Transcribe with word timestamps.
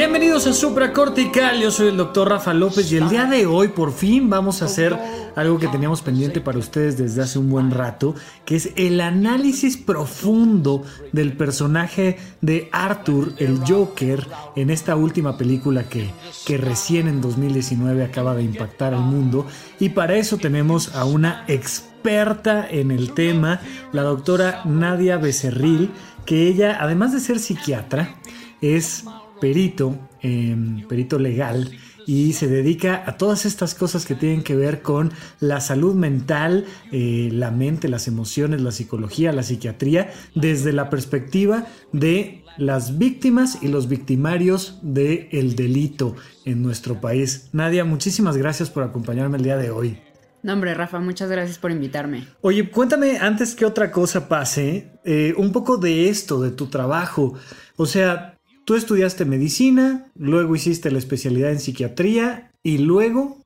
Bienvenidos 0.00 0.46
a 0.46 0.54
Supra 0.54 0.94
Cortical, 0.94 1.60
yo 1.60 1.70
soy 1.70 1.88
el 1.88 1.98
doctor 1.98 2.30
Rafa 2.30 2.54
López 2.54 2.90
y 2.90 2.96
el 2.96 3.10
día 3.10 3.26
de 3.26 3.44
hoy 3.44 3.68
por 3.68 3.92
fin 3.92 4.30
vamos 4.30 4.62
a 4.62 4.64
hacer 4.64 4.98
algo 5.36 5.58
que 5.58 5.68
teníamos 5.68 6.00
pendiente 6.00 6.40
para 6.40 6.58
ustedes 6.58 6.96
desde 6.96 7.20
hace 7.20 7.38
un 7.38 7.50
buen 7.50 7.70
rato, 7.70 8.14
que 8.46 8.56
es 8.56 8.70
el 8.76 9.02
análisis 9.02 9.76
profundo 9.76 10.84
del 11.12 11.34
personaje 11.34 12.16
de 12.40 12.70
Arthur, 12.72 13.34
el 13.36 13.60
Joker, 13.68 14.26
en 14.56 14.70
esta 14.70 14.96
última 14.96 15.36
película 15.36 15.82
que, 15.82 16.10
que 16.46 16.56
recién 16.56 17.06
en 17.06 17.20
2019 17.20 18.02
acaba 18.02 18.34
de 18.34 18.42
impactar 18.42 18.94
al 18.94 19.02
mundo. 19.02 19.46
Y 19.78 19.90
para 19.90 20.16
eso 20.16 20.38
tenemos 20.38 20.94
a 20.94 21.04
una 21.04 21.44
experta 21.46 22.66
en 22.70 22.90
el 22.90 23.12
tema, 23.12 23.60
la 23.92 24.04
doctora 24.04 24.62
Nadia 24.64 25.18
Becerril, 25.18 25.90
que 26.24 26.48
ella, 26.48 26.78
además 26.80 27.12
de 27.12 27.20
ser 27.20 27.38
psiquiatra, 27.38 28.14
es 28.62 29.04
perito, 29.40 29.98
em, 30.22 30.86
perito 30.86 31.18
legal, 31.18 31.70
y 32.06 32.32
se 32.32 32.48
dedica 32.48 33.04
a 33.06 33.16
todas 33.16 33.46
estas 33.46 33.74
cosas 33.74 34.06
que 34.06 34.14
tienen 34.14 34.42
que 34.42 34.56
ver 34.56 34.82
con 34.82 35.12
la 35.38 35.60
salud 35.60 35.94
mental, 35.94 36.64
eh, 36.92 37.28
la 37.32 37.50
mente, 37.50 37.88
las 37.88 38.08
emociones, 38.08 38.60
la 38.60 38.72
psicología, 38.72 39.32
la 39.32 39.42
psiquiatría, 39.42 40.10
desde 40.34 40.72
la 40.72 40.90
perspectiva 40.90 41.66
de 41.92 42.42
las 42.56 42.98
víctimas 42.98 43.62
y 43.62 43.68
los 43.68 43.88
victimarios 43.88 44.78
del 44.82 45.54
delito 45.54 46.16
en 46.44 46.62
nuestro 46.62 47.00
país. 47.00 47.48
Nadia, 47.52 47.84
muchísimas 47.84 48.36
gracias 48.36 48.70
por 48.70 48.82
acompañarme 48.82 49.38
el 49.38 49.44
día 49.44 49.56
de 49.56 49.70
hoy. 49.70 49.98
No, 50.42 50.54
hombre, 50.54 50.74
Rafa, 50.74 51.00
muchas 51.00 51.30
gracias 51.30 51.58
por 51.58 51.70
invitarme. 51.70 52.26
Oye, 52.40 52.70
cuéntame 52.70 53.18
antes 53.18 53.54
que 53.54 53.66
otra 53.66 53.92
cosa 53.92 54.26
pase, 54.26 54.90
eh, 55.04 55.34
un 55.36 55.52
poco 55.52 55.76
de 55.76 56.08
esto, 56.08 56.40
de 56.40 56.50
tu 56.50 56.66
trabajo. 56.66 57.34
O 57.76 57.84
sea, 57.84 58.39
Tú 58.70 58.76
estudiaste 58.76 59.24
medicina, 59.24 60.06
luego 60.14 60.54
hiciste 60.54 60.92
la 60.92 60.98
especialidad 60.98 61.50
en 61.50 61.58
psiquiatría 61.58 62.52
y 62.62 62.78
luego... 62.78 63.42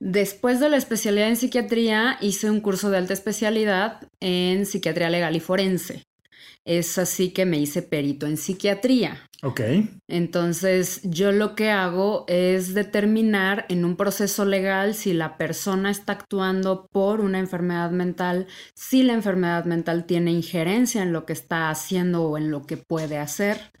Después 0.00 0.58
de 0.58 0.68
la 0.68 0.76
especialidad 0.76 1.28
en 1.28 1.36
psiquiatría 1.36 2.18
hice 2.20 2.50
un 2.50 2.60
curso 2.60 2.90
de 2.90 2.96
alta 2.96 3.12
especialidad 3.12 4.08
en 4.18 4.66
psiquiatría 4.66 5.08
legal 5.08 5.36
y 5.36 5.38
forense. 5.38 6.02
Es 6.64 6.98
así 6.98 7.30
que 7.30 7.46
me 7.46 7.60
hice 7.60 7.82
perito 7.82 8.26
en 8.26 8.36
psiquiatría. 8.36 9.29
Ok. 9.42 9.60
Entonces, 10.08 11.00
yo 11.04 11.32
lo 11.32 11.54
que 11.54 11.70
hago 11.70 12.24
es 12.28 12.74
determinar 12.74 13.64
en 13.68 13.84
un 13.84 13.96
proceso 13.96 14.44
legal 14.44 14.94
si 14.94 15.12
la 15.12 15.38
persona 15.38 15.90
está 15.90 16.12
actuando 16.12 16.88
por 16.92 17.20
una 17.20 17.38
enfermedad 17.38 17.90
mental, 17.90 18.46
si 18.74 19.02
la 19.02 19.14
enfermedad 19.14 19.64
mental 19.64 20.04
tiene 20.04 20.32
injerencia 20.32 21.02
en 21.02 21.12
lo 21.12 21.24
que 21.24 21.32
está 21.32 21.70
haciendo 21.70 22.24
o 22.24 22.36
en 22.36 22.50
lo 22.50 22.66
que 22.66 22.76
puede 22.76 23.18
hacer. 23.18 23.72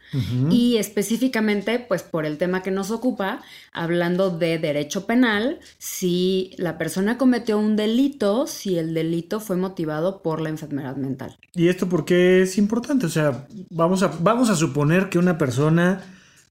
Y 0.50 0.78
específicamente, 0.78 1.78
pues 1.78 2.02
por 2.02 2.26
el 2.26 2.36
tema 2.36 2.64
que 2.64 2.72
nos 2.72 2.90
ocupa, 2.90 3.42
hablando 3.72 4.36
de 4.36 4.58
derecho 4.58 5.06
penal, 5.06 5.60
si 5.78 6.50
la 6.56 6.78
persona 6.78 7.16
cometió 7.16 7.58
un 7.58 7.76
delito, 7.76 8.48
si 8.48 8.76
el 8.76 8.92
delito 8.92 9.38
fue 9.38 9.56
motivado 9.56 10.20
por 10.20 10.40
la 10.40 10.48
enfermedad 10.48 10.96
mental. 10.96 11.38
¿Y 11.54 11.68
esto 11.68 11.88
por 11.88 12.04
qué 12.04 12.42
es 12.42 12.58
importante? 12.58 13.06
O 13.06 13.08
sea, 13.08 13.46
vamos 13.70 14.02
a, 14.02 14.08
vamos 14.20 14.50
a 14.50 14.56
suponer 14.56 15.10
que 15.10 15.18
una 15.18 15.38
persona 15.38 15.49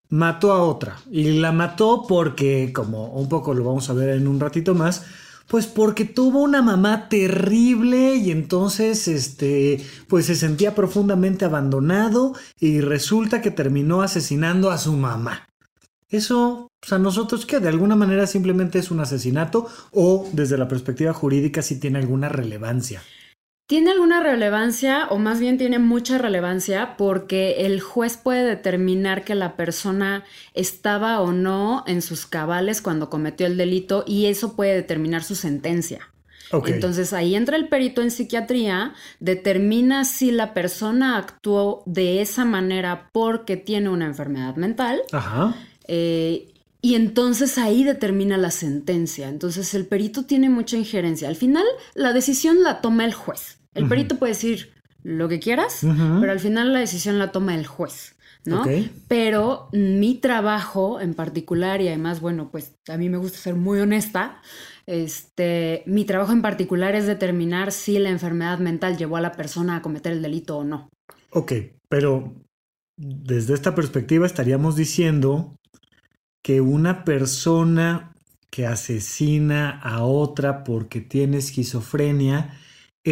mató 0.10 0.52
a 0.52 0.64
otra 0.64 0.98
y 1.12 1.40
la 1.40 1.52
mató 1.52 2.06
porque, 2.08 2.72
como 2.74 3.08
un 3.14 3.30
poco 3.30 3.54
lo 3.54 3.64
vamos 3.64 3.90
a 3.90 3.94
ver 3.94 4.10
en 4.10 4.28
un 4.28 4.40
ratito 4.40 4.74
más, 4.74 5.06
pues 5.48 5.66
porque 5.66 6.06
tuvo 6.06 6.42
una 6.42 6.62
mamá 6.62 7.10
terrible 7.10 8.16
y 8.16 8.32
entonces 8.32 9.08
este 9.08 9.84
pues 10.08 10.28
se 10.28 10.36
sentía 10.36 10.76
profundamente 10.76 11.46
abandonado 11.46 12.34
y 12.60 12.82
resulta 12.82 13.42
que 13.42 13.52
terminó 13.52 14.02
asesinando 14.02 14.70
a 14.70 14.78
su 14.78 14.94
mamá. 14.94 15.48
Eso, 16.10 16.72
pues 16.80 16.94
a 16.94 17.00
nosotros 17.00 17.46
que 17.46 17.60
de 17.60 17.70
alguna 17.70 17.96
manera 17.96 18.26
simplemente 18.26 18.80
es 18.80 18.90
un 18.90 19.00
asesinato 19.00 19.68
o 19.92 20.28
desde 20.34 20.58
la 20.58 20.68
perspectiva 20.68 21.14
jurídica 21.14 21.62
sí 21.62 21.80
tiene 21.80 22.00
alguna 22.00 22.30
relevancia. 22.30 23.02
Tiene 23.70 23.92
alguna 23.92 24.20
relevancia 24.20 25.06
o 25.12 25.20
más 25.20 25.40
bien 25.40 25.60
tiene 25.60 25.78
mucha 25.78 26.18
relevancia 26.18 26.98
porque 26.98 27.68
el 27.68 27.82
juez 27.82 28.18
puede 28.18 28.44
determinar 28.44 29.24
que 29.24 29.36
la 29.36 29.56
persona 29.56 30.24
estaba 30.56 31.22
o 31.22 31.34
no 31.34 31.84
en 31.86 32.02
sus 32.02 32.26
cabales 32.26 32.82
cuando 32.82 33.12
cometió 33.12 33.46
el 33.46 33.58
delito 33.58 34.04
y 34.08 34.26
eso 34.26 34.56
puede 34.56 34.74
determinar 34.74 35.24
su 35.24 35.36
sentencia. 35.36 36.10
Entonces 36.66 37.14
ahí 37.14 37.36
entra 37.36 37.58
el 37.58 37.68
perito 37.68 38.02
en 38.02 38.10
psiquiatría, 38.10 38.96
determina 39.20 40.04
si 40.04 40.32
la 40.32 40.56
persona 40.56 41.16
actuó 41.16 41.84
de 41.86 42.24
esa 42.24 42.46
manera 42.46 43.12
porque 43.14 43.56
tiene 43.56 43.90
una 43.90 44.08
enfermedad 44.08 44.56
mental. 44.56 45.00
Ajá. 45.12 45.56
Eh, 45.88 46.48
y 46.82 46.96
entonces 46.96 47.60
ahí 47.60 47.84
determina 47.84 48.36
la 48.40 48.50
sentencia. 48.50 49.30
Entonces 49.30 49.76
el 49.76 49.86
perito 49.86 50.26
tiene 50.26 50.50
mucha 50.50 50.76
injerencia. 50.76 51.30
Al 51.30 51.36
final 51.36 51.66
la 51.94 52.14
decisión 52.14 52.64
la 52.64 52.82
toma 52.82 53.06
el 53.06 53.14
juez. 53.14 53.59
El 53.74 53.88
perito 53.88 54.18
puede 54.18 54.34
decir 54.34 54.74
lo 55.04 55.30
que 55.30 55.40
quieras, 55.40 55.82
pero 55.82 56.32
al 56.32 56.40
final 56.40 56.74
la 56.74 56.80
decisión 56.80 57.20
la 57.20 57.32
toma 57.32 57.56
el 57.56 57.66
juez. 57.66 58.16
¿no? 58.46 58.66
Pero 59.08 59.70
mi 59.72 60.16
trabajo 60.16 61.00
en 61.02 61.14
particular, 61.14 61.82
y 61.82 61.88
además, 61.88 62.22
bueno, 62.22 62.50
pues 62.52 62.76
a 62.88 62.98
mí 62.98 63.10
me 63.10 63.18
gusta 63.18 63.38
ser 63.38 63.56
muy 63.56 63.80
honesta, 63.80 64.42
este, 64.86 65.84
mi 65.86 66.06
trabajo 66.06 66.32
en 66.32 66.42
particular 66.42 66.96
es 66.96 67.06
determinar 67.06 67.72
si 67.72 68.00
la 68.00 68.10
enfermedad 68.10 68.60
mental 68.60 68.98
llevó 68.98 69.18
a 69.18 69.22
la 69.22 69.34
persona 69.34 69.76
a 69.76 69.82
cometer 69.82 70.14
el 70.14 70.22
delito 70.22 70.58
o 70.58 70.64
no. 70.64 70.90
Ok, 71.32 71.54
pero 71.88 72.34
desde 72.98 73.54
esta 73.54 73.76
perspectiva 73.76 74.26
estaríamos 74.26 74.76
diciendo 74.76 75.56
que 76.44 76.62
una 76.62 77.04
persona 77.04 78.14
que 78.50 78.66
asesina 78.66 79.70
a 79.70 80.04
otra 80.04 80.64
porque 80.64 81.02
tiene 81.02 81.38
esquizofrenia 81.38 82.58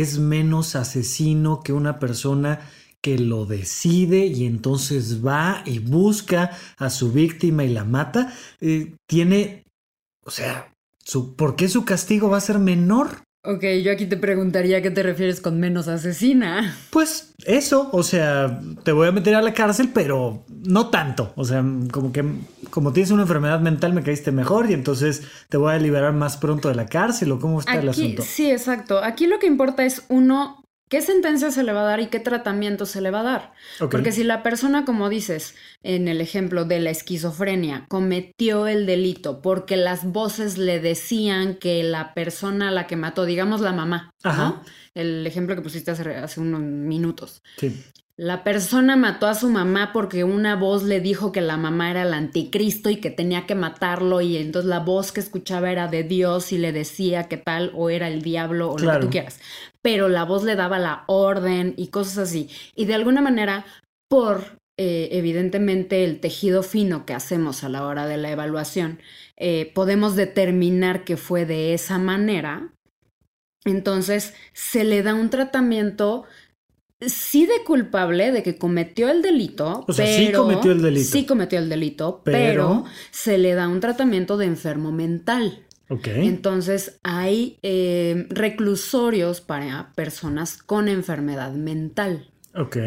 es 0.01 0.19
menos 0.19 0.75
asesino 0.75 1.61
que 1.61 1.73
una 1.73 1.99
persona 1.99 2.69
que 3.01 3.17
lo 3.17 3.45
decide 3.45 4.25
y 4.25 4.45
entonces 4.45 5.25
va 5.25 5.63
y 5.65 5.79
busca 5.79 6.57
a 6.77 6.89
su 6.89 7.11
víctima 7.11 7.63
y 7.63 7.69
la 7.69 7.85
mata, 7.85 8.33
eh, 8.59 8.95
tiene, 9.07 9.63
o 10.25 10.31
sea, 10.31 10.73
su, 11.03 11.35
¿por 11.35 11.55
qué 11.55 11.69
su 11.69 11.85
castigo 11.85 12.29
va 12.29 12.37
a 12.37 12.41
ser 12.41 12.59
menor? 12.59 13.23
Ok, 13.49 13.63
yo 13.81 13.93
aquí 13.93 14.05
te 14.05 14.17
preguntaría 14.17 14.81
qué 14.81 14.91
te 14.91 15.03
refieres 15.03 15.39
con 15.39 15.57
menos 15.57 15.87
asesina. 15.87 16.75
Pues 16.89 17.33
eso, 17.45 17.89
o 17.93 18.03
sea, 18.03 18.59
te 18.83 18.91
voy 18.91 19.07
a 19.07 19.13
meter 19.13 19.35
a 19.35 19.41
la 19.41 19.53
cárcel, 19.53 19.91
pero 19.93 20.43
no 20.65 20.89
tanto. 20.89 21.31
O 21.37 21.45
sea, 21.45 21.63
como 21.91 22.11
que 22.11 22.25
como 22.71 22.91
tienes 22.91 23.09
una 23.11 23.21
enfermedad 23.21 23.61
mental 23.61 23.93
me 23.93 24.03
caíste 24.03 24.33
mejor 24.33 24.69
y 24.69 24.73
entonces 24.73 25.23
te 25.47 25.55
voy 25.55 25.73
a 25.73 25.77
liberar 25.77 26.11
más 26.11 26.35
pronto 26.35 26.67
de 26.67 26.75
la 26.75 26.87
cárcel 26.87 27.31
o 27.31 27.39
cómo 27.39 27.61
está 27.61 27.79
el 27.79 27.87
asunto. 27.87 28.21
Sí, 28.21 28.51
exacto. 28.51 29.01
Aquí 29.01 29.27
lo 29.27 29.39
que 29.39 29.47
importa 29.47 29.85
es 29.85 30.03
uno 30.09 30.66
¿Qué 30.89 31.01
sentencia 31.01 31.51
se 31.51 31.63
le 31.63 31.73
va 31.73 31.81
a 31.81 31.85
dar 31.85 31.99
y 31.99 32.07
qué 32.07 32.19
tratamiento 32.19 32.85
se 32.85 33.01
le 33.01 33.11
va 33.11 33.19
a 33.19 33.23
dar? 33.23 33.53
Porque 33.91 34.13
si 34.13 34.23
la 34.23 34.41
persona, 34.41 34.85
como 34.85 35.09
dices 35.09 35.55
en 35.83 36.07
el 36.07 36.21
ejemplo 36.21 36.63
de 36.63 36.79
la 36.79 36.91
esquizofrenia, 36.91 37.85
cometió 37.89 38.67
el 38.67 38.85
delito 38.85 39.41
porque 39.41 39.75
las 39.75 40.05
voces 40.05 40.57
le 40.57 40.79
decían 40.79 41.55
que 41.55 41.83
la 41.83 42.13
persona 42.13 42.69
a 42.69 42.71
la 42.71 42.87
que 42.87 42.95
mató, 42.95 43.25
digamos 43.25 43.59
la 43.59 43.73
mamá, 43.73 44.13
el 44.93 45.27
ejemplo 45.27 45.55
que 45.55 45.61
pusiste 45.61 45.91
hace, 45.91 46.15
hace 46.15 46.39
unos 46.39 46.61
minutos, 46.61 47.43
sí. 47.57 47.83
La 48.19 48.43
persona 48.43 48.95
mató 48.95 49.27
a 49.27 49.35
su 49.35 49.47
mamá 49.47 49.91
porque 49.93 50.23
una 50.23 50.55
voz 50.55 50.81
le 50.81 50.99
dijo 50.99 51.31
que 51.31 51.39
la 51.39 51.55
mamá 51.55 51.91
era 51.91 52.01
el 52.01 52.15
anticristo 52.15 52.89
y 52.89 52.95
que 52.95 53.11
tenía 53.11 53.45
que 53.45 53.53
matarlo 53.53 54.21
y 54.21 54.37
entonces 54.37 54.67
la 54.67 54.79
voz 54.79 55.11
que 55.11 55.19
escuchaba 55.19 55.71
era 55.71 55.87
de 55.87 56.01
Dios 56.01 56.51
y 56.51 56.57
le 56.57 56.71
decía 56.71 57.27
que 57.27 57.37
tal 57.37 57.71
o 57.75 57.91
era 57.91 58.07
el 58.07 58.23
diablo 58.23 58.71
o 58.71 58.79
lo 58.79 58.91
que 58.91 58.99
tú 59.01 59.09
quieras. 59.11 59.39
Pero 59.87 60.09
la 60.09 60.25
voz 60.25 60.43
le 60.43 60.57
daba 60.57 60.79
la 60.79 61.05
orden 61.07 61.73
y 61.77 61.87
cosas 61.87 62.17
así. 62.17 62.49
Y 62.75 62.83
de 62.87 62.93
alguna 62.93 63.21
manera, 63.21 63.65
por 64.09 64.59
eh, 64.77 65.07
evidentemente 65.13 66.03
el 66.03 66.19
tejido 66.19 66.61
fino 66.61 67.05
que 67.05 67.13
hacemos 67.13 67.63
a 67.63 67.69
la 67.69 67.85
hora 67.85 68.05
de 68.05 68.17
la 68.17 68.29
evaluación, 68.29 68.99
eh, 69.37 69.71
podemos 69.73 70.17
determinar 70.17 71.05
que 71.05 71.15
fue 71.15 71.45
de 71.45 71.73
esa 71.73 71.99
manera. 71.99 72.73
Entonces 73.63 74.33
se 74.51 74.83
le 74.83 75.03
da 75.03 75.13
un 75.13 75.29
tratamiento 75.29 76.25
sí 76.99 77.45
de 77.45 77.63
culpable 77.63 78.33
de 78.33 78.43
que 78.43 78.57
cometió 78.57 79.07
el 79.07 79.21
delito. 79.21 79.85
O 79.87 79.93
sea, 79.93 80.05
sí 80.05 80.33
cometió 80.33 80.73
el 80.73 80.81
delito. 80.81 81.09
Sí 81.09 81.25
cometió 81.25 81.59
el 81.59 81.69
delito, 81.69 82.23
pero, 82.25 82.83
se 83.11 83.37
le 83.37 83.53
da 83.53 83.69
un 83.69 83.79
tratamiento 83.79 84.35
de 84.35 84.47
enfermo 84.47 84.91
mental. 84.91 85.63
Ok. 85.89 86.07
Entonces 86.07 86.99
hay 87.03 87.59
eh, 87.61 88.25
reclusorios 88.29 89.41
para 89.41 89.93
personas 89.95 90.57
con 90.57 90.87
enfermedad 90.87 91.53
mental. 91.53 92.29
Ok. 92.55 92.77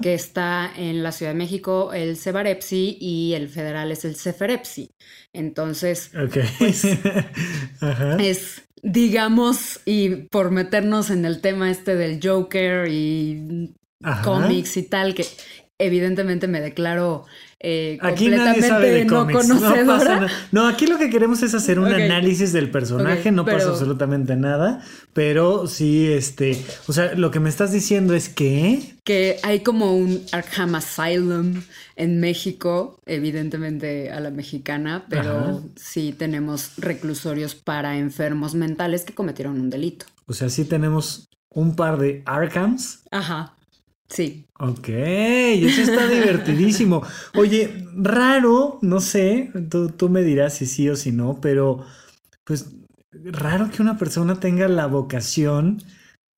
Que 0.00 0.14
está 0.14 0.70
en 0.74 1.02
la 1.02 1.12
Ciudad 1.12 1.32
de 1.32 1.38
México 1.38 1.92
el 1.92 2.16
Cebarepsi 2.16 2.96
y 2.98 3.34
el 3.34 3.48
federal 3.48 3.92
es 3.92 4.04
el 4.04 4.16
Ceferepsi. 4.16 4.90
Entonces, 5.34 6.10
okay. 6.14 6.48
pues, 6.58 6.84
es 8.18 8.62
digamos, 8.82 9.80
y 9.84 10.10
por 10.28 10.50
meternos 10.50 11.10
en 11.10 11.24
el 11.24 11.40
tema 11.40 11.70
este 11.70 11.96
del 11.96 12.20
Joker 12.22 12.88
y 12.88 13.74
cómics 14.24 14.76
y 14.76 14.82
tal, 14.84 15.14
que 15.14 15.26
evidentemente 15.78 16.48
me 16.48 16.60
declaro 16.60 17.26
eh, 17.60 17.98
Aquí 18.02 18.28
nadie 18.28 18.62
sabe 18.62 18.90
de 18.90 19.04
no 19.04 19.20
cómics, 19.20 19.48
no, 19.48 19.60
pasa 19.60 19.82
nada. 19.84 20.28
No, 20.52 20.68
aquí 20.68 20.86
lo 20.86 20.96
que 20.96 21.10
queremos 21.10 21.42
es 21.42 21.54
hacer 21.54 21.80
un 21.80 21.86
análisis 21.86 22.52
del 22.52 22.70
personaje, 22.70 23.32
no 23.32 23.44
pasa 23.44 23.70
absolutamente 23.70 24.36
nada, 24.36 24.80
pero 25.12 25.66
sí, 25.66 26.06
este, 26.06 26.64
o 26.86 26.92
sea, 26.92 27.14
lo 27.14 27.32
que 27.32 27.40
me 27.40 27.48
estás 27.48 27.72
diciendo 27.72 28.14
es 28.14 28.28
que... 28.28 28.94
que 29.02 29.38
hay 29.42 29.60
como 29.60 29.96
un 29.96 30.22
Arkham 30.30 30.76
Asylum 30.76 31.62
en 31.96 32.20
México, 32.20 33.00
evidentemente 33.06 34.12
a 34.12 34.20
la 34.20 34.30
mexicana, 34.30 35.06
pero 35.08 35.38
Ajá. 35.38 35.60
sí 35.74 36.14
tenemos 36.16 36.72
reclusorios 36.76 37.56
para 37.56 37.98
enfermos 37.98 38.54
mentales 38.54 39.02
que 39.02 39.14
cometieron 39.14 39.60
un 39.60 39.68
delito. 39.68 40.06
O 40.26 40.32
sea, 40.32 40.48
sí 40.48 40.64
tenemos 40.64 41.28
un 41.48 41.74
par 41.74 41.98
de 41.98 42.22
Arkhams. 42.24 43.02
Ajá. 43.10 43.57
Sí. 44.08 44.46
Ok, 44.58 44.88
eso 44.88 45.82
está 45.82 46.08
divertidísimo. 46.08 47.02
Oye, 47.34 47.86
raro, 47.94 48.78
no 48.82 49.00
sé, 49.00 49.52
tú, 49.70 49.90
tú 49.90 50.08
me 50.08 50.22
dirás 50.22 50.54
si 50.54 50.66
sí 50.66 50.88
o 50.88 50.96
si 50.96 51.12
no, 51.12 51.40
pero 51.40 51.84
pues 52.44 52.70
raro 53.12 53.70
que 53.70 53.82
una 53.82 53.98
persona 53.98 54.40
tenga 54.40 54.68
la 54.68 54.86
vocación 54.86 55.82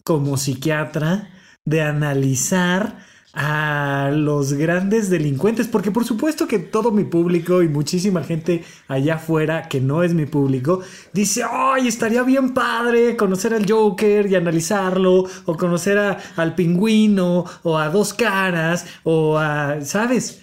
como 0.04 0.36
psiquiatra 0.36 1.30
de 1.64 1.82
analizar 1.82 2.98
a 3.32 4.10
los 4.12 4.54
grandes 4.54 5.08
delincuentes, 5.08 5.68
porque 5.68 5.92
por 5.92 6.04
supuesto 6.04 6.48
que 6.48 6.58
todo 6.58 6.90
mi 6.90 7.04
público 7.04 7.62
y 7.62 7.68
muchísima 7.68 8.24
gente 8.24 8.64
allá 8.88 9.14
afuera 9.14 9.68
que 9.68 9.80
no 9.80 10.02
es 10.02 10.14
mi 10.14 10.26
público 10.26 10.80
dice, 11.12 11.42
ay, 11.48 11.86
estaría 11.86 12.24
bien 12.24 12.54
padre 12.54 13.16
conocer 13.16 13.54
al 13.54 13.70
Joker 13.70 14.26
y 14.26 14.34
analizarlo, 14.34 15.26
o 15.44 15.56
conocer 15.56 15.96
a- 15.98 16.18
al 16.36 16.54
pingüino, 16.56 17.44
o 17.62 17.78
a 17.78 17.88
dos 17.88 18.14
caras, 18.14 18.84
o 19.04 19.38
a, 19.38 19.80
¿sabes? 19.84 20.40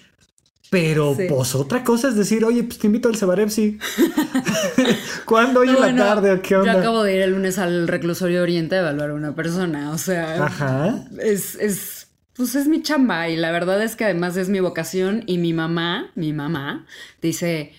Pero 0.70 1.14
Sí. 1.16 1.24
pues 1.30 1.54
otra 1.54 1.82
cosa 1.82 2.08
es 2.08 2.14
decir, 2.14 2.44
oye, 2.44 2.62
pues 2.62 2.78
te 2.78 2.86
invito 2.88 3.08
al 3.08 3.16
Cebarepsi. 3.16 3.78
¿Cuándo? 5.24 5.60
Hoy 5.60 5.68
en 5.68 5.74
No, 5.74 5.80
la 5.80 5.96
tarde, 5.96 6.32
¿o 6.32 6.42
qué 6.42 6.56
onda? 6.56 6.72
Yo 6.74 6.78
acabo 6.80 7.02
de 7.02 7.14
ir 7.16 7.22
el 7.22 7.30
lunes 7.32 7.58
al 7.58 7.88
reclusorio 7.88 8.42
Oriente 8.42 8.76
a 8.76 8.80
evaluar 8.80 9.10
a 9.10 9.14
una 9.14 9.34
persona. 9.34 9.90
O 9.92 9.98
sea, 9.98 10.44
Ajá. 10.44 11.04
es, 11.22 11.54
es, 11.56 11.97
pues 12.38 12.54
es 12.54 12.68
mi 12.68 12.82
chamba. 12.82 13.28
Y 13.28 13.36
la 13.36 13.50
verdad 13.50 13.82
es 13.82 13.96
que 13.96 14.04
además 14.04 14.36
es 14.38 14.48
mi 14.48 14.60
vocación. 14.60 15.24
Y 15.26 15.36
mi 15.36 15.52
mamá, 15.52 16.10
mi 16.14 16.32
mamá, 16.32 16.86
dice. 17.20 17.74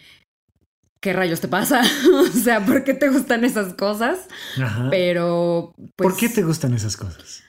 ¿Qué 1.02 1.14
rayos 1.14 1.40
te 1.40 1.48
pasa? 1.48 1.82
o 2.22 2.26
sea, 2.26 2.66
¿por 2.66 2.84
qué 2.84 2.94
te 2.94 3.10
gustan 3.10 3.46
esas 3.46 3.74
cosas? 3.74 4.28
Ajá. 4.62 4.90
Pero. 4.92 5.74
Pues, 5.96 6.12
¿Por 6.12 6.18
qué 6.18 6.30
te 6.30 6.44
gustan 6.44 6.74
esas 6.74 6.98
cosas? 6.98 7.44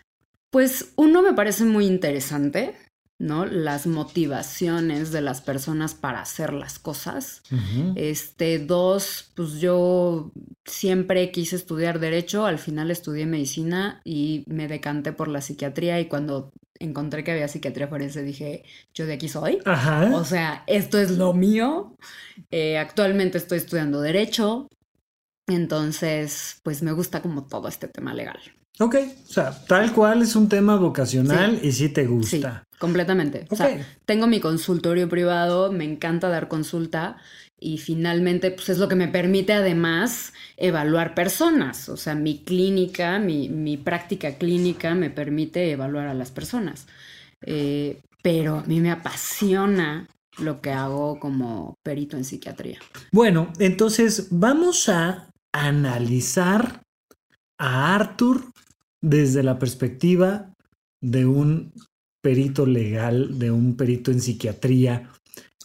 Pues 0.51 0.93
uno 0.97 1.23
me 1.23 1.35
parece 1.35 1.65
muy 1.65 1.87
interesante, 1.87 2.77
¿no? 3.21 3.45
Las 3.45 3.87
motivaciones 3.87 5.13
de 5.13 5.21
las 5.21 5.43
personas 5.43 5.95
para 5.95 6.23
hacer 6.23 6.55
las 6.55 6.79
cosas. 6.79 7.43
Este, 7.95 8.59
dos, 8.59 9.31
pues 9.37 9.61
yo 9.61 10.33
siempre 10.65 11.31
quise 11.31 11.55
estudiar 11.57 12.01
derecho, 12.01 12.47
al 12.47 12.59
final 12.59 12.91
estudié 12.91 13.27
medicina 13.27 14.01
y 14.05 14.43
me 14.47 14.69
decanté 14.69 15.13
por 15.13 15.29
la 15.29 15.43
psiquiatría 15.43 16.01
y 16.01 16.07
cuando 16.07 16.51
encontré 16.79 17.23
que 17.23 17.33
había 17.33 17.47
psiquiatría 17.47 17.89
forense 17.89 18.23
dije, 18.23 18.65
yo 18.95 19.05
de 19.05 19.13
aquí 19.13 19.29
soy. 19.29 19.59
Ajá. 19.67 20.17
O 20.17 20.25
sea, 20.25 20.65
esto 20.67 20.99
es 20.99 21.11
lo 21.11 21.35
mío. 21.35 21.95
Eh, 22.51 22.79
actualmente 22.79 23.37
estoy 23.37 23.59
estudiando 23.59 24.01
derecho, 24.01 24.67
entonces, 25.47 26.59
pues 26.63 26.83
me 26.83 26.93
gusta 26.93 27.21
como 27.21 27.47
todo 27.47 27.69
este 27.69 27.87
tema 27.87 28.15
legal. 28.15 28.39
Ok, 28.79 28.97
o 29.29 29.31
sea, 29.31 29.51
tal 29.67 29.93
cual 29.93 30.23
es 30.23 30.37
un 30.37 30.49
tema 30.49 30.77
vocacional 30.77 31.61
y 31.63 31.71
sí 31.73 31.91
te 31.91 32.05
Sí, 32.05 32.09
gusta. 32.09 32.65
Completamente. 32.81 33.47
O 33.51 33.57
sea, 33.57 33.79
tengo 34.07 34.27
mi 34.27 34.41
consultorio 34.41 35.09
privado, 35.09 35.71
me 35.71 35.85
encanta 35.85 36.31
dar 36.31 36.49
consulta 36.49 37.19
y 37.61 37.77
finalmente 37.77 38.51
pues 38.51 38.71
es 38.71 38.79
lo 38.79 38.89
que 38.89 38.97
me 38.97 39.07
permite 39.07 39.53
además 39.53 40.33
evaluar 40.57 41.15
personas. 41.15 41.91
O 41.91 41.99
sea, 41.99 42.15
mi 42.15 42.39
clínica, 42.43 43.19
mi, 43.19 43.51
mi 43.51 43.77
práctica 43.77 44.37
clínica 44.39 44.95
me 44.95 45.11
permite 45.11 45.71
evaluar 45.71 46.07
a 46.07 46.15
las 46.15 46.31
personas. 46.31 46.87
Eh, 47.45 48.01
pero 48.23 48.61
a 48.61 48.65
mí 48.65 48.81
me 48.81 48.91
apasiona 48.91 50.09
lo 50.39 50.63
que 50.63 50.71
hago 50.71 51.21
como 51.21 51.77
perito 51.83 52.17
en 52.17 52.25
psiquiatría. 52.25 52.79
Bueno, 53.13 53.53
entonces 53.59 54.29
vamos 54.31 54.89
a 54.89 55.29
analizar 55.53 56.81
a 57.59 57.95
Arthur 57.95 58.43
desde 59.03 59.43
la 59.43 59.59
perspectiva 59.59 60.55
de 61.03 61.27
un 61.27 61.75
perito 62.21 62.67
legal, 62.67 63.39
de 63.39 63.51
un 63.51 63.77
perito 63.77 64.11
en 64.11 64.21
psiquiatría. 64.21 65.11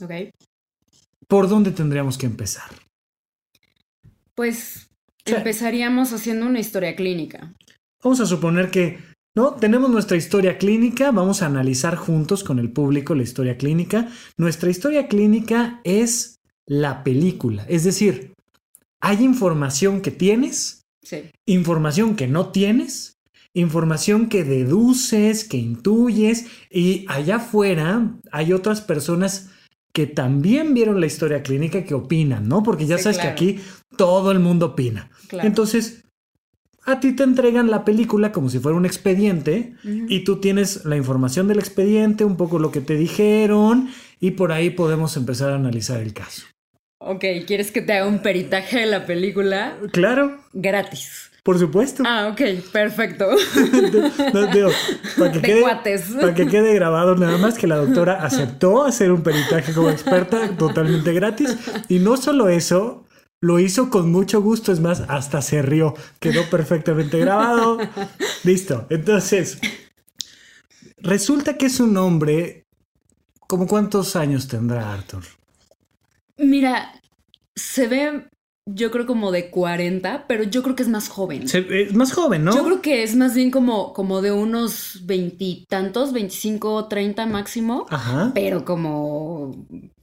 Ok. 0.01 0.11
¿Por 1.27 1.49
dónde 1.49 1.71
tendríamos 1.71 2.17
que 2.17 2.25
empezar? 2.25 2.69
Pues 4.35 4.87
empezaríamos 5.25 6.13
haciendo 6.13 6.45
una 6.45 6.59
historia 6.59 6.95
clínica. 6.95 7.53
Vamos 8.03 8.19
a 8.19 8.25
suponer 8.25 8.69
que, 8.69 8.99
¿no? 9.35 9.55
Tenemos 9.55 9.89
nuestra 9.89 10.17
historia 10.17 10.57
clínica, 10.57 11.11
vamos 11.11 11.41
a 11.41 11.47
analizar 11.47 11.95
juntos 11.95 12.43
con 12.43 12.59
el 12.59 12.71
público 12.71 13.15
la 13.15 13.23
historia 13.23 13.57
clínica. 13.57 14.09
Nuestra 14.37 14.69
historia 14.69 15.07
clínica 15.07 15.81
es 15.83 16.35
la 16.67 17.03
película, 17.03 17.65
es 17.69 17.83
decir, 17.83 18.33
hay 19.01 19.23
información 19.23 20.01
que 20.01 20.11
tienes, 20.11 20.81
Sí. 21.03 21.29
información 21.45 22.15
que 22.15 22.27
no 22.27 22.51
tienes, 22.51 23.14
información 23.55 24.29
que 24.29 24.43
deduces, 24.43 25.43
que 25.43 25.57
intuyes, 25.57 26.45
y 26.69 27.05
allá 27.09 27.37
afuera 27.37 28.11
hay 28.31 28.53
otras 28.53 28.81
personas 28.81 29.49
que 29.93 30.05
también 30.05 30.73
vieron 30.73 30.99
la 30.99 31.07
historia 31.07 31.41
clínica 31.41 31.83
que 31.85 31.93
opinan, 31.95 32.47
¿no? 32.47 32.61
Porque 32.61 32.85
ya 32.85 32.97
Sí, 32.97 33.03
sabes 33.03 33.17
claro. 33.17 33.35
que 33.35 33.43
aquí 33.43 33.59
todo 33.97 34.31
el 34.31 34.39
mundo 34.39 34.67
opina. 34.67 35.09
Claro. 35.29 35.47
Entonces, 35.47 36.03
a 36.83 36.99
ti 36.99 37.13
te 37.13 37.23
entregan 37.23 37.71
la 37.71 37.85
película 37.85 38.31
como 38.31 38.49
si 38.49 38.59
fuera 38.59 38.77
un 38.77 38.85
expediente 38.85 39.73
y 39.83 40.23
tú 40.25 40.39
tienes 40.41 40.85
la 40.85 40.97
información 40.97 41.47
del 41.47 41.57
expediente, 41.59 42.25
un 42.25 42.37
poco 42.37 42.59
lo 42.59 42.71
que 42.71 42.81
te 42.81 42.95
dijeron 42.95 43.89
y 44.19 44.31
por 44.31 44.51
ahí 44.51 44.69
podemos 44.69 45.17
empezar 45.17 45.51
a 45.51 45.55
analizar 45.55 45.99
el 46.01 46.13
caso. 46.13 46.43
Ok, 46.99 47.23
¿quieres 47.47 47.71
que 47.71 47.81
te 47.81 47.93
haga 47.93 48.07
un 48.07 48.19
peritaje 48.19 48.79
de 48.81 48.85
la 48.85 49.05
película? 49.05 49.77
Claro, 49.93 50.37
Gratis. 50.53 51.31
Por 51.45 51.59
supuesto. 51.59 52.01
Ah, 52.07 52.29
ok, 52.31 52.41
perfecto. 52.71 53.27
No, 54.33 54.47
digo, 54.47 54.69
para, 55.15 55.31
que 55.31 55.39
De 55.39 55.45
quede, 55.45 55.63
para 56.19 56.33
que 56.33 56.47
quede 56.47 56.73
grabado 56.73 57.15
nada 57.15 57.37
más 57.37 57.55
que 57.55 57.67
la 57.67 57.75
doctora 57.75 58.25
aceptó 58.25 58.83
hacer 58.83 59.11
un 59.11 59.21
peritaje 59.21 59.71
como 59.71 59.91
experta 59.91 60.57
totalmente 60.57 61.13
gratis 61.13 61.55
y 61.87 61.99
no 61.99 62.17
solo 62.17 62.49
eso, 62.49 63.05
lo 63.41 63.59
hizo 63.59 63.91
con 63.91 64.11
mucho 64.11 64.41
gusto, 64.41 64.71
es 64.71 64.79
más, 64.79 65.03
hasta 65.07 65.43
se 65.43 65.61
rió, 65.61 65.93
quedó 66.19 66.49
perfectamente 66.49 67.19
grabado. 67.19 67.77
Listo, 68.43 68.87
entonces, 68.89 69.59
resulta 70.97 71.57
que 71.57 71.67
es 71.67 71.79
un 71.79 71.95
hombre, 71.97 72.65
¿como 73.41 73.67
cuántos 73.67 74.15
años 74.15 74.47
tendrá 74.47 74.91
Arthur? 74.91 75.23
Mira, 76.37 76.99
se 77.55 77.87
ve, 77.87 78.29
yo 78.67 78.89
creo 78.89 79.05
como 79.05 79.31
de 79.31 79.51
40, 79.51 80.25
pero 80.27 80.43
yo 80.43 80.63
creo 80.63 80.75
que 80.75 80.81
es 80.83 80.89
más 80.89 81.07
joven. 81.07 81.47
Se- 81.47 81.83
es 81.83 81.93
más 81.93 82.11
joven, 82.13 82.43
¿no? 82.43 82.55
Yo 82.55 82.63
creo 82.63 82.81
que 82.81 83.03
es 83.03 83.15
más 83.15 83.35
bien 83.35 83.51
como, 83.51 83.93
como 83.93 84.21
de 84.23 84.31
unos 84.31 85.01
veintitantos, 85.05 86.11
25, 86.13 86.87
30 86.87 87.27
máximo, 87.27 87.85
Ajá. 87.89 88.31
pero 88.33 88.65
como, 88.65 89.55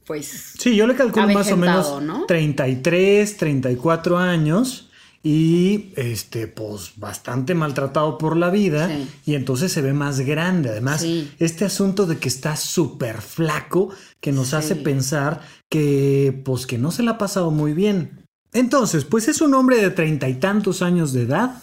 pues, 0.05 0.53
Sí, 0.57 0.75
yo 0.77 0.87
le 0.87 0.95
calculo 0.95 1.27
más 1.29 1.51
o 1.51 1.57
menos 1.57 2.01
¿no? 2.01 2.25
33, 2.25 3.35
34 3.35 4.17
años 4.17 4.89
y 5.25 5.91
este 5.95 6.47
pues 6.47 6.93
bastante 6.97 7.55
maltratado 7.55 8.17
por 8.17 8.35
la 8.37 8.49
vida 8.49 8.87
Sí. 8.89 9.07
y 9.25 9.35
entonces 9.35 9.73
se 9.73 9.81
ve 9.81 9.91
más 9.93 10.21
grande. 10.21 10.69
Además, 10.69 11.01
Sí. 11.01 11.29
este 11.39 11.65
asunto 11.65 12.05
de 12.05 12.17
que 12.17 12.29
está 12.29 12.55
súper 12.55 13.21
flaco 13.21 13.89
que 14.21 14.31
nos 14.31 14.49
Sí. 14.49 14.55
hace 14.55 14.75
pensar 14.77 15.41
que 15.69 16.41
pues 16.45 16.65
que 16.65 16.77
no 16.77 16.91
se 16.91 17.03
la 17.03 17.11
ha 17.11 17.17
pasado 17.17 17.51
muy 17.51 17.73
bien. 17.73 18.22
Entonces, 18.53 19.03
pues 19.05 19.27
es 19.27 19.41
un 19.41 19.53
hombre 19.55 19.77
de 19.77 19.89
treinta 19.89 20.29
y 20.29 20.35
tantos 20.35 20.81
años 20.81 21.11
de 21.13 21.23
edad. 21.23 21.61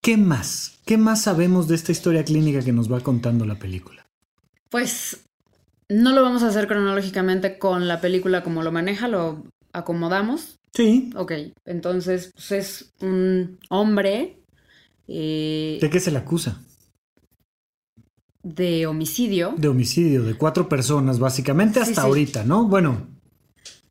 ¿Qué 0.00 0.16
más? 0.16 0.78
¿Qué 0.84 0.96
más 0.96 1.22
sabemos 1.22 1.68
de 1.68 1.74
esta 1.74 1.92
historia 1.92 2.24
clínica 2.24 2.62
que 2.62 2.72
nos 2.72 2.90
va 2.90 3.00
contando 3.00 3.44
la 3.44 3.56
película? 3.58 4.06
pues 4.70 5.24
no 5.90 6.12
lo 6.14 6.22
vamos 6.22 6.42
a 6.42 6.48
hacer 6.48 6.66
cronológicamente 6.66 7.58
con 7.58 7.86
la 7.88 8.00
película 8.00 8.42
como 8.42 8.62
lo 8.62 8.72
maneja, 8.72 9.06
lo 9.06 9.44
acomodamos. 9.74 10.56
Sí. 10.72 11.10
Ok, 11.14 11.32
entonces 11.66 12.30
pues 12.34 12.52
es 12.52 12.92
un 13.02 13.58
hombre 13.68 14.38
eh, 15.08 15.78
¿De 15.78 15.90
qué 15.90 16.00
se 16.00 16.10
le 16.10 16.16
acusa? 16.18 16.62
de 18.42 18.86
homicidio. 18.86 19.54
de 19.58 19.68
homicidio 19.68 20.22
de 20.24 20.34
cuatro 20.34 20.68
personas, 20.70 21.18
básicamente 21.18 21.74
Sí, 21.84 21.90
hasta 21.90 22.00
sí. 22.02 22.06
ahorita, 22.08 22.44
¿no? 22.44 22.66
Bueno, 22.66 23.06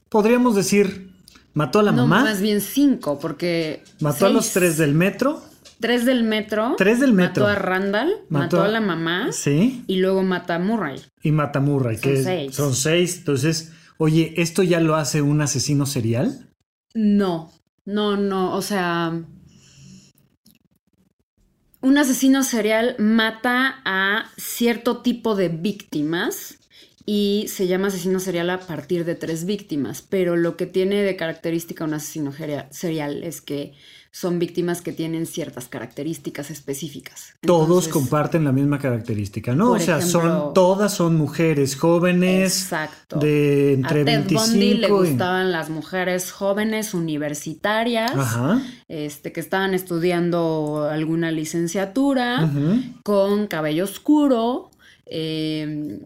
podríamos 0.10 0.56
decir, 0.56 1.11
mató 1.54 1.80
a 1.80 1.84
la 1.84 1.92
no, 1.92 2.08
mamá, 2.08 2.24
más 2.24 2.42
bien 2.42 2.62
cinco, 2.62 3.20
porque... 3.20 3.84
mató 4.00 4.26
a 4.26 4.30
los 4.30 4.52
tres 4.52 4.78
del 4.78 4.94
metro 4.94 5.42
Tres 5.82 6.06
del 6.06 6.24
metro. 6.24 6.76
Tres 6.78 7.00
del 7.00 7.12
metro. 7.12 7.44
Mató 7.44 7.48
a 7.48 7.56
Randall, 7.60 8.14
mató, 8.30 8.62
a 8.62 8.68
la 8.68 8.80
mamá. 8.80 9.32
Sí. 9.32 9.84
Y 9.88 9.98
luego 9.98 10.22
mata 10.22 10.56
a 10.56 10.60
Murray. 10.60 11.02
Y 11.24 11.32
mata 11.32 11.58
a 11.58 11.62
Murray, 11.64 11.98
Son 11.98 12.02
que 12.04 12.24
seis. 12.24 12.56
son 12.56 12.76
seis. 12.76 13.18
Entonces, 13.18 13.74
oye, 13.98 14.36
¿esto 14.38 14.62
ya 14.62 14.80
lo 14.80 14.96
hace 14.96 15.24
un 15.24 15.42
asesino 15.42 15.88
serial? 15.88 16.52
No, 16.94 17.52
no, 17.84 18.16
no, 18.16 18.56
o 18.56 18.62
sea, 18.62 19.24
un 21.82 21.98
asesino 21.98 22.44
serial 22.44 22.96
mata 23.00 23.82
a 23.84 24.26
cierto 24.38 25.02
tipo 25.02 25.36
de 25.36 25.50
víctimas 25.50 26.60
y 27.06 27.46
se 27.48 27.68
llama 27.68 27.88
asesino 27.88 28.20
serial 28.20 28.50
a 28.50 28.60
partir 28.60 29.06
de 29.06 29.16
tres 29.16 29.46
víctimas, 29.46 30.02
pero 30.02 30.36
lo 30.36 30.58
que 30.58 30.66
tiene 30.66 31.02
de 31.04 31.16
característica 31.16 31.84
un 31.84 31.94
asesino 31.94 32.32
serial 32.72 33.24
es 33.24 33.42
que 33.42 33.74
son 34.14 34.40
víctimas 34.40 34.82
que 34.82 34.92
tienen 34.92 35.26
ciertas 35.26 35.70
características 35.70 36.52
específicas. 36.52 37.34
Todos 37.40 37.88
comparten 37.88 38.44
la 38.44 38.52
misma 38.52 38.78
característica, 38.78 39.56
¿no? 39.56 39.72
O 39.72 39.80
sea, 39.80 40.02
son 40.02 40.54
todas 40.54 40.94
son 40.94 41.16
mujeres 41.16 41.78
jóvenes 41.78 42.62
Exacto. 42.62 43.20
de 43.20 43.72
entre 43.74 44.02
a 44.02 44.06
Ted 44.06 44.16
25 44.28 44.44
Bundy 44.44 44.74
le 44.74 44.88
y- 44.88 44.90
gustaban 44.92 45.54
las 45.54 45.70
mujeres 45.70 46.30
jóvenes 46.34 46.94
universitarias. 46.94 48.12
Ajá. 48.14 48.62
este, 48.90 49.32
que 49.32 49.40
estaban 49.40 49.74
estudiando 49.74 50.90
alguna 50.92 51.32
licenciatura, 51.32 52.52
con 53.04 53.48
cabello 53.48 53.86
oscuro, 53.86 54.70
eh, 55.06 56.00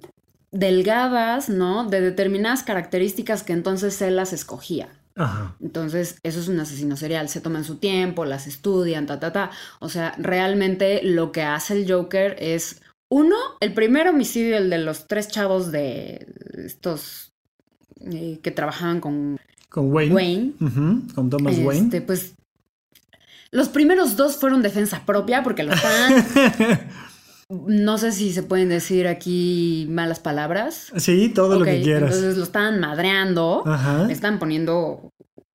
delgadas, 0.55 1.49
¿no? 1.49 1.85
De 1.89 2.01
determinadas 2.01 2.63
características 2.63 3.43
que 3.43 3.53
entonces 3.53 4.01
él 4.01 4.15
las 4.15 4.33
escogía. 4.33 4.87
Ajá. 5.15 5.55
Entonces, 5.61 6.17
eso 6.23 6.39
es 6.39 6.47
un 6.47 6.59
asesino 6.59 6.97
serial. 6.97 7.29
Se 7.29 7.41
toman 7.41 7.63
su 7.63 7.75
tiempo, 7.77 8.25
las 8.25 8.47
estudian, 8.47 9.05
ta, 9.05 9.19
ta, 9.19 9.31
ta. 9.31 9.51
O 9.79 9.89
sea, 9.89 10.15
realmente 10.17 11.01
lo 11.03 11.31
que 11.31 11.43
hace 11.43 11.73
el 11.73 11.91
Joker 11.91 12.35
es, 12.39 12.81
uno, 13.09 13.35
el 13.59 13.73
primer 13.73 14.07
homicidio, 14.07 14.57
el 14.57 14.69
de 14.69 14.77
los 14.79 15.07
tres 15.07 15.27
chavos 15.27 15.71
de 15.71 16.27
estos 16.57 17.33
eh, 18.01 18.39
que 18.41 18.51
trabajaban 18.51 18.99
con 18.99 19.37
Con 19.69 19.91
Wayne. 19.93 20.13
Wayne. 20.15 20.53
Con 21.13 21.29
Thomas 21.29 21.53
Este, 21.53 21.65
Wayne. 21.65 22.01
pues 22.01 22.33
los 23.51 23.69
primeros 23.69 24.17
dos 24.17 24.35
fueron 24.35 24.61
defensa 24.61 25.03
propia 25.05 25.43
porque 25.43 25.63
lo 25.63 25.73
estaban. 25.73 26.25
no 27.49 27.97
sé 27.97 28.11
si 28.11 28.33
se 28.33 28.43
pueden 28.43 28.69
decir 28.69 29.07
aquí 29.07 29.87
malas 29.89 30.19
palabras. 30.19 30.91
sí, 30.97 31.29
todo 31.29 31.59
lo 31.59 31.65
que 31.65 31.81
quieras. 31.81 32.13
Entonces 32.15 32.37
lo 32.37 32.43
estaban 32.43 32.79
madreando. 32.79 33.63
Ajá. 33.65 34.03
Le 34.05 34.13
estaban 34.13 34.39
poniendo 34.39 35.11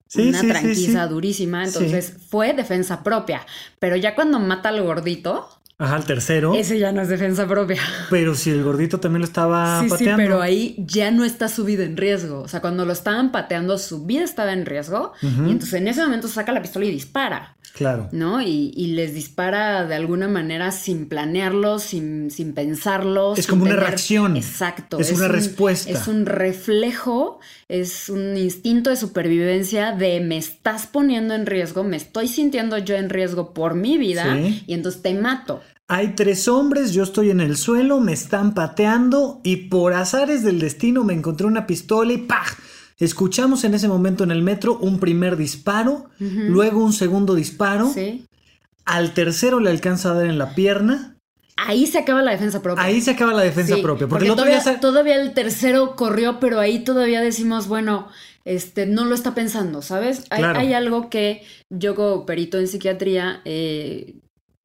Sí, 0.08 0.30
una 0.30 0.40
sí, 0.40 0.48
sí, 0.48 0.52
tranquiza 0.52 1.04
sí. 1.08 1.10
durísima. 1.14 1.64
Entonces 1.66 2.14
fue 2.30 2.54
defensa 2.54 3.04
propia. 3.04 3.42
Pero 3.80 3.96
ya 3.96 4.16
cuando 4.16 4.40
mata 4.40 4.70
al 4.70 4.82
gordito, 4.82 5.48
Ajá, 5.78 5.98
el 5.98 6.04
tercero. 6.06 6.54
ese 6.56 6.78
ya 6.80 6.92
no 6.92 7.02
es 7.02 7.10
defensa 7.10 7.48
propia. 7.48 7.82
Pero 8.10 8.36
si 8.36 8.50
el 8.50 8.64
gordito 8.64 9.00
también 9.00 9.22
lo 9.22 9.28
estaba 9.28 9.80
sí, 9.80 9.86
sí, 9.86 9.90
pateando. 9.92 10.18
pero 10.18 10.42
ahí 10.42 10.76
ya 10.80 11.10
no 11.12 11.24
está 11.26 11.48
su 11.48 11.64
vida 11.64 11.84
en 11.86 11.96
riesgo. 11.96 12.42
O 12.42 12.48
sea, 12.48 12.60
cuando 12.60 12.86
lo 12.86 12.92
estaban 12.94 13.32
pateando, 13.32 13.78
su 13.78 14.06
vida 14.06 14.24
estaba 14.24 14.52
en 14.54 14.66
riesgo. 14.66 15.14
Y 15.22 15.28
entonces 15.52 15.74
en 15.76 15.88
ese 15.88 16.02
momento 16.02 16.28
saca 16.28 16.52
la 16.52 16.62
pistola 16.62 16.86
y 16.86 16.92
dispara. 16.92 17.56
Claro. 17.80 18.10
¿no? 18.12 18.42
Y, 18.42 18.74
y 18.76 18.88
les 18.88 19.14
dispara 19.14 19.86
de 19.86 19.96
alguna 19.96 20.28
manera 20.28 20.72
sin 20.74 21.08
planearlo, 21.08 21.80
sin, 21.80 22.30
sin 22.30 22.54
pensarlo. 22.54 23.34
Es 23.36 23.46
sin 23.46 23.50
como 23.52 23.64
una 23.64 23.78
reacción. 23.78 24.36
Exacto. 24.36 25.00
Es 25.00 25.12
una 25.14 25.28
un- 25.28 25.32
respuesta. 25.32 25.90
Es 25.90 26.08
un 26.10 26.26
reflejo, 26.26 27.40
es 27.70 28.10
un 28.10 28.36
instinto 28.36 28.90
de 28.90 28.98
supervivencia 28.98 29.94
de 29.94 30.20
me 30.20 30.38
estás 30.38 30.88
poniendo 30.88 31.34
en 31.36 31.46
riesgo, 31.46 31.86
me 31.86 31.96
estoy 31.96 32.28
sintiendo 32.28 32.78
yo 32.78 32.96
en 32.96 33.10
riesgo 33.10 33.54
por 33.54 33.76
mi 33.76 33.98
vida 33.98 34.36
Sí. 34.36 34.64
y 34.68 34.74
entonces 34.74 35.02
te 35.02 35.14
mato. 35.14 35.62
Hay 35.88 36.10
tres 36.16 36.50
hombres, 36.50 36.94
yo 36.94 37.02
estoy 37.04 37.30
en 37.32 37.40
el 37.40 37.56
suelo, 37.58 38.02
me 38.02 38.12
están 38.14 38.54
pateando 38.54 39.40
y 39.44 39.56
por 39.70 39.94
azares 39.94 40.44
del 40.44 40.60
destino 40.60 41.04
me 41.06 41.14
encontré 41.14 41.48
una 41.48 41.66
pistola 41.66 42.12
y 42.14 42.18
¡pah! 42.18 42.44
Escuchamos 43.00 43.64
en 43.64 43.74
ese 43.74 43.88
momento 43.88 44.24
en 44.24 44.32
el 44.32 44.42
metro 44.44 44.78
un 44.78 45.00
primer 45.00 45.38
disparo, 45.38 46.10
luego 46.20 46.84
un 46.84 46.94
segundo 46.94 47.34
disparo, 47.36 47.90
¿Sí? 47.94 48.26
al 48.86 49.14
tercero 49.14 49.60
le 49.60 49.70
alcanza 49.70 50.12
a 50.12 50.16
dar 50.16 50.26
en 50.26 50.38
la 50.38 50.54
pierna, 50.56 51.16
Ahí 51.62 51.88
se 51.88 51.98
acaba 51.98 52.22
la 52.22 52.32
defensa 52.32 52.62
propia. 52.62 52.82
ahí 52.84 53.02
se 53.02 53.12
acaba 53.12 53.34
la 53.34 53.42
defensa 53.42 53.76
Sí, 53.76 53.82
propia, 53.82 54.08
porque 54.08 54.28
todavía 54.80 55.16
el 55.22 55.34
tercero 55.34 55.98
corrió, 55.98 56.40
pero 56.40 56.60
ahí 56.62 56.86
todavía 56.86 57.20
decimos, 57.20 57.68
bueno, 57.68 58.08
este, 58.46 58.86
no 58.86 59.04
lo 59.04 59.14
está 59.14 59.36
pensando, 59.36 59.82
¿sabes? 59.82 60.26
Hay, 60.30 60.40
Claro. 60.40 60.58
hay 60.60 60.72
algo 60.74 61.10
que 61.10 61.44
yo 61.70 61.96
como 61.96 62.26
perito 62.26 62.58
en 62.60 62.68
psiquiatría, 62.70 63.42
eh, 63.44 64.16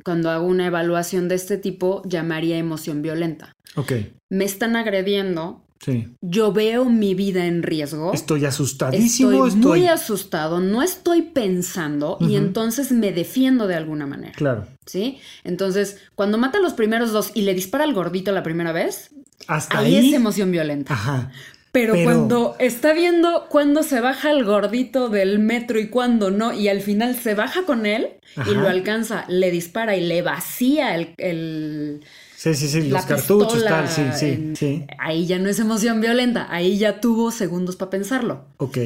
cuando 0.05 0.31
hago 0.31 0.47
una 0.47 0.67
evaluación 0.67 1.27
de 1.29 1.35
este 1.35 1.59
tipo, 1.59 2.01
llamaría 2.07 2.59
emoción 2.59 3.03
violenta. 3.03 3.53
Ok, 3.75 3.93
Me 4.31 4.45
están 4.45 4.77
agrediendo, 4.77 5.64
sí. 5.85 6.09
yo 6.21 6.53
veo 6.53 6.85
mi 6.87 7.15
vida 7.15 7.47
en 7.47 7.63
riesgo. 7.63 8.13
Estoy 8.13 8.45
asustadísimo, 8.45 9.31
Estoy, 9.33 9.49
estoy... 9.49 9.81
muy 9.81 9.89
asustado, 9.89 10.61
no 10.61 10.83
estoy 10.83 11.23
pensando 11.23 12.17
y 12.21 12.37
entonces 12.37 12.93
me 12.93 13.13
defiendo 13.13 13.67
de 13.67 13.75
alguna 13.77 14.07
manera. 14.07 14.33
Claro, 14.35 14.67
¿Sí? 14.87 15.19
Entonces, 15.45 15.99
cuando 16.15 16.39
mata 16.39 16.59
a 16.59 16.61
los 16.63 16.75
primeros 16.75 17.13
dos 17.13 17.31
y 17.35 17.43
le 17.43 17.55
dispara 17.55 17.85
al 17.85 17.95
gordito 17.95 18.33
la 18.33 18.43
primera 18.43 18.73
vez, 18.73 19.11
hasta 19.47 19.79
ahí, 19.79 19.97
ahí... 19.97 20.09
es 20.09 20.15
emoción 20.15 20.51
violenta. 20.51 20.93
Ajá, 20.95 21.31
Pero, 21.73 21.95
Pero- 21.95 22.05
cuando 22.05 22.57
está 22.59 22.93
viendo 22.93 23.47
cuándo 23.49 23.83
se 23.83 24.01
baja 24.01 24.31
el 24.31 24.45
gordito 24.45 25.09
del 25.09 25.39
metro 25.39 25.79
y 25.81 25.89
cuándo 25.89 26.31
no, 26.31 26.53
y 26.53 26.69
al 26.69 26.81
final 26.83 27.17
se 27.17 27.35
baja 27.35 27.65
con 27.65 27.85
él 27.87 28.09
Ajá. 28.37 28.51
y 28.51 28.55
lo 28.55 28.69
alcanza, 28.69 29.25
le 29.29 29.51
dispara 29.51 29.97
y 29.97 30.03
le 30.07 30.23
vacía 30.23 30.95
el. 30.95 31.15
el- 31.19 32.01
sí, 32.45 32.55
sí, 32.55 32.69
sí, 32.69 32.83
la 32.83 32.99
los 32.99 33.07
cartuchos, 33.07 33.53
pistola 33.55 33.71
tal, 33.71 33.89
sí, 33.89 34.03
sí, 34.19 34.27
en- 34.27 34.57
sí. 34.57 34.85
Ahí 34.99 35.27
ya 35.27 35.39
no 35.39 35.49
es 35.49 35.59
emoción 35.59 36.01
violenta, 36.01 36.47
ahí 36.53 36.79
ya 36.79 37.01
tuvo 37.01 37.31
segundos 37.31 37.77
para 37.77 37.91
pensarlo. 37.91 38.45
Ok. 38.59 38.79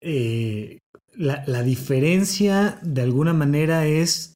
Eh, 0.00 0.78
la, 1.14 1.42
la 1.46 1.62
diferencia 1.62 2.78
de 2.82 3.02
alguna 3.02 3.32
manera 3.32 3.86
es 3.86 4.34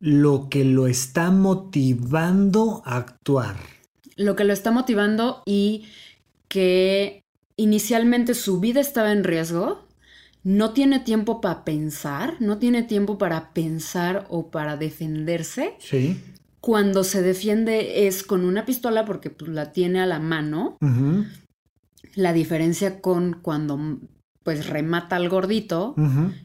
lo 0.00 0.48
que 0.48 0.64
lo 0.64 0.86
está 0.86 1.30
motivando 1.30 2.82
a 2.84 2.96
actuar. 2.96 3.56
Lo 4.16 4.34
que 4.36 4.44
lo 4.44 4.52
está 4.52 4.70
motivando 4.70 5.42
y 5.46 5.86
que 6.48 7.22
inicialmente 7.56 8.34
su 8.34 8.60
vida 8.60 8.80
estaba 8.80 9.12
en 9.12 9.24
riesgo, 9.24 9.86
no 10.42 10.72
tiene 10.72 11.00
tiempo 11.00 11.40
para 11.40 11.64
pensar, 11.64 12.36
no 12.40 12.58
tiene 12.58 12.82
tiempo 12.82 13.18
para 13.18 13.52
pensar 13.52 14.26
o 14.30 14.50
para 14.50 14.76
defenderse. 14.76 15.74
Sí. 15.78 16.16
Cuando 16.66 17.04
se 17.04 17.22
defiende 17.22 18.08
es 18.08 18.24
con 18.24 18.44
una 18.44 18.64
pistola 18.66 19.04
porque 19.04 19.30
pues, 19.30 19.52
la 19.52 19.70
tiene 19.70 20.00
a 20.00 20.06
la 20.06 20.18
mano. 20.18 20.78
La 22.16 22.32
diferencia 22.32 23.00
con 23.00 23.38
cuando 23.40 23.78
pues 24.42 24.68
remata 24.68 25.14
al 25.14 25.28
gordito 25.28 25.94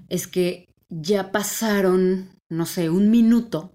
es 0.10 0.28
que 0.28 0.68
ya 0.90 1.32
pasaron, 1.32 2.30
no 2.52 2.68
sé, 2.68 2.92
un 2.92 3.10
minuto 3.10 3.74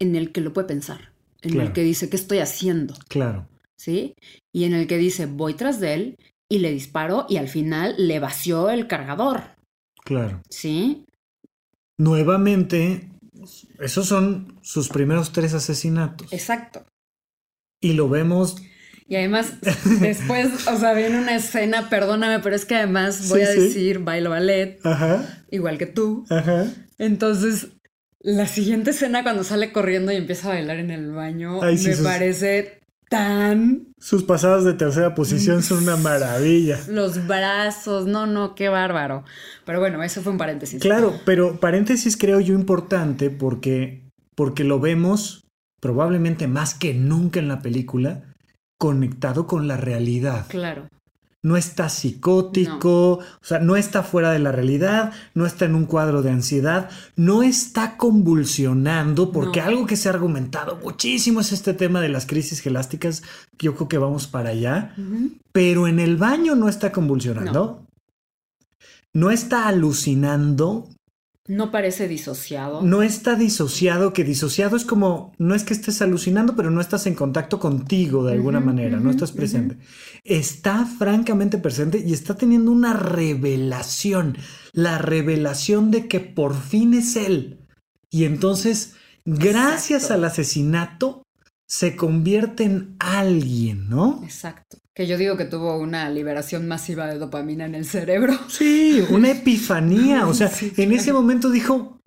en 0.00 0.16
el 0.16 0.32
que 0.32 0.40
lo 0.40 0.52
puede 0.52 0.66
pensar, 0.66 1.12
en 1.42 1.52
Claro. 1.52 1.68
el 1.68 1.72
que 1.72 1.84
dice, 1.84 2.10
¿qué 2.10 2.16
estoy 2.16 2.38
haciendo? 2.38 2.94
Claro. 3.06 3.46
¿Sí? 3.78 4.14
Y 4.52 4.64
en 4.64 4.74
el 4.74 4.88
que 4.88 4.98
dice, 4.98 5.26
voy 5.26 5.54
tras 5.54 5.78
de 5.78 5.94
él 5.94 6.16
y 6.50 6.58
le 6.58 6.72
disparo 6.72 7.26
y 7.28 7.36
al 7.36 7.46
final 7.46 7.94
le 7.98 8.18
vació 8.18 8.68
el 8.68 8.88
cargador, 8.88 9.42
Claro. 10.04 10.42
¿sí? 10.50 11.04
Nuevamente, 11.98 13.08
esos 13.80 14.06
son 14.06 14.58
sus 14.62 14.88
primeros 14.88 15.32
tres 15.32 15.54
asesinatos. 15.54 16.32
Exacto. 16.32 16.84
Y 17.80 17.92
lo 17.94 18.08
vemos. 18.08 18.56
Y 19.06 19.16
además, 19.16 19.52
después, 20.00 20.66
o 20.66 20.78
sea, 20.78 20.94
viene 20.94 21.18
una 21.18 21.36
escena, 21.36 21.90
perdóname, 21.90 22.40
pero 22.40 22.56
es 22.56 22.64
que 22.64 22.74
además 22.76 23.28
voy 23.28 23.40
Sí, 23.40 23.46
a 23.46 23.52
sí. 23.52 23.60
decir 23.60 23.98
bailo 23.98 24.30
ballet, 24.30 24.78
Ajá, 24.84 25.44
igual 25.50 25.76
que 25.78 25.86
tú. 25.86 26.24
ajá. 26.30 26.66
Entonces, 26.98 27.68
la 28.20 28.46
siguiente 28.46 28.90
escena 28.92 29.22
cuando 29.22 29.44
sale 29.44 29.72
corriendo 29.72 30.10
y 30.12 30.16
empieza 30.16 30.48
a 30.48 30.54
bailar 30.54 30.78
en 30.78 30.90
el 30.90 31.10
baño, 31.12 31.62
Ay, 31.62 31.76
sí, 31.76 31.90
me 31.90 31.96
parece 31.96 32.80
tan... 33.08 33.88
Sus 33.98 34.22
pasadas 34.22 34.64
de 34.64 34.74
tercera 34.74 35.14
posición 35.14 35.62
son 35.62 35.84
una 35.84 35.96
maravilla. 35.96 36.78
Los 36.88 37.26
brazos, 37.26 38.06
no, 38.06 38.26
no, 38.26 38.54
qué 38.54 38.68
bárbaro. 38.68 39.24
Pero 39.64 39.80
bueno, 39.80 40.02
eso 40.02 40.20
fue 40.22 40.32
un 40.32 40.38
paréntesis. 40.38 40.82
Claro, 40.82 41.14
pero 41.24 41.60
paréntesis 41.60 42.16
creo 42.16 42.40
yo 42.40 42.54
importante 42.54 43.30
porque, 43.30 44.02
porque 44.34 44.64
lo 44.64 44.80
vemos 44.80 45.44
probablemente 45.80 46.48
más 46.48 46.74
que 46.74 46.94
nunca 46.94 47.40
en 47.40 47.48
la 47.48 47.60
película 47.60 48.34
conectado 48.78 49.46
con 49.46 49.68
la 49.68 49.76
realidad. 49.76 50.46
Claro. 50.48 50.88
No 51.44 51.56
está 51.56 51.88
psicótico, 51.90 53.12
o 53.18 53.22
sea, 53.42 53.58
no 53.58 53.76
está 53.76 54.02
fuera 54.02 54.32
de 54.32 54.38
la 54.38 54.50
realidad, 54.50 55.12
no 55.34 55.44
está 55.46 55.66
en 55.66 55.74
un 55.74 55.84
cuadro 55.84 56.22
de 56.22 56.30
ansiedad, 56.30 56.88
no 57.16 57.42
está 57.42 57.96
convulsionando, 57.98 59.30
porque 59.30 59.60
No. 59.60 59.66
algo 59.66 59.86
que 59.86 59.96
se 59.96 60.08
ha 60.08 60.12
argumentado 60.12 60.76
muchísimo 60.82 61.40
es 61.40 61.52
este 61.52 61.74
tema 61.74 62.00
de 62.00 62.08
las 62.08 62.24
crisis 62.26 62.60
gelásticas, 62.60 63.22
yo 63.58 63.74
creo 63.76 63.88
que 63.88 63.98
vamos 63.98 64.26
para 64.26 64.48
allá, 64.50 64.94
pero 65.52 65.86
en 65.86 66.00
el 66.00 66.16
baño 66.16 66.54
no 66.56 66.68
está 66.68 66.90
convulsionando. 66.90 67.86
No, 69.12 69.30
está 69.30 69.68
alucinando 69.68 70.88
No 71.46 71.70
parece 71.70 72.08
disociado. 72.08 72.80
No 72.80 73.02
está 73.02 73.34
disociado, 73.34 74.14
que 74.14 74.24
disociado 74.24 74.76
es 74.76 74.86
como, 74.86 75.34
no 75.36 75.54
es 75.54 75.62
que 75.62 75.74
estés 75.74 76.00
alucinando, 76.00 76.56
pero 76.56 76.70
no 76.70 76.80
estás 76.80 77.06
en 77.06 77.14
contacto 77.14 77.60
contigo 77.60 78.24
de 78.24 78.32
alguna 78.32 78.60
manera, 78.60 78.98
no 78.98 79.10
estás 79.10 79.32
presente. 79.32 79.76
Está 80.24 80.86
francamente 80.86 81.58
presente 81.58 82.02
y 82.04 82.14
está 82.14 82.34
teniendo 82.34 82.70
una 82.70 82.94
revelación, 82.94 84.38
la 84.72 84.96
revelación 84.96 85.90
de 85.90 86.08
que 86.08 86.20
por 86.20 86.54
fin 86.54 86.94
es 86.94 87.14
él. 87.14 87.58
Y 88.08 88.24
entonces, 88.24 88.94
gracias 89.26 90.04
Exacto. 90.04 90.14
al 90.14 90.24
asesinato, 90.24 91.23
se 91.66 91.96
convierte 91.96 92.64
en 92.64 92.96
alguien, 92.98 93.88
¿no? 93.88 94.20
Exacto. 94.24 94.78
Que 94.94 95.06
yo 95.06 95.18
digo 95.18 95.36
que 95.36 95.44
tuvo 95.44 95.78
una 95.78 96.08
liberación 96.08 96.68
masiva 96.68 97.06
de 97.06 97.18
dopamina 97.18 97.64
en 97.64 97.74
el 97.74 97.84
cerebro. 97.84 98.38
Sí, 98.48 99.04
una 99.10 99.30
epifanía. 99.30 100.26
O 100.28 100.34
sea, 100.34 100.48
Sí, 100.48 100.72
en 100.76 100.92
ese 100.92 101.12
momento 101.12 101.50
dijo, 101.50 102.00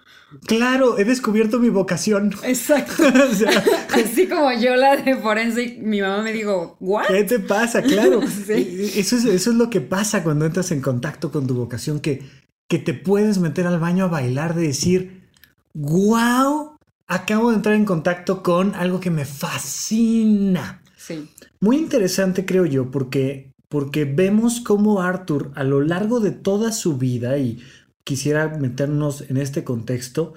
claro, 0.45 0.97
he 0.97 1.03
descubierto 1.03 1.59
mi 1.59 1.69
vocación. 1.69 2.33
Exacto. 2.43 3.03
O 3.03 3.33
sea, 3.33 3.63
Así 3.93 4.27
como 4.27 4.51
yo 4.53 4.75
la 4.75 4.95
de 4.95 5.15
forense, 5.17 5.79
mi 5.81 6.01
mamá 6.01 6.21
me 6.21 6.31
dijo, 6.31 6.77
¿what? 6.79 7.07
¿Qué 7.07 7.23
te 7.23 7.39
pasa? 7.39 7.81
Claro. 7.81 8.21
Sí. 8.27 8.91
Eso, 8.95 9.17
es, 9.17 9.25
eso 9.25 9.49
es 9.49 9.55
lo 9.55 9.69
que 9.69 9.81
pasa 9.81 10.23
cuando 10.23 10.45
entras 10.45 10.71
en 10.71 10.81
contacto 10.81 11.31
con 11.31 11.47
tu 11.47 11.55
vocación, 11.55 11.99
que, 11.99 12.23
que 12.69 12.79
te 12.79 12.93
puedes 12.93 13.39
meter 13.39 13.67
al 13.67 13.79
baño 13.79 14.05
a 14.05 14.09
bailar 14.09 14.55
de 14.55 14.67
decir, 14.67 15.27
wow, 15.73 16.76
acabo 17.07 17.49
de 17.49 17.55
entrar 17.55 17.75
en 17.75 17.85
contacto 17.85 18.43
con 18.43 18.75
algo 18.75 18.99
que 18.99 19.09
me 19.09 19.25
fascina. 19.25 20.81
Sí. 20.95 21.29
Muy 21.59 21.77
interesante, 21.77 22.45
creo 22.45 22.65
yo, 22.65 22.91
porque, 22.91 23.51
porque 23.69 24.05
vemos 24.05 24.59
cómo 24.59 25.01
Arthur 25.01 25.51
a 25.55 25.63
lo 25.63 25.81
largo 25.81 26.19
de 26.19 26.31
toda 26.31 26.71
su 26.71 26.97
vida, 26.97 27.37
y 27.37 27.63
quisiera 28.03 28.49
meternos 28.49 29.21
en 29.29 29.37
este 29.37 29.63
contexto, 29.63 30.33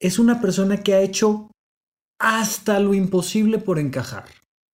es 0.00 0.18
una 0.18 0.40
persona 0.40 0.78
que 0.78 0.94
ha 0.94 1.00
hecho 1.00 1.50
hasta 2.18 2.80
lo 2.80 2.92
imposible 2.94 3.58
por 3.58 3.78
encajar. 3.78 4.24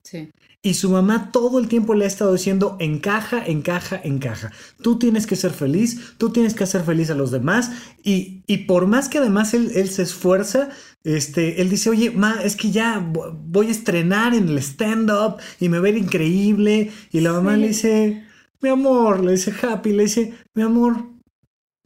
Sí. 0.03 0.31
Y 0.67 0.75
su 0.75 0.91
mamá 0.91 1.31
todo 1.31 1.61
el 1.61 1.69
tiempo 1.69 1.95
le 1.95 2.05
ha 2.07 2.09
estado 2.09 2.33
diciendo, 2.33 2.77
encaja, 2.81 3.39
encaja, 3.47 4.01
encaja. 4.03 4.51
Tú 4.83 4.99
tienes 4.99 5.25
que 5.27 5.37
ser 5.37 5.53
feliz, 5.53 6.15
tú 6.19 6.31
tienes 6.31 6.55
que 6.55 6.65
hacer 6.65 6.83
feliz 6.83 7.09
a 7.11 7.15
los 7.15 7.31
demás. 7.31 7.71
Y, 8.03 8.43
y 8.49 8.57
por 8.67 8.87
más 8.89 9.09
que 9.09 9.19
además 9.19 9.55
él, 9.55 9.71
él 9.77 9.89
se 9.89 10.03
esfuerza, 10.03 10.71
este, 11.05 11.61
él 11.63 11.71
dice, 11.71 11.89
oye, 11.91 12.11
ma, 12.11 12.41
es 12.43 12.57
que 12.57 12.73
ya 12.73 12.99
vo- 12.99 13.33
voy 13.47 13.69
a 13.69 13.71
estrenar 13.71 14.35
en 14.35 14.49
el 14.49 14.59
stand-up 14.59 15.37
y 15.61 15.69
me 15.69 15.77
va 15.79 15.83
a 15.83 15.91
ver 15.93 15.97
increíble. 15.99 16.91
Y 17.13 17.21
la 17.21 17.33
mamá 17.33 17.55
Sí. 17.55 17.61
le 17.61 17.69
dice, 17.69 18.25
mi 18.61 18.69
amor, 18.71 19.25
le 19.25 19.33
dice 19.33 19.53
Happy, 19.63 19.93
le 19.93 20.03
dice, 20.05 20.35
mi 20.55 20.63
amor, 20.63 20.97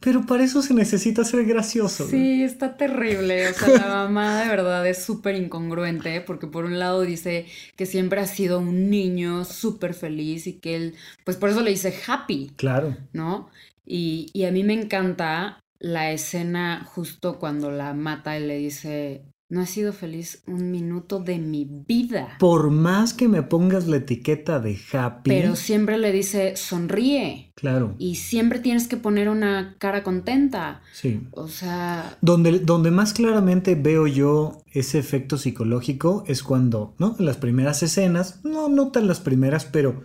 pero 0.01 0.25
para 0.25 0.43
eso 0.43 0.61
se 0.61 0.73
necesita 0.73 1.23
ser 1.23 1.45
gracioso. 1.45 2.03
¿no?". 2.03 2.09
Sí, 2.09 2.43
está 2.43 2.75
terrible. 2.75 3.49
O 3.49 3.53
sea, 3.53 3.69
la 3.69 3.87
mamá 3.87 4.41
de 4.41 4.49
verdad 4.49 4.85
es 4.87 5.03
súper 5.03 5.35
incongruente 5.35 6.19
porque 6.21 6.47
por 6.47 6.65
un 6.65 6.79
lado 6.79 7.01
dice 7.01 7.45
que 7.77 7.85
siempre 7.85 8.19
ha 8.19 8.27
sido 8.27 8.59
un 8.59 8.89
niño 8.89 9.45
súper 9.45 9.93
feliz 9.93 10.47
y 10.47 10.53
que 10.59 10.75
él, 10.75 10.95
pues 11.23 11.37
por 11.37 11.49
eso 11.49 11.61
le 11.61 11.71
dice 11.71 11.93
happy, 12.07 12.51
Claro. 12.57 12.97
¿no? 13.13 13.49
Y, 13.85 14.29
y 14.33 14.45
a 14.45 14.51
mí 14.51 14.63
me 14.63 14.73
encanta 14.73 15.59
la 15.79 16.11
escena 16.11 16.83
justo 16.85 17.39
cuando 17.39 17.71
la 17.71 17.93
mata 17.93 18.37
y 18.37 18.45
le 18.45 18.57
dice, 18.57 19.23
no 19.51 19.61
he 19.61 19.67
sido 19.67 19.91
feliz 19.91 20.43
un 20.47 20.71
minuto 20.71 21.19
de 21.19 21.37
mi 21.37 21.67
vida. 21.69 22.37
Por 22.39 22.71
más 22.71 23.13
que 23.13 23.27
me 23.27 23.43
pongas 23.43 23.85
la 23.85 23.97
etiqueta 23.97 24.61
de 24.61 24.79
Happy. 24.93 25.29
Pero 25.29 25.57
siempre 25.57 25.97
le 25.97 26.13
dice, 26.13 26.55
sonríe. 26.55 27.51
Claro. 27.55 27.93
Y 27.99 28.15
siempre 28.15 28.59
tienes 28.59 28.87
que 28.87 28.95
poner 28.95 29.27
una 29.27 29.75
cara 29.77 30.03
contenta. 30.03 30.81
Sí. 30.93 31.27
O 31.31 31.49
sea, 31.49 32.17
Donde, 32.21 32.59
donde 32.59 32.91
más 32.91 33.11
claramente 33.11 33.75
veo 33.75 34.07
yo 34.07 34.63
ese 34.71 34.99
efecto 34.99 35.37
psicológico 35.37 36.23
es 36.27 36.43
cuando, 36.43 36.95
¿no? 36.97 37.17
En 37.19 37.25
las 37.25 37.35
primeras 37.35 37.83
escenas, 37.83 38.39
no, 38.45 38.69
no 38.69 38.91
tan 38.91 39.05
las 39.05 39.19
primeras, 39.19 39.65
pero 39.65 40.01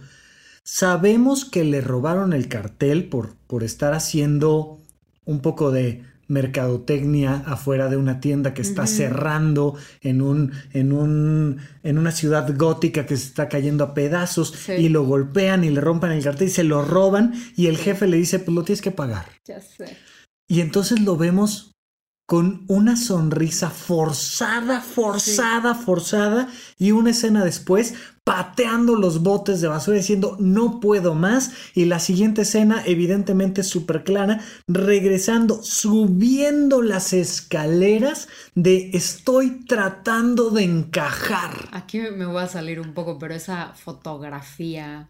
sabemos 0.64 1.44
que 1.44 1.62
le 1.62 1.80
robaron 1.80 2.32
el 2.32 2.48
cartel 2.48 3.08
por, 3.08 3.36
por 3.46 3.62
estar 3.62 3.94
haciendo 3.94 4.82
un 5.24 5.38
poco 5.38 5.70
de 5.70 6.02
mercadotecnia 6.28 7.42
afuera 7.46 7.88
de 7.88 7.96
una 7.96 8.20
tienda 8.20 8.54
que 8.54 8.62
está 8.62 8.86
cerrando 8.86 9.74
en 10.00 10.22
un 10.22 10.52
en 10.72 10.92
un 10.92 11.58
en 11.82 11.98
una 11.98 12.10
ciudad 12.12 12.48
gótica 12.56 13.06
que 13.06 13.16
se 13.16 13.26
está 13.26 13.48
cayendo 13.48 13.84
a 13.84 13.94
pedazos 13.94 14.52
Sí. 14.56 14.72
y 14.72 14.88
lo 14.88 15.04
golpean 15.04 15.64
y 15.64 15.70
le 15.70 15.80
rompan 15.80 16.12
el 16.12 16.24
cartel 16.24 16.48
y 16.48 16.50
se 16.50 16.64
lo 16.64 16.82
roban 16.84 17.34
y 17.56 17.66
el 17.66 17.76
jefe 17.76 18.06
le 18.06 18.16
dice 18.16 18.38
pues 18.38 18.54
lo 18.54 18.64
tienes 18.64 18.82
que 18.82 18.90
pagar 18.90 19.26
ya 19.44 19.60
sé. 19.60 19.96
y 20.48 20.60
entonces 20.60 21.00
lo 21.00 21.16
vemos 21.16 21.72
con 22.26 22.64
una 22.66 22.96
sonrisa 22.96 23.70
forzada, 23.70 24.80
forzada, 24.80 25.74
forzada, 25.76 26.48
y 26.78 26.90
una 26.90 27.10
escena 27.10 27.44
después 27.44 27.94
pateando 28.24 28.96
los 28.96 29.22
botes 29.22 29.60
de 29.60 29.68
basura 29.68 29.98
diciendo 29.98 30.36
no 30.40 30.80
puedo 30.80 31.14
más. 31.14 31.52
Y 31.74 31.84
la 31.84 32.00
siguiente 32.00 32.42
escena, 32.42 32.82
evidentemente 32.84 33.62
súper 33.62 34.02
clara, 34.02 34.40
regresando, 34.66 35.62
subiendo 35.62 36.82
las 36.82 37.12
escaleras 37.12 38.28
de 38.56 38.90
estoy 38.94 39.64
tratando 39.64 40.50
de 40.50 40.64
encajar. 40.64 41.68
Aquí 41.70 42.00
me 42.00 42.26
voy 42.26 42.42
a 42.42 42.48
salir 42.48 42.80
un 42.80 42.92
poco, 42.94 43.18
pero 43.18 43.34
esa 43.34 43.74
fotografía, 43.74 45.08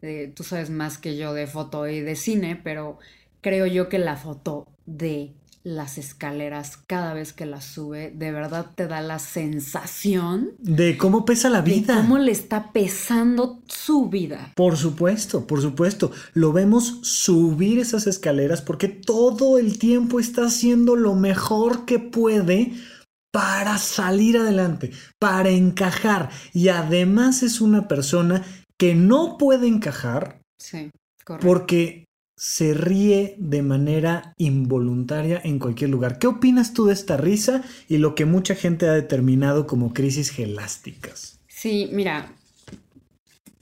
de- 0.00 0.28
tú 0.28 0.42
sabes 0.44 0.70
más 0.70 0.98
que 0.98 1.16
yo 1.16 1.34
de 1.34 1.46
foto 1.46 1.86
y 1.88 2.00
de 2.00 2.16
cine, 2.16 2.56
pero 2.62 2.98
creo 3.40 3.66
yo 3.66 3.88
que 3.88 3.98
la 3.98 4.16
foto 4.16 4.66
de 4.86 5.34
las 5.62 5.98
escaleras 5.98 6.78
cada 6.86 7.12
vez 7.12 7.32
que 7.34 7.44
las 7.46 7.64
sube, 7.66 8.10
de 8.14 8.32
verdad 8.32 8.66
te 8.74 8.86
da 8.86 9.02
la 9.02 9.18
sensación 9.18 10.52
De 10.58 10.96
cómo 10.96 11.24
pesa 11.24 11.50
la 11.50 11.60
de 11.62 11.70
vida. 11.70 11.96
cómo 11.96 12.18
le 12.18 12.32
está 12.32 12.72
pesando 12.72 13.60
su 13.66 14.08
vida. 14.08 14.52
Por 14.56 14.76
supuesto, 14.76 15.46
por 15.46 15.60
supuesto. 15.60 16.12
Lo 16.32 16.52
vemos 16.52 17.00
subir 17.02 17.78
esas 17.78 18.06
escaleras 18.06 18.62
porque 18.62 18.88
todo 18.88 19.58
el 19.58 19.78
tiempo 19.78 20.18
está 20.18 20.46
haciendo 20.46 20.96
lo 20.96 21.14
mejor 21.14 21.84
que 21.84 21.98
puede 21.98 22.72
para 23.32 23.78
salir 23.78 24.38
adelante, 24.38 24.90
para 25.18 25.50
encajar. 25.50 26.30
Y 26.52 26.68
además 26.68 27.42
es 27.42 27.60
una 27.60 27.86
persona 27.86 28.44
que 28.78 28.94
no 28.94 29.36
puede 29.38 29.66
encajar 29.68 30.40
Sí, 30.58 30.90
correcto. 31.24 31.46
porque 31.46 32.06
se 32.42 32.72
ríe 32.72 33.34
de 33.36 33.60
manera 33.60 34.32
involuntaria 34.38 35.42
en 35.44 35.58
cualquier 35.58 35.90
lugar. 35.90 36.18
¿Qué 36.18 36.26
opinas 36.26 36.72
tú 36.72 36.86
de 36.86 36.94
esta 36.94 37.18
risa 37.18 37.62
y 37.86 37.98
lo 37.98 38.14
que 38.14 38.24
mucha 38.24 38.54
gente 38.54 38.88
ha 38.88 38.94
determinado 38.94 39.66
como 39.66 39.92
crisis 39.92 40.30
gelásticas? 40.30 41.38
Sí, 41.48 41.90
mira, 41.92 42.32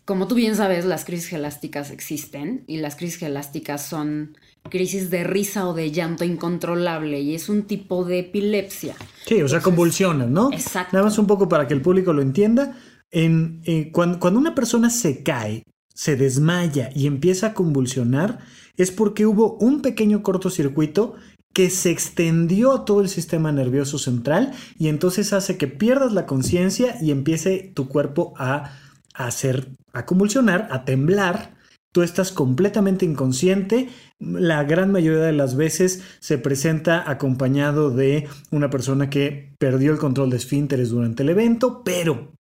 como 0.05 0.29
tú 0.29 0.37
bien 0.37 0.55
sabes, 0.55 0.85
las 0.85 1.05
crisis 1.05 1.27
gelásticas 1.27 1.91
existen 1.91 2.62
y 2.69 2.77
las 2.77 2.95
crisis 2.95 3.19
gelásticas 3.19 3.85
son 3.85 4.38
crisis 4.71 5.11
de 5.11 5.25
risa 5.25 5.67
o 5.67 5.75
de 5.75 5.91
llanto 5.91 6.25
incontrolable 6.25 7.21
y 7.21 7.35
es 7.35 7.49
un 7.49 7.64
tipo 7.64 8.05
de 8.05 8.21
epilepsia. 8.21 8.95
Sí, 9.27 9.43
o 9.43 9.49
sea, 9.49 9.59
Entonces, 9.59 9.64
convulsionan, 9.64 10.33
¿no? 10.33 10.53
exacto. 10.53 10.97
Nada 10.97 11.07
más 11.07 11.19
un 11.19 11.27
poco 11.27 11.49
para 11.49 11.67
que 11.67 11.75
el 11.75 11.83
público 11.83 12.12
lo 12.12 12.23
entienda. 12.23 12.79
En, 13.11 13.61
eh, 13.64 13.91
cuando, 13.91 14.21
cuando 14.21 14.38
una 14.38 14.55
persona 14.55 14.88
se 14.88 15.25
cae, 15.25 15.64
se 15.99 16.14
desmaya 16.14 16.91
y 16.95 17.09
empieza 17.09 17.49
a 17.49 17.55
convulsionar, 17.55 18.38
es 18.79 18.91
porque 18.91 19.27
hubo 19.27 19.59
un 19.59 19.83
pequeño 19.83 20.23
cortocircuito 20.23 21.17
que 21.53 21.71
se 21.71 21.91
extendió 21.91 22.73
a 22.73 22.85
todo 22.85 23.01
el 23.01 23.09
sistema 23.09 23.51
nervioso 23.51 23.99
central 23.99 24.53
y 24.79 24.88
entonces 24.88 25.33
hace 25.33 25.57
que 25.57 25.67
pierdas 25.67 26.12
la 26.12 26.25
conciencia 26.25 26.97
y 27.03 27.11
empiece 27.11 27.73
tu 27.75 27.88
cuerpo 27.88 28.33
a, 28.38 28.73
hacer, 29.12 29.69
a 29.93 30.07
convulsionar, 30.07 30.69
a 30.71 30.85
temblar. 30.85 31.57
Tú 31.91 32.03
estás 32.03 32.31
completamente 32.31 33.05
inconsciente. 33.05 33.88
La 34.21 34.62
gran 34.62 34.93
mayoría 34.93 35.23
de 35.23 35.33
las 35.33 35.57
veces 35.57 36.03
se 36.21 36.38
presenta 36.38 37.11
acompañado 37.11 37.91
de 37.91 38.29
una 38.53 38.71
persona 38.71 39.11
que 39.11 39.55
perdió 39.59 39.91
el 39.91 39.99
control 39.99 40.31
de 40.31 40.37
esfínteres 40.37 40.91
durante 40.91 41.25
el 41.25 41.31
evento, 41.31 41.83
pero 41.83 42.35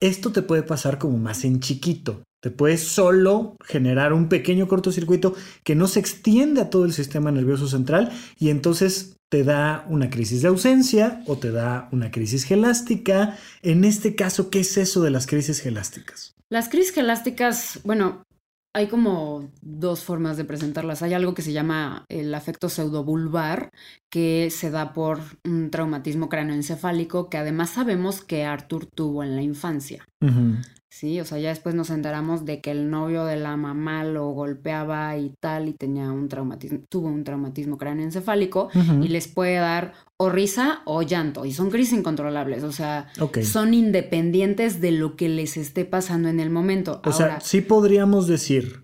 esto 0.00 0.32
te 0.32 0.42
puede 0.42 0.62
pasar 0.62 0.98
como 0.98 1.18
más 1.18 1.44
en 1.44 1.60
chiquito. 1.60 2.22
Te 2.40 2.50
puede 2.50 2.78
solo 2.78 3.56
generar 3.64 4.12
un 4.12 4.28
pequeño 4.28 4.68
cortocircuito 4.68 5.34
que 5.64 5.74
no 5.74 5.88
se 5.88 6.00
extiende 6.00 6.60
a 6.60 6.70
todo 6.70 6.84
el 6.84 6.92
sistema 6.92 7.32
nervioso 7.32 7.66
central 7.66 8.12
y 8.38 8.50
entonces 8.50 9.16
te 9.28 9.44
da 9.44 9.84
una 9.88 10.08
crisis 10.08 10.42
de 10.42 10.48
ausencia 10.48 11.22
o 11.26 11.36
te 11.36 11.50
da 11.50 11.88
una 11.92 12.10
crisis 12.10 12.44
gelástica. 12.44 13.36
En 13.62 13.84
este 13.84 14.14
caso, 14.14 14.50
¿qué 14.50 14.60
es 14.60 14.76
eso 14.78 15.02
de 15.02 15.10
las 15.10 15.26
crisis 15.26 15.60
gelásticas? 15.60 16.34
Las 16.48 16.68
crisis 16.68 16.92
gelásticas, 16.92 17.80
bueno, 17.84 18.22
hay 18.74 18.86
como 18.86 19.50
dos 19.60 20.04
formas 20.04 20.36
de 20.36 20.44
presentarlas. 20.44 21.02
Hay 21.02 21.12
algo 21.12 21.34
que 21.34 21.42
se 21.42 21.52
llama 21.52 22.04
el 22.08 22.32
afecto 22.34 22.68
pseudovulvar, 22.68 23.70
que 24.10 24.50
se 24.50 24.70
da 24.70 24.92
por 24.92 25.20
un 25.44 25.70
traumatismo 25.70 26.28
cráneoencefálico 26.28 27.28
que 27.28 27.38
además 27.38 27.70
sabemos 27.70 28.22
que 28.22 28.44
Arthur 28.44 28.86
tuvo 28.86 29.24
en 29.24 29.36
la 29.36 29.42
infancia. 29.42 30.06
Sí, 30.90 31.20
o 31.20 31.24
sea, 31.26 31.38
ya 31.38 31.50
después 31.50 31.74
nos 31.74 31.90
enteramos 31.90 32.46
de 32.46 32.62
que 32.62 32.70
el 32.70 32.88
novio 32.88 33.26
de 33.26 33.36
la 33.36 33.56
mamá 33.58 34.04
lo 34.04 34.30
golpeaba 34.30 35.16
y 35.18 35.34
tal 35.38 35.68
y 35.68 35.74
tenía 35.74 36.10
un 36.10 36.28
traumatismo, 36.28 36.80
tuvo 36.88 37.08
un 37.08 37.24
traumatismo 37.24 37.76
cráneoencefálico 37.76 38.70
y 39.02 39.08
les 39.08 39.28
puede 39.28 39.56
dar 39.56 39.92
o 40.16 40.30
risa 40.30 40.80
o 40.86 41.02
llanto 41.02 41.44
y 41.44 41.52
son 41.52 41.70
crisis 41.70 41.98
incontrolables, 41.98 42.64
o 42.64 42.72
sea, 42.72 43.08
son 43.42 43.74
independientes 43.74 44.80
de 44.80 44.92
lo 44.92 45.14
que 45.14 45.28
les 45.28 45.58
esté 45.58 45.84
pasando 45.84 46.30
en 46.30 46.40
el 46.40 46.48
momento. 46.48 47.02
O 47.04 47.10
Ahora, 47.10 47.16
sea, 47.16 47.40
sí 47.40 47.60
podríamos 47.60 48.26
decir 48.26 48.80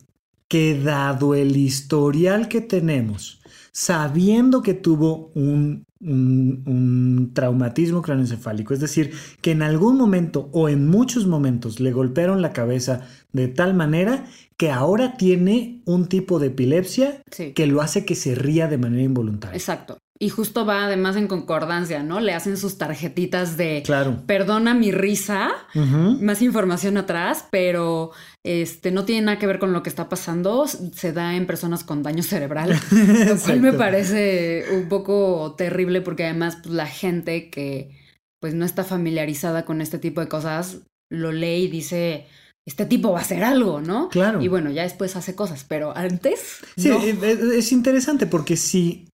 que 0.47 0.79
dado 0.79 1.35
el 1.35 1.57
historial 1.57 2.49
que 2.49 2.61
tenemos, 2.61 3.41
sabiendo 3.73 4.63
que 4.63 4.75
tuvo 4.75 5.33
un, 5.35 5.87
un- 6.05 6.63
un 6.67 7.31
traumatismo 7.35 8.03
craneoencefálico, 8.03 8.75
es 8.75 8.81
decir, 8.81 9.13
que 9.41 9.51
en 9.53 9.63
algún 9.63 9.97
momento 9.97 10.49
o 10.53 10.69
en 10.69 10.87
muchos 10.89 11.27
momentos 11.27 11.81
le 11.81 11.93
golpearon 11.93 12.43
la 12.43 12.53
cabeza 12.53 13.03
de 13.33 13.49
tal 13.49 13.75
manera 13.75 14.27
que 14.57 14.71
ahora 14.71 15.17
tiene 15.17 15.81
un 15.85 16.07
tipo 16.07 16.39
de 16.39 16.47
epilepsia 16.49 17.23
sí, 17.31 17.53
que 17.53 17.67
lo 17.67 17.81
hace 17.83 18.05
que 18.05 18.15
se 18.15 18.35
ría 18.35 18.69
de 18.69 18.79
manera 18.79 19.03
involuntaria. 19.03 19.57
exacto. 19.57 19.99
Y 20.17 20.29
justo 20.29 20.65
va 20.65 20.85
además 20.85 21.17
en 21.17 21.27
concordancia, 21.27 22.05
¿no? 22.05 22.21
Le 22.21 22.35
hacen 22.35 22.57
sus 22.57 22.79
tarjetitas 22.79 23.57
de 23.57 23.83
Claro. 23.85 24.23
perdona 24.27 24.73
mi 24.73 24.93
risa, 24.93 25.51
más 25.75 26.41
información 26.41 26.97
atrás, 26.97 27.47
pero 27.51 28.13
este 28.45 28.93
no 28.93 29.05
tiene 29.05 29.23
nada 29.27 29.39
que 29.41 29.49
ver 29.49 29.59
con 29.59 29.73
lo 29.73 29.83
que 29.83 29.89
está 29.89 30.09
pasando. 30.09 30.67
Se 30.69 31.13
da 31.13 31.35
en 31.35 31.47
personas 31.47 31.83
con 31.83 32.05
daño 32.05 32.23
cerebral, 32.23 32.79
lo 33.29 33.37
cual 33.39 33.61
me 33.61 33.73
parece 33.73 34.67
un 34.73 34.89
poco 34.89 35.55
terrible 35.59 36.01
porque 36.01 36.25
además 36.25 36.59
pues, 36.63 36.73
la 36.75 36.87
gente 36.87 37.51
que 37.51 38.01
pues 38.41 38.55
no 38.55 38.65
está 38.65 38.85
familiarizada 38.85 39.65
con 39.65 39.81
este 39.81 39.99
tipo 39.99 40.21
de 40.21 40.29
cosas 40.29 40.79
lo 41.11 41.33
lee 41.33 41.65
y 41.65 41.69
dice 41.69 42.27
este 42.67 42.87
tipo 42.87 43.11
va 43.13 43.19
a 43.19 43.23
hacer 43.23 43.43
algo, 43.45 43.81
¿no? 43.81 44.09
Claro. 44.11 44.41
Y 44.41 44.49
bueno, 44.49 44.71
ya 44.71 44.85
después 44.85 45.17
hace 45.17 45.35
cosas, 45.35 45.65
pero 45.69 45.95
antes 45.97 46.59
Sí, 46.77 46.89
no. 46.89 47.03
eh, 47.03 47.17
eh, 47.23 47.39
es 47.57 47.73
interesante 47.73 48.27
porque 48.27 48.57
si 48.57 49.09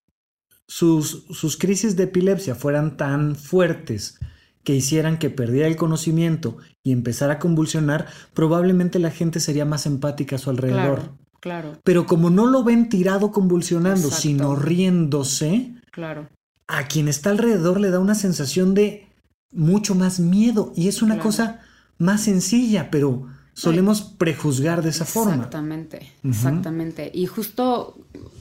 sus, 0.70 1.24
sus 1.30 1.56
crisis 1.56 1.96
de 1.96 2.04
epilepsia 2.04 2.54
fueran 2.54 2.96
tan 2.96 3.34
fuertes 3.34 4.20
que 4.62 4.72
hicieran 4.76 5.18
que 5.18 5.28
perdiera 5.28 5.66
el 5.66 5.74
conocimiento 5.74 6.58
y 6.84 6.92
empezara 6.92 7.34
a 7.34 7.38
convulsionar, 7.40 8.06
probablemente 8.34 9.00
la 9.00 9.10
gente 9.10 9.40
sería 9.40 9.64
más 9.64 9.84
empática 9.86 10.36
a 10.36 10.38
su 10.38 10.48
alrededor. 10.48 11.00
claro, 11.00 11.18
claro, 11.40 11.78
Pero 11.82 12.06
como 12.06 12.30
no 12.30 12.46
lo 12.46 12.62
ven 12.62 12.88
tirado 12.88 13.32
convulsionando, 13.32 14.06
Exacto. 14.06 14.22
sino 14.22 14.54
riéndose, 14.54 15.74
claro. 15.90 16.28
a 16.68 16.86
quien 16.86 17.08
está 17.08 17.30
alrededor 17.30 17.80
le 17.80 17.90
da 17.90 17.98
una 17.98 18.14
sensación 18.14 18.72
de 18.74 19.08
mucho 19.50 19.96
más 19.96 20.20
miedo 20.20 20.72
y 20.76 20.86
es 20.86 21.02
una 21.02 21.14
Claro. 21.16 21.26
cosa 21.30 21.60
más 21.98 22.20
sencilla, 22.22 22.92
pero 22.92 23.26
solemos 23.54 24.02
prejuzgar 24.02 24.82
de 24.84 24.90
esa 24.90 25.04
forma. 25.04 25.34
Exactamente, 25.34 26.12
exactamente. 26.22 27.10
Y 27.12 27.26
justo 27.26 27.98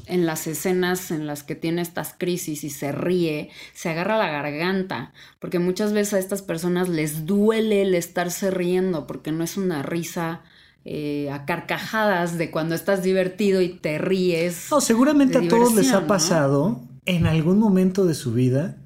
en 0.10 0.26
las 0.26 0.48
escenas 0.48 1.12
en 1.12 1.28
las 1.28 1.44
que 1.44 1.56
tiene 1.56 1.82
estas 1.82 2.16
crisis 2.18 2.64
y 2.64 2.70
se 2.70 2.92
ríe, 2.92 3.50
se 3.74 3.90
agarra 3.90 4.18
la 4.18 4.30
garganta, 4.30 5.14
porque 5.40 5.60
muchas 5.60 5.94
veces 5.94 6.16
a 6.16 6.20
estas 6.20 6.42
personas 6.42 6.90
les 6.90 7.26
duele 7.26 7.84
el 7.84 7.96
estarse 7.96 8.52
riendo, 8.52 9.08
porque 9.08 9.32
no 9.32 9.44
es 9.44 9.58
una 9.58 9.84
risa 9.84 10.42
eh, 10.86 11.30
a 11.32 11.46
carcajadas 11.46 12.38
de 12.38 12.52
cuando 12.52 12.74
estás 12.74 13.04
divertido 13.04 13.62
y 13.62 13.70
te 13.70 13.98
ríes. 13.98 14.68
No, 14.72 14.82
seguramente 14.82 15.38
a 15.38 15.48
todos 15.48 15.74
les 15.76 15.92
ha 15.92 16.02
¿no? 16.02 16.08
pasado 16.08 16.82
en 17.06 17.28
algún 17.28 17.60
momento 17.60 18.06
de 18.06 18.14
su 18.14 18.34
vida 18.34 18.78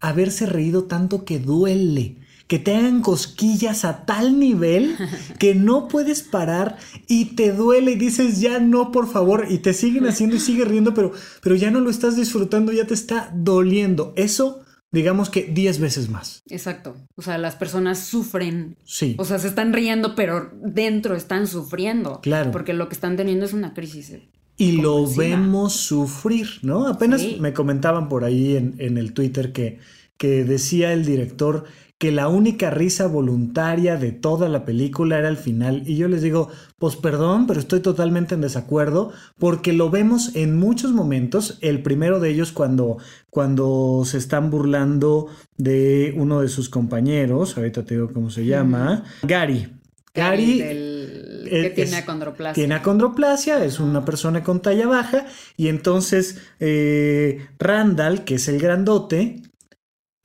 haberse 0.00 0.46
reído 0.46 0.84
tanto 0.84 1.24
que 1.24 1.38
duele, 1.38 2.16
que 2.46 2.58
te 2.60 2.74
hagan 2.76 3.00
cosquillas 3.02 3.84
a 3.84 4.04
tal 4.06 4.38
nivel 4.38 4.96
que 5.38 5.54
no 5.54 5.88
puedes 5.88 6.22
parar 6.22 6.76
y 7.08 7.34
te 7.36 7.52
duele 7.52 7.92
y 7.92 7.96
dices 7.96 8.40
ya 8.40 8.60
no, 8.60 8.92
por 8.92 9.08
favor, 9.08 9.46
y 9.50 9.58
te 9.58 9.74
siguen 9.74 10.06
haciendo 10.06 10.36
y 10.36 10.40
sigue 10.40 10.64
riendo, 10.64 10.94
pero, 10.94 11.12
pero 11.42 11.56
ya 11.56 11.70
no 11.70 11.80
lo 11.80 11.90
estás 11.90 12.16
disfrutando, 12.16 12.72
ya 12.72 12.86
te 12.86 12.94
está 12.94 13.32
doliendo. 13.34 14.12
Eso, 14.16 14.60
digamos 14.92 15.28
que 15.28 15.42
10 15.42 15.80
veces 15.80 16.08
más. 16.08 16.42
Exacto. 16.48 16.96
O 17.16 17.22
sea, 17.22 17.36
las 17.36 17.56
personas 17.56 17.98
sufren. 17.98 18.76
Sí. 18.84 19.16
O 19.18 19.24
sea, 19.24 19.38
se 19.40 19.48
están 19.48 19.72
riendo, 19.72 20.14
pero 20.14 20.50
dentro 20.62 21.16
están 21.16 21.48
sufriendo. 21.48 22.20
Claro. 22.22 22.52
Porque 22.52 22.74
lo 22.74 22.88
que 22.88 22.94
están 22.94 23.16
teniendo 23.16 23.44
es 23.44 23.52
una 23.54 23.74
crisis. 23.74 24.10
eh, 24.10 24.28
y 24.58 24.72
lo 24.80 25.06
vemos 25.14 25.74
sufrir, 25.74 26.46
¿no? 26.62 26.86
Apenas 26.86 27.20
Sí. 27.20 27.36
me 27.40 27.52
comentaban 27.52 28.08
por 28.08 28.24
ahí 28.24 28.56
en, 28.56 28.74
en 28.78 28.96
el 28.96 29.12
Twitter 29.12 29.52
que, 29.52 29.80
que 30.16 30.44
decía 30.44 30.94
el 30.94 31.04
director 31.04 31.64
que 31.98 32.12
la 32.12 32.28
única 32.28 32.68
risa 32.70 33.06
voluntaria 33.06 33.96
de 33.96 34.12
toda 34.12 34.50
la 34.50 34.66
película 34.66 35.18
era 35.18 35.28
el 35.28 35.38
final. 35.38 35.82
Y 35.86 35.96
yo 35.96 36.08
les 36.08 36.20
digo, 36.20 36.50
pues 36.78 36.94
perdón, 36.96 37.46
pero 37.46 37.58
estoy 37.58 37.80
totalmente 37.80 38.34
en 38.34 38.42
desacuerdo 38.42 39.12
porque 39.38 39.72
lo 39.72 39.88
vemos 39.88 40.36
en 40.36 40.58
muchos 40.58 40.92
momentos. 40.92 41.56
El 41.62 41.82
primero 41.82 42.20
de 42.20 42.28
ellos 42.30 42.52
cuando, 42.52 42.98
cuando 43.30 44.02
se 44.04 44.18
están 44.18 44.50
burlando 44.50 45.28
de 45.56 46.12
uno 46.18 46.42
de 46.42 46.48
sus 46.48 46.68
compañeros, 46.68 47.56
ahorita 47.56 47.84
te 47.84 47.94
digo 47.94 48.12
cómo 48.12 48.28
se 48.30 48.44
llama, 48.44 49.02
Gary. 49.22 49.68
Gary 50.14 50.58
del- 50.60 51.46
que 51.50 51.66
es- 51.68 51.74
tiene 51.74 51.96
acondroplasia. 51.96 52.54
tiene 52.54 52.74
acondroplasia, 52.74 53.64
es 53.64 53.80
una 53.80 54.04
persona 54.04 54.42
con 54.42 54.60
talla 54.60 54.86
baja 54.86 55.26
y 55.56 55.68
entonces 55.68 56.38
eh, 56.60 57.46
Randall, 57.58 58.24
que 58.24 58.34
es 58.36 58.48
el 58.48 58.58
grandote, 58.58 59.42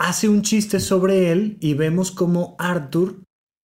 hace 0.02 0.28
un 0.30 0.42
chiste 0.42 0.80
sobre 0.80 1.32
él 1.32 1.58
y 1.62 1.74
vemos 1.76 2.12
como 2.12 2.56
Arthur 2.60 3.24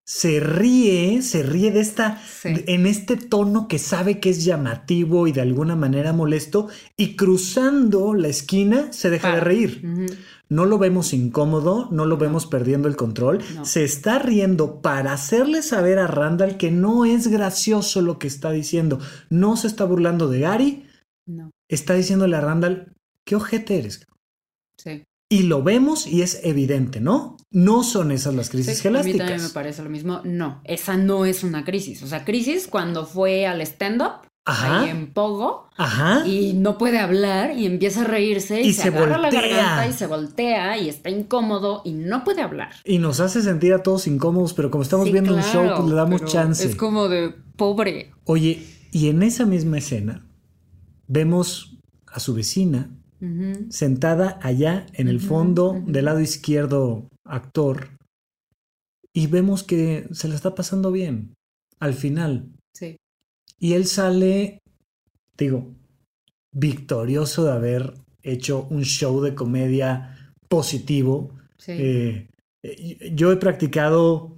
se 0.09 0.39
ríe, 0.39 1.21
se 1.21 1.43
ríe 1.43 1.69
de 1.71 1.81
esta, 1.81 2.21
Sí. 2.23 2.63
en 2.67 2.85
este 2.85 3.17
tono 3.17 3.67
que 3.67 3.77
sabe 3.77 4.21
que 4.21 4.29
es 4.29 4.45
llamativo 4.45 5.27
y 5.27 5.33
de 5.33 5.41
alguna 5.41 5.75
manera 5.75 6.13
molesto 6.13 6.69
y 6.95 7.17
cruzando 7.17 8.13
la 8.13 8.29
esquina 8.29 8.93
se 8.93 9.09
deja 9.09 9.35
de 9.35 9.41
reír. 9.41 9.81
No 10.47 10.63
lo 10.65 10.77
vemos 10.77 11.11
incómodo, 11.11 11.89
no 11.91 12.05
lo 12.05 12.15
vemos 12.15 12.45
perdiendo 12.45 12.87
el 12.87 12.95
control. 12.95 13.39
No. 13.53 13.65
Se 13.65 13.83
está 13.83 14.17
riendo 14.17 14.81
para 14.81 15.11
hacerle 15.11 15.61
saber 15.61 15.99
a 15.99 16.07
Randall 16.07 16.55
que 16.55 16.71
no 16.71 17.03
es 17.03 17.27
gracioso 17.27 18.01
lo 18.01 18.17
que 18.17 18.27
está 18.27 18.51
diciendo. 18.51 18.99
No 19.29 19.57
se 19.57 19.67
está 19.67 19.83
burlando 19.83 20.29
de 20.29 20.39
Gary, 20.39 20.85
No, 21.25 21.51
está 21.67 21.95
diciéndole 21.95 22.37
a 22.37 22.41
Randall, 22.41 22.93
¿qué 23.25 23.35
ojete 23.35 23.79
eres? 23.79 24.05
sí. 24.77 25.03
Y 25.29 25.43
lo 25.43 25.61
vemos 25.61 26.07
y 26.07 26.21
es 26.21 26.39
evidente, 26.43 27.01
¿no? 27.01 27.35
No 27.51 27.83
son 27.83 28.11
esas 28.11 28.33
las 28.33 28.49
crisis 28.49 28.77
Sí, 28.77 28.87
a 28.87 28.91
mí 28.91 28.97
también 28.97 29.17
me 29.17 29.23
gelásticas. 29.23 29.51
parece 29.51 29.83
lo 29.83 29.89
mismo. 29.89 30.21
No, 30.23 30.61
esa 30.63 30.95
no 30.97 31.25
es 31.25 31.43
una 31.43 31.65
crisis. 31.65 32.01
O 32.03 32.07
sea, 32.07 32.23
crisis 32.23 32.67
cuando 32.67 33.05
fue 33.05 33.45
al 33.45 33.59
stand-up, 33.61 34.21
ahí 34.45 34.89
en 34.89 35.11
Pogo, 35.11 35.69
Ajá. 35.75 36.25
y 36.25 36.53
no 36.53 36.77
puede 36.77 36.99
hablar 36.99 37.57
y 37.57 37.65
empieza 37.65 38.01
a 38.01 38.03
reírse 38.05 38.61
y, 38.61 38.67
Y 38.69 38.73
se, 38.73 38.83
se 38.83 38.87
agarra 38.87 39.17
la 39.17 39.29
garganta 39.29 39.87
y 39.87 39.91
se 39.93 40.07
voltea 40.07 40.77
y 40.77 40.87
está 40.87 41.09
incómodo 41.09 41.81
y 41.83 41.91
no 41.91 42.23
puede 42.23 42.41
hablar. 42.41 42.69
Y 42.85 42.99
nos 42.99 43.19
hace 43.19 43.41
sentir 43.41 43.73
a 43.73 43.83
todos 43.83 44.07
incómodos, 44.07 44.53
pero 44.53 44.71
como 44.71 44.83
estamos 44.83 45.07
Sí, 45.07 45.11
viendo 45.11 45.35
un 45.35 45.41
show, 45.43 45.69
pues 45.75 45.89
le 45.89 45.95
damos 45.95 46.23
chance. 46.23 46.65
Es 46.65 46.77
como 46.77 47.09
de 47.09 47.33
pobre. 47.57 48.11
Oye, 48.23 48.65
y 48.93 49.09
en 49.09 49.23
esa 49.23 49.45
misma 49.45 49.79
escena 49.79 50.25
vemos 51.07 51.77
a 52.07 52.21
su 52.21 52.33
vecina 52.33 52.89
Sentada 53.69 54.39
allá 54.41 54.85
en 54.93 55.07
el 55.07 55.19
fondo 55.19 55.81
del 55.85 56.05
lado 56.05 56.19
izquierdo 56.21 57.09
actor 57.25 57.89
y 59.13 59.27
vemos 59.27 59.63
que 59.63 60.07
se 60.11 60.27
la 60.27 60.35
está 60.35 60.53
pasando 60.53 60.91
bien 60.91 61.33
al 61.79 61.93
final 61.93 62.51
Sí. 62.73 62.97
y 63.59 63.73
él 63.73 63.85
sale 63.85 64.59
digo 65.37 65.73
victorioso 66.53 67.45
de 67.45 67.51
haber 67.51 67.93
hecho 68.21 68.67
un 68.69 68.83
show 68.83 69.21
de 69.21 69.33
comedia 69.33 70.33
positivo 70.47 71.31
Sí. 71.57 71.71
eh, 71.75 72.27
yo 73.15 73.31
he 73.31 73.37
practicado 73.37 74.36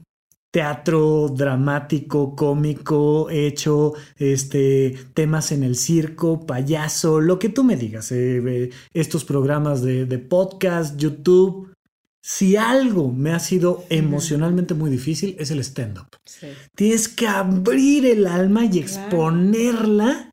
teatro 0.51 1.29
dramático, 1.29 2.35
cómico, 2.35 3.29
he 3.29 3.47
hecho 3.47 3.93
este, 4.17 4.95
temas 5.13 5.51
en 5.51 5.63
el 5.63 5.75
circo, 5.75 6.45
payaso, 6.45 7.19
lo 7.19 7.37
que 7.37 7.49
tú 7.49 7.63
me 7.63 7.75
digas, 7.75 8.11
eh, 8.11 8.71
estos 8.93 9.25
programas 9.25 9.81
de, 9.81 10.05
de 10.05 10.19
podcast, 10.19 10.97
YouTube. 10.97 11.73
Si 12.21 12.57
algo 12.57 13.11
me 13.11 13.31
ha 13.31 13.39
sido 13.39 13.85
emocionalmente 13.89 14.73
muy 14.73 14.89
difícil 14.89 15.35
es 15.39 15.51
el 15.51 15.59
stand-up. 15.59 16.17
sí. 16.25 16.47
Tienes 16.75 17.07
que 17.07 17.27
abrir 17.27 18.05
el 18.05 18.27
alma 18.27 18.65
y 18.65 18.79
exponerla. 18.79 20.28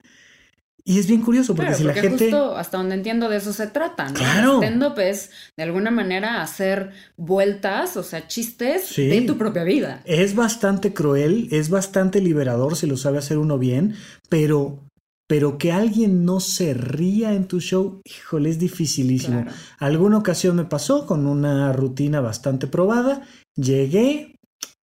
Y 0.88 1.01
es 1.01 1.09
bien 1.09 1.20
curioso 1.20 1.53
porque 1.57 1.72
Claro, 1.72 1.79
si 1.79 1.85
la 1.85 1.92
porque 1.94 2.09
gente... 2.09 2.25
justo 2.31 2.57
hasta 2.57 2.79
donde 2.79 2.94
entiendo 2.94 3.29
de 3.29 3.38
eso 3.38 3.53
se 3.53 3.66
trata, 3.66 4.07
¿no? 4.09 4.14
Claro. 4.14 4.62
Stand-up 4.62 4.99
es 5.01 5.31
de 5.57 5.64
alguna 5.64 5.90
manera 5.90 6.40
hacer 6.42 6.92
vueltas, 7.16 7.96
o 7.96 8.05
sea, 8.05 8.29
chistes 8.29 8.85
Sí. 8.87 9.09
de 9.09 9.22
tu 9.22 9.37
propia 9.37 9.64
vida. 9.64 10.01
Es 10.05 10.37
bastante 10.37 10.94
cruel, 10.94 11.49
es 11.51 11.70
bastante 11.70 12.20
liberador 12.20 12.77
si 12.77 12.87
lo 12.87 12.96
sabe 12.96 13.18
hacer 13.18 13.38
uno 13.38 13.59
bien, 13.59 13.96
pero, 14.29 14.85
pero 15.27 15.59
que 15.59 15.72
alguien 15.72 16.25
no 16.25 16.38
se 16.38 16.72
ría 16.72 17.33
en 17.35 17.49
tu 17.49 17.59
show, 17.61 18.01
híjole, 18.05 18.49
es 18.51 18.61
dificilísimo. 18.61 19.42
Claro. 19.42 19.57
Alguna 19.81 20.18
ocasión 20.18 20.55
me 20.55 20.66
pasó 20.66 21.05
con 21.05 21.27
una 21.27 21.72
rutina 21.72 22.20
bastante 22.20 22.68
probada, 22.68 23.22
llegué, 23.57 24.37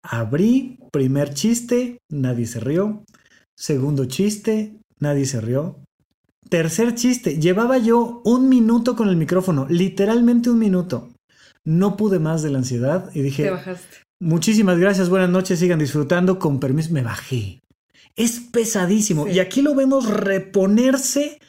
Abrí, 0.04 0.80
primer 0.92 1.32
chiste, 1.36 2.00
nadie 2.10 2.48
se 2.48 2.60
rió. 2.60 3.04
Segundo 3.56 4.06
chiste, 4.06 4.80
nadie 5.00 5.26
se 5.28 5.40
rió. 5.42 5.78
Tercer 6.52 6.96
chiste, 6.96 7.40
llevaba 7.40 7.78
yo 7.78 8.22
un 8.26 8.50
minuto 8.50 8.98
con 8.98 9.08
el 9.08 9.16
micrófono, 9.16 9.68
literalmente 9.70 10.50
un 10.50 10.60
minuto. 10.60 11.10
No 11.64 11.96
pude 11.96 12.20
más 12.20 12.44
de 12.44 12.50
la 12.50 12.58
ansiedad 12.58 13.10
y 13.14 13.22
dije, 13.22 13.44
Te 13.44 13.52
bajaste. 13.52 13.98
muchísimas 14.20 14.78
gracias, 14.78 15.08
buenas 15.08 15.30
noches, 15.30 15.60
sigan 15.60 15.80
disfrutando, 15.80 16.40
con 16.40 16.60
permiso, 16.60 16.92
me 16.92 17.04
bajé. 17.04 17.62
Es 18.18 18.42
pesadísimo. 18.42 19.28
Sí. 19.28 19.32
Y 19.36 19.40
aquí 19.40 19.62
lo 19.62 19.76
vemos 19.76 20.10
reponerse, 20.10 21.40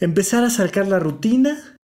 empezar 0.00 0.42
a 0.42 0.50
sacar 0.50 0.88
la 0.88 0.98
rutina, 0.98 1.76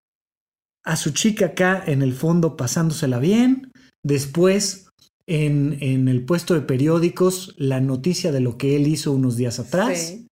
a 0.84 0.96
su 0.96 1.12
chica 1.12 1.46
acá 1.48 1.84
en 1.86 2.02
el 2.02 2.14
fondo 2.14 2.58
pasándosela 2.58 3.20
bien, 3.20 3.72
después 4.02 4.88
en, 5.28 5.78
en 5.82 6.08
el 6.08 6.26
puesto 6.26 6.56
de 6.56 6.62
periódicos 6.62 7.54
la 7.60 7.80
noticia 7.80 8.32
de 8.32 8.40
lo 8.40 8.58
que 8.58 8.76
él 8.76 8.88
hizo 8.88 9.12
unos 9.12 9.38
días 9.38 9.60
atrás, 9.60 10.00
Sí. 10.00 10.23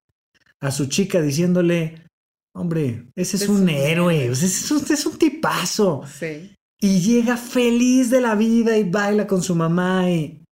A 0.61 0.71
su 0.71 0.87
chica 0.87 1.21
diciéndole, 1.21 2.05
hombre, 2.53 3.07
ese 3.15 3.37
es 3.37 3.43
Es 3.43 3.49
un 3.49 3.63
un 3.63 3.69
héroe, 3.69 4.27
ese 4.27 4.45
es 4.45 4.71
un, 4.71 4.85
es 4.89 5.05
un 5.05 5.17
tipazo. 5.17 6.03
Sí. 6.07 6.55
Y 6.79 7.01
llega 7.01 7.37
feliz 7.37 8.09
de 8.09 8.21
la 8.21 8.35
vida 8.35 8.77
y 8.77 8.83
baila 8.83 9.27
con 9.27 9.43
su 9.43 9.55
mamá 9.55 10.09
y, 10.09 10.43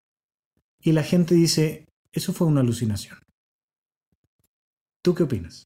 y 0.81 0.91
la 0.91 1.03
gente 1.03 1.35
dice, 1.35 1.85
eso 2.11 2.33
fue 2.33 2.47
una 2.47 2.61
alucinación. 2.61 3.17
¿Tú 5.03 5.15
qué 5.15 5.23
opinas? 5.23 5.63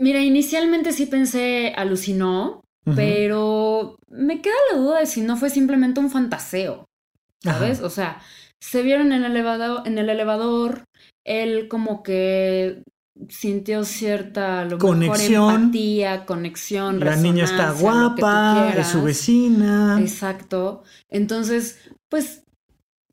Mira, 0.00 0.22
inicialmente 0.22 0.92
sí 0.92 1.06
pensé 1.06 1.72
alucinó, 1.76 2.62
pero 2.94 3.96
me 4.08 4.40
queda 4.40 4.54
la 4.72 4.78
duda 4.78 5.00
de 5.00 5.06
si 5.06 5.20
no 5.20 5.36
fue 5.36 5.50
simplemente 5.50 6.00
un 6.00 6.10
fantaseo, 6.10 6.86
¿sabes? 7.42 7.78
Ajá. 7.78 7.86
O 7.86 7.90
sea, 7.90 8.22
se 8.60 8.82
vieron 8.82 9.12
en 9.12 9.24
el 9.24 9.32
elevador, 9.32 9.86
en 9.86 9.98
el 9.98 10.08
elevador, 10.08 10.84
él 11.28 11.68
como 11.68 12.02
que 12.02 12.82
sintió 13.28 13.84
cierta 13.84 14.64
mejor, 14.64 14.78
Conexión. 14.78 15.54
empatía, 15.54 16.24
conexión, 16.24 17.00
La 17.00 17.16
niña 17.16 17.44
está 17.44 17.72
guapa, 17.72 18.72
es 18.76 18.86
su 18.88 19.02
vecina. 19.02 19.98
Exacto. 20.00 20.82
Entonces, 21.08 21.78
pues 22.08 22.44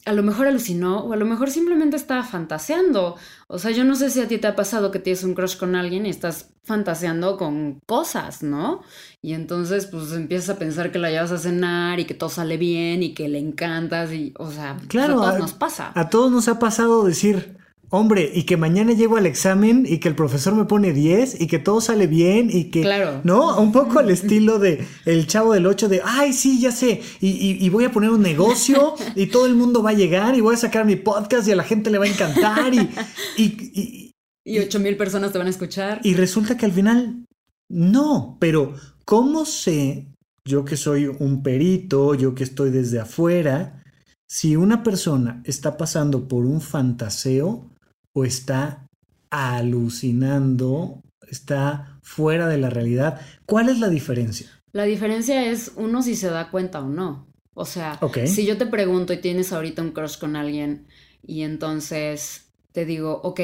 a 0.05 0.13
lo 0.13 0.21
mejor 0.21 0.45
alucinó 0.45 0.99
o 0.99 1.13
a 1.13 1.15
lo 1.15 1.25
mejor 1.25 1.49
simplemente 1.49 1.95
estaba 1.97 2.23
fantaseando. 2.23 3.15
O 3.47 3.57
sea, 3.57 3.71
yo 3.71 3.83
no 3.83 3.95
sé 3.95 4.11
si 4.11 4.21
a 4.21 4.27
ti 4.27 4.37
te 4.37 4.45
ha 4.45 4.55
pasado 4.55 4.91
que 4.91 4.99
tienes 4.99 5.23
un 5.23 5.33
crush 5.33 5.57
con 5.57 5.75
alguien 5.75 6.05
y 6.05 6.09
estás 6.09 6.51
fantaseando 6.63 7.37
con 7.37 7.79
cosas, 7.87 8.43
¿no? 8.43 8.81
Y 9.23 9.33
entonces, 9.33 9.87
pues 9.87 10.11
empiezas 10.11 10.55
a 10.55 10.59
pensar 10.59 10.91
que 10.91 10.99
la 10.99 11.09
llevas 11.09 11.31
a 11.31 11.39
cenar 11.39 11.99
y 11.99 12.05
que 12.05 12.13
todo 12.13 12.29
sale 12.29 12.57
bien 12.57 13.01
y 13.01 13.15
que 13.15 13.27
le 13.27 13.39
encantas 13.39 14.11
y, 14.13 14.35
o 14.37 14.51
sea, 14.51 14.75
pues, 14.77 14.87
Claro, 14.89 15.13
a 15.13 15.15
todos 15.23 15.35
a- 15.35 15.39
nos 15.39 15.53
pasa. 15.53 15.91
A 15.95 16.09
todos 16.11 16.31
nos 16.31 16.47
ha 16.47 16.59
pasado 16.59 17.03
decir, 17.05 17.57
hombre, 17.95 18.31
y 18.33 18.43
que 18.43 18.57
mañana 18.57 18.93
llego 18.93 19.17
al 19.17 19.25
examen 19.25 19.85
y 19.87 19.97
que 19.99 20.07
el 20.09 20.15
profesor 20.15 20.53
me 20.55 20.65
pone 20.65 20.93
10 20.93 21.41
y 21.41 21.47
que 21.47 21.59
todo 21.59 21.81
sale 21.81 22.07
bien 22.07 22.49
y 22.51 22.65
que... 22.65 22.81
Claro. 22.81 23.21
¿No? 23.23 23.59
Un 23.59 23.71
poco 23.71 23.99
al 23.99 24.09
estilo 24.09 24.59
de 24.59 24.85
el 25.05 25.27
chavo 25.27 25.53
del 25.53 25.65
8 25.65 25.89
de, 25.89 26.01
ay, 26.03 26.33
sí, 26.33 26.59
ya 26.59 26.71
sé, 26.71 27.01
y, 27.21 27.27
y- 27.29 27.57
y 27.65 27.69
voy 27.69 27.85
a 27.85 27.91
poner 27.91 28.09
un 28.11 28.21
negocio 28.21 28.93
y 29.15 29.27
todo 29.27 29.45
el 29.45 29.55
mundo 29.55 29.81
va 29.81 29.91
a 29.91 29.93
llegar 29.93 30.35
y 30.35 30.41
voy 30.41 30.55
a 30.55 30.57
sacar 30.57 30.85
mi 30.85 30.95
podcast 30.95 31.47
y 31.47 31.51
a 31.51 31.55
la 31.55 31.63
gente 31.63 31.89
le 31.89 31.97
va 31.97 32.05
a 32.05 32.09
encantar 32.09 32.73
y, 32.73 32.89
y- 33.37 34.11
y- 34.45 34.79
mil 34.79 34.97
personas 34.97 35.31
te 35.31 35.37
van 35.37 35.47
a 35.47 35.49
escuchar. 35.49 36.01
y 36.03 36.13
resulta 36.13 36.55
que 36.57 36.65
al 36.65 36.71
final 36.71 37.25
no, 37.69 38.37
pero 38.39 38.73
¿cómo 39.05 39.45
sé, 39.45 40.07
yo 40.45 40.65
que 40.65 40.77
soy 40.77 41.07
un 41.07 41.41
perito, 41.41 42.13
yo 42.13 42.35
que 42.35 42.43
estoy 42.43 42.69
desde 42.69 42.99
afuera, 42.99 43.81
si 44.27 44.55
una 44.55 44.83
persona 44.83 45.41
está 45.45 45.77
pasando 45.77 46.27
por 46.27 46.45
un 46.45 46.61
fantaseo 46.61 47.71
o 48.15 48.23
está 48.23 48.87
alucinando, 49.29 51.03
está 51.29 51.99
fuera 52.01 52.47
de 52.47 52.57
la 52.57 52.69
realidad? 52.69 53.19
¿Cuál 53.45 53.67
es 53.67 53.79
la 53.79 53.89
diferencia? 53.89 54.49
La 54.71 54.85
diferencia 54.85 55.45
es 55.51 55.73
uno 55.75 56.01
si 56.01 56.15
se 56.15 56.29
da 56.29 56.49
cuenta 56.49 56.79
o 56.79 56.87
no. 56.87 57.27
O 57.53 57.65
sea, 57.65 57.99
si 58.25 58.45
yo 58.45 58.57
te 58.57 58.65
pregunto 58.65 59.13
y 59.13 59.17
tienes 59.17 59.51
ahorita 59.53 59.81
un 59.81 59.91
crush 59.91 60.17
con 60.17 60.35
alguien 60.35 60.87
y 61.25 61.41
entonces 61.41 62.53
te 62.71 62.85
digo, 62.85 63.21
ok, 63.23 63.41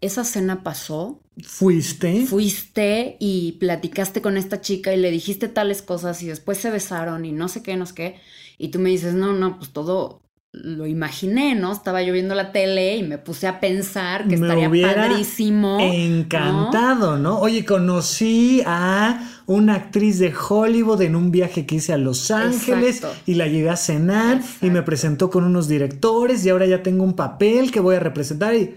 esa 0.00 0.24
cena 0.24 0.62
pasó, 0.62 1.20
¿Fuiste? 1.42 2.26
fuiste 2.26 3.16
y 3.20 3.52
platicaste 3.60 4.20
con 4.20 4.36
esta 4.36 4.60
chica 4.60 4.94
y 4.94 4.96
le 4.96 5.10
dijiste 5.10 5.48
tales 5.48 5.82
cosas 5.82 6.22
y 6.22 6.26
después 6.26 6.58
se 6.58 6.70
besaron 6.70 7.24
y 7.24 7.32
no 7.32 7.48
sé 7.48 7.62
qué, 7.62 7.76
no 7.76 7.86
sé 7.86 7.94
qué, 7.94 8.20
y 8.58 8.68
tú 8.68 8.78
me 8.78 8.90
dices, 8.90 9.14
no, 9.14 9.32
no, 9.32 9.58
pues 9.58 9.72
todo 9.72 10.22
lo 10.52 10.86
imaginé, 10.86 11.54
¿no? 11.54 11.72
Estaba 11.72 12.02
yo 12.02 12.12
viendo 12.12 12.34
la 12.34 12.52
tele 12.52 12.96
y 12.96 13.02
me 13.02 13.18
puse 13.18 13.46
a 13.46 13.60
pensar 13.60 14.26
que 14.26 14.36
Me 14.36 14.46
estaría 14.46 14.68
hubiera 14.68 15.08
padrísimo. 15.08 15.78
Encantado, 15.80 17.18
¿no? 17.18 17.38
Oye, 17.38 17.64
conocí 17.64 18.62
a 18.64 19.28
una 19.46 19.74
actriz 19.74 20.18
de 20.18 20.32
Hollywood 20.34 21.02
en 21.02 21.16
un 21.16 21.30
viaje 21.30 21.66
que 21.66 21.76
hice 21.76 21.92
a 21.92 21.98
Los 21.98 22.30
Ángeles 22.30 22.96
Exacto. 22.96 23.18
y 23.26 23.34
la 23.34 23.46
llevé 23.46 23.70
a 23.70 23.76
cenar 23.76 24.40
y 24.62 24.70
me 24.70 24.82
presentó 24.82 25.28
con 25.28 25.44
unos 25.44 25.68
directores 25.68 26.44
y 26.44 26.50
ahora 26.50 26.66
ya 26.66 26.82
tengo 26.82 27.04
un 27.04 27.14
papel 27.14 27.70
que 27.70 27.80
voy 27.80 27.96
a 27.96 28.00
representar 28.00 28.54
y, 28.54 28.74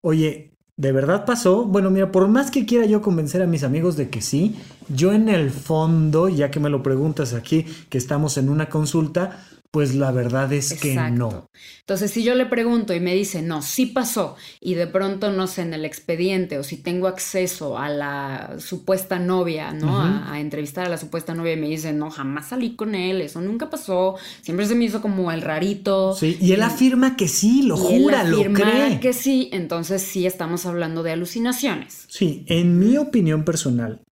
oye, 0.00 0.52
¿de 0.76 0.92
verdad 0.92 1.26
pasó? 1.26 1.66
Bueno, 1.66 1.90
mira, 1.90 2.10
por 2.12 2.28
más 2.28 2.50
que 2.50 2.64
quiera 2.64 2.86
yo 2.86 3.02
convencer 3.02 3.42
a 3.42 3.46
mis 3.46 3.62
amigos 3.62 3.96
de 3.98 4.08
que 4.08 4.22
sí, 4.22 4.56
yo 4.88 5.12
en 5.12 5.28
el 5.28 5.50
fondo, 5.50 6.30
ya 6.30 6.50
que 6.50 6.60
me 6.60 6.70
lo 6.70 6.82
preguntas 6.82 7.34
aquí, 7.34 7.66
que 7.90 7.98
estamos 7.98 8.38
en 8.38 8.48
una 8.48 8.70
consulta, 8.70 9.44
pues 9.72 9.94
la 9.94 10.10
verdad 10.10 10.52
es 10.52 10.74
que 10.74 10.94
no. 10.94 11.48
Entonces, 11.80 12.10
si 12.10 12.24
yo 12.24 12.34
le 12.34 12.46
pregunto 12.46 12.92
y 12.92 12.98
me 12.98 13.14
dice, 13.14 13.40
no, 13.40 13.62
sí 13.62 13.86
pasó, 13.86 14.36
y 14.60 14.74
de 14.74 14.88
pronto, 14.88 15.30
no 15.30 15.46
sé, 15.46 15.62
en 15.62 15.74
el 15.74 15.84
expediente, 15.84 16.58
o 16.58 16.64
si 16.64 16.76
tengo 16.76 17.06
acceso 17.06 17.78
a 17.78 17.88
la 17.88 18.56
supuesta 18.58 19.20
novia, 19.20 19.72
¿no? 19.72 20.00
A, 20.00 20.32
a 20.32 20.40
entrevistar 20.40 20.86
a 20.86 20.88
la 20.88 20.98
supuesta 20.98 21.34
novia 21.34 21.52
y 21.52 21.56
me 21.56 21.68
dice, 21.68 21.92
no, 21.92 22.10
jamás 22.10 22.48
salí 22.48 22.74
con 22.74 22.96
él, 22.96 23.20
eso 23.20 23.40
nunca 23.40 23.70
pasó, 23.70 24.16
siempre 24.42 24.66
se 24.66 24.74
me 24.74 24.86
hizo 24.86 25.00
como 25.00 25.30
el 25.30 25.42
rarito. 25.42 26.14
Sí, 26.14 26.36
y 26.40 26.52
él 26.52 26.62
afirma 26.62 27.16
que 27.16 27.28
sí, 27.28 27.62
lo 27.62 27.76
y 27.76 27.94
él 27.94 28.02
jura, 28.02 28.24
lo 28.24 28.38
afirma 28.38 28.60
cree. 28.60 29.00
que 29.00 29.12
sí, 29.12 29.50
entonces 29.52 30.02
sí 30.02 30.26
estamos 30.26 30.66
hablando 30.66 31.04
de 31.04 31.12
alucinaciones. 31.12 32.06
Sí, 32.08 32.44
en 32.48 32.78
mi 32.78 32.96
opinión 32.96 33.44
personal, 33.44 34.02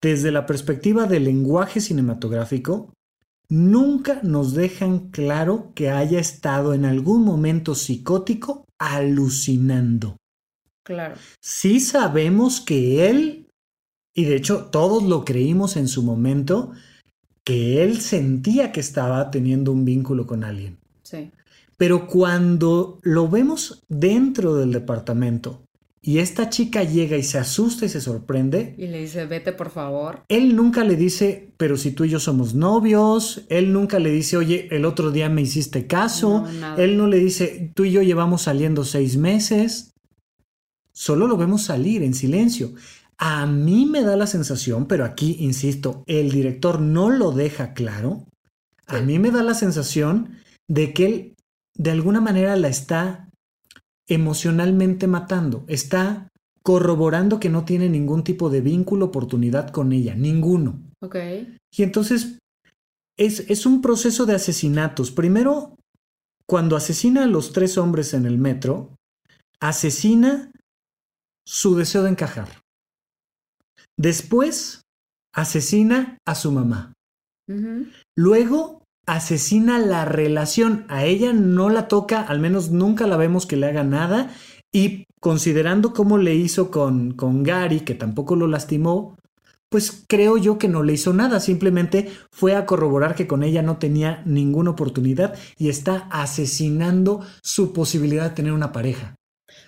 desde 0.00 0.30
la 0.30 0.46
perspectiva 0.46 1.06
del 1.06 1.24
lenguaje 1.24 1.80
cinematográfico, 1.80 2.92
nunca 3.48 4.20
nos 4.22 4.54
dejan 4.54 5.10
claro 5.10 5.72
que 5.74 5.90
haya 5.90 6.18
estado 6.18 6.74
en 6.74 6.84
algún 6.84 7.24
momento 7.24 7.74
psicótico 7.74 8.64
alucinando. 8.78 10.16
Claro. 10.84 11.16
Sí 11.40 11.80
sabemos 11.80 12.60
que 12.60 13.08
él, 13.08 13.48
y 14.14 14.24
de 14.24 14.36
hecho 14.36 14.66
todos 14.66 15.02
lo 15.02 15.24
creímos 15.24 15.76
en 15.76 15.88
su 15.88 16.02
momento, 16.02 16.72
que 17.44 17.82
él 17.82 18.00
sentía 18.00 18.72
que 18.72 18.80
estaba 18.80 19.30
teniendo 19.30 19.72
un 19.72 19.84
vínculo 19.84 20.26
con 20.26 20.44
alguien. 20.44 20.78
Sí. 21.02 21.30
Pero 21.76 22.06
cuando 22.06 22.98
lo 23.02 23.28
vemos 23.28 23.82
dentro 23.88 24.56
del 24.56 24.72
departamento 24.72 25.63
y 26.06 26.18
esta 26.18 26.50
chica 26.50 26.82
llega 26.84 27.16
y 27.16 27.22
se 27.22 27.38
asusta 27.38 27.86
y 27.86 27.88
se 27.88 28.00
sorprende, 28.00 28.74
Y 28.76 28.88
le 28.88 29.00
dice, 29.00 29.24
vete 29.24 29.52
por 29.52 29.70
favor. 29.70 30.22
él 30.28 30.54
nunca 30.54 30.84
le 30.84 30.96
dice, 30.96 31.52
pero 31.56 31.78
si 31.78 31.92
tú 31.92 32.04
y 32.04 32.10
yo 32.10 32.20
somos 32.20 32.54
novios, 32.54 33.42
él 33.48 33.72
nunca 33.72 33.98
le 33.98 34.10
dice, 34.10 34.36
oye, 34.36 34.68
el 34.70 34.84
otro 34.84 35.10
día 35.10 35.28
me 35.30 35.40
hiciste 35.42 35.86
caso, 35.86 36.44
No, 36.60 36.76
él 36.76 36.98
no 36.98 37.06
le 37.06 37.18
dice, 37.18 37.72
tú 37.74 37.84
y 37.86 37.92
yo 37.92 38.02
llevamos 38.02 38.42
saliendo 38.42 38.84
seis 38.84 39.16
meses, 39.16 39.92
solo 40.92 41.26
lo 41.26 41.36
vemos 41.36 41.62
salir 41.62 42.02
en 42.02 42.14
silencio. 42.14 42.72
A 43.16 43.46
mí 43.46 43.86
me 43.86 44.02
da 44.02 44.16
la 44.16 44.26
sensación, 44.26 44.86
pero 44.86 45.04
aquí, 45.04 45.36
insisto, 45.40 46.02
el 46.06 46.30
director 46.30 46.80
no 46.80 47.10
lo 47.10 47.30
deja 47.32 47.72
claro, 47.72 48.26
a 48.86 48.98
Sí. 48.98 49.04
mí 49.04 49.18
me 49.18 49.30
da 49.30 49.42
la 49.42 49.54
sensación 49.54 50.36
de 50.68 50.92
que 50.92 51.06
él 51.06 51.34
de 51.76 51.90
alguna 51.90 52.20
manera 52.20 52.54
la 52.56 52.68
está 52.68 53.28
emocionalmente 54.08 55.06
matando, 55.06 55.64
está 55.66 56.28
corroborando 56.62 57.40
que 57.40 57.50
no 57.50 57.64
tiene 57.64 57.88
ningún 57.88 58.24
tipo 58.24 58.48
de 58.50 58.60
vínculo, 58.60 59.06
oportunidad 59.06 59.70
con 59.70 59.92
ella, 59.92 60.14
ninguno. 60.14 60.80
Ok. 61.00 61.16
Y 61.70 61.82
entonces 61.82 62.38
es, 63.18 63.40
es 63.50 63.66
un 63.66 63.82
proceso 63.82 64.26
de 64.26 64.34
asesinatos. 64.34 65.10
Primero, 65.10 65.76
cuando 66.46 66.76
asesina 66.76 67.24
a 67.24 67.28
los 67.28 67.52
tres 67.52 67.78
hombres 67.78 68.14
en 68.14 68.26
el 68.26 68.38
metro, 68.38 68.96
asesina 69.60 70.50
su 71.46 71.76
deseo 71.76 72.02
de 72.02 72.10
encajar. 72.10 72.48
Después, 73.96 74.82
asesina 75.34 76.18
a 76.26 76.34
su 76.34 76.50
mamá. 76.52 76.92
Luego, 78.16 78.83
asesina 79.06 79.78
la 79.78 80.04
relación. 80.04 80.84
A 80.88 81.04
ella 81.04 81.32
no 81.32 81.70
la 81.70 81.88
toca, 81.88 82.22
al 82.22 82.40
menos 82.40 82.70
nunca 82.70 83.06
la 83.06 83.16
vemos 83.16 83.46
que 83.46 83.56
le 83.56 83.66
haga 83.66 83.84
nada. 83.84 84.30
Y 84.72 85.06
considerando 85.20 85.92
cómo 85.92 86.18
le 86.18 86.34
hizo 86.34 86.70
con, 86.70 87.12
con 87.12 87.42
Gary, 87.42 87.80
que 87.80 87.94
tampoco 87.94 88.36
lo 88.36 88.46
lastimó, 88.46 89.16
pues 89.68 90.04
creo 90.06 90.36
yo 90.36 90.58
que 90.58 90.68
no 90.68 90.82
le 90.82 90.92
hizo 90.92 91.12
nada, 91.12 91.40
simplemente 91.40 92.08
fue 92.30 92.54
a 92.54 92.64
corroborar 92.66 93.14
que 93.14 93.26
con 93.26 93.42
ella 93.42 93.62
no 93.62 93.78
tenía 93.78 94.22
ninguna 94.24 94.70
oportunidad 94.70 95.34
y 95.58 95.68
está 95.68 96.08
asesinando 96.10 97.22
su 97.42 97.72
posibilidad 97.72 98.28
de 98.30 98.36
tener 98.36 98.52
una 98.52 98.70
pareja. 98.70 99.16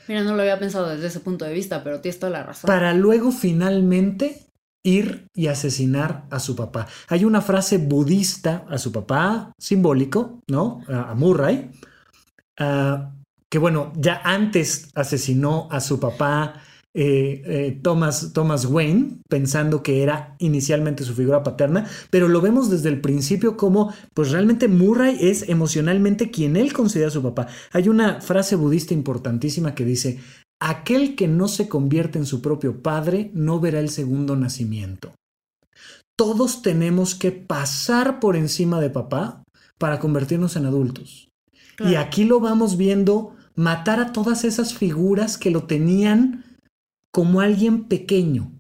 Mira, 0.09 0.22
no 0.22 0.37
lo 0.37 0.42
había 0.42 0.59
pensado 0.61 0.88
desde 0.88 1.09
ese 1.09 1.20
punto 1.20 1.44
de 1.44 1.53
vista, 1.53 1.83
pero 1.83 2.01
tienes 2.01 2.20
toda 2.20 2.31
la 2.31 2.44
razón. 2.44 2.68
Para 2.68 2.94
luego 2.94 3.33
finalmente 3.33 4.45
ir 4.87 5.27
y 5.35 5.49
asesinar 5.49 6.27
a 6.31 6.38
su 6.38 6.55
papá. 6.55 6.87
Hay 7.09 7.25
una 7.25 7.42
frase 7.42 7.79
budista 7.79 8.64
a 8.70 8.79
su 8.79 8.92
papá, 8.92 9.53
simbólico, 9.59 10.40
¿no? 10.49 10.81
A 10.88 11.14
Murray, 11.14 11.70
ah, 12.59 13.12
que 13.51 13.59
bueno, 13.59 13.92
ya 13.96 14.20
antes 14.25 14.90
asesinó 14.94 15.68
a 15.70 15.81
su 15.81 15.99
papá 15.99 16.62
eh, 16.99 17.42
eh, 17.44 17.79
Thomas, 17.83 18.33
Thomas 18.33 18.64
Wayne, 18.64 19.18
pensando 19.29 19.83
que 19.83 20.03
era 20.03 20.35
inicialmente 20.38 21.05
su 21.05 21.14
figura 21.14 21.42
paterna, 21.42 21.87
pero 22.09 22.27
lo 22.27 22.40
vemos 22.40 22.70
desde 22.70 22.88
el 22.88 23.03
principio 23.03 23.59
como, 23.59 23.92
pues 24.14 24.31
realmente 24.31 24.66
Murray 24.66 25.18
es 25.20 25.49
emocionalmente 25.49 26.31
quien 26.31 26.57
él 26.57 26.72
considera 26.72 27.11
su 27.11 27.22
papá. 27.22 27.49
Hay 27.72 27.90
una 27.90 28.22
frase 28.22 28.57
budista 28.57 28.94
importantísima 28.94 29.75
que 29.75 29.85
dice, 29.85 30.20
aquel 30.61 31.16
que 31.16 31.29
no 31.29 31.49
se 31.49 31.69
convierte 31.69 32.19
en 32.19 32.27
su 32.27 32.40
propio 32.40 32.83
padre 32.83 33.31
no 33.35 33.61
verá 33.61 33.81
el 33.81 33.90
segundo 33.90 34.37
nacimiento. 34.37 35.14
Todos 36.16 36.62
tenemos 36.62 37.14
que 37.14 37.33
pasar 37.33 38.21
por 38.21 38.37
encima 38.37 38.81
de 38.81 38.90
papá 38.90 39.42
para 39.79 39.99
convertirnos 39.99 40.57
en 40.57 40.66
adultos. 40.66 41.29
Y 41.79 41.97
aquí 41.97 42.25
lo 42.25 42.40
vamos 42.40 42.79
viendo 42.79 43.37
matar 43.55 44.01
a 44.01 44.12
todas 44.12 44.45
esas 44.45 44.75
figuras 44.75 45.37
que 45.37 45.51
lo 45.51 45.64
tenían 45.64 46.45
como 47.12 47.40
alguien 47.40 47.85
pequeño, 47.85 48.53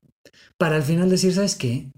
para 0.58 0.76
al 0.76 0.82
final 0.82 1.10
decir, 1.10 1.34
¿sabes 1.34 1.56
qué? 1.56 1.92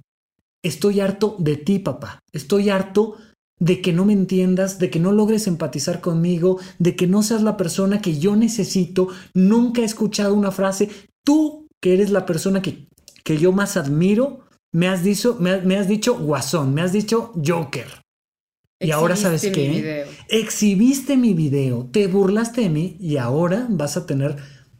Estoy 0.62 1.00
harto 1.00 1.36
de 1.38 1.56
ti, 1.56 1.78
papá. 1.78 2.20
Estoy 2.32 2.70
harto 2.70 3.16
de 3.60 3.80
que 3.80 3.92
no 3.92 4.04
me 4.04 4.12
entiendas, 4.12 4.78
de 4.78 4.90
que 4.90 5.00
no 5.00 5.12
logres 5.12 5.46
empatizar 5.46 6.00
conmigo, 6.00 6.58
de 6.78 6.96
que 6.96 7.06
no 7.06 7.22
seas 7.22 7.42
la 7.42 7.56
persona 7.56 8.00
que 8.00 8.18
yo 8.18 8.36
necesito. 8.36 9.08
Nunca 9.34 9.82
he 9.82 9.84
escuchado 9.84 10.34
una 10.34 10.50
frase, 10.50 10.88
tú 11.24 11.68
que 11.80 11.94
eres 11.94 12.10
la 12.10 12.26
persona 12.26 12.62
que, 12.62 12.88
que 13.24 13.38
yo 13.38 13.52
más 13.52 13.76
admiro, 13.76 14.40
me 14.72 14.88
has, 14.88 15.02
dicho, 15.02 15.36
me, 15.40 15.76
has 15.76 15.88
dicho 15.88 16.18
guasón, 16.18 16.74
me 16.74 16.82
has 16.82 16.92
dicho 16.92 17.32
Joker. 17.44 17.86
Y 18.80 18.92
ahora 18.92 19.16
sabes 19.16 19.42
qué? 19.42 20.06
Exhibiste 20.28 21.16
mi 21.16 21.34
video, 21.34 21.88
te 21.90 22.06
burlaste 22.06 22.60
de 22.60 22.68
mí 22.68 22.96
y 23.00 23.16
ahora 23.16 23.66
vas 23.68 23.96
a 23.96 24.06
tener 24.06 24.36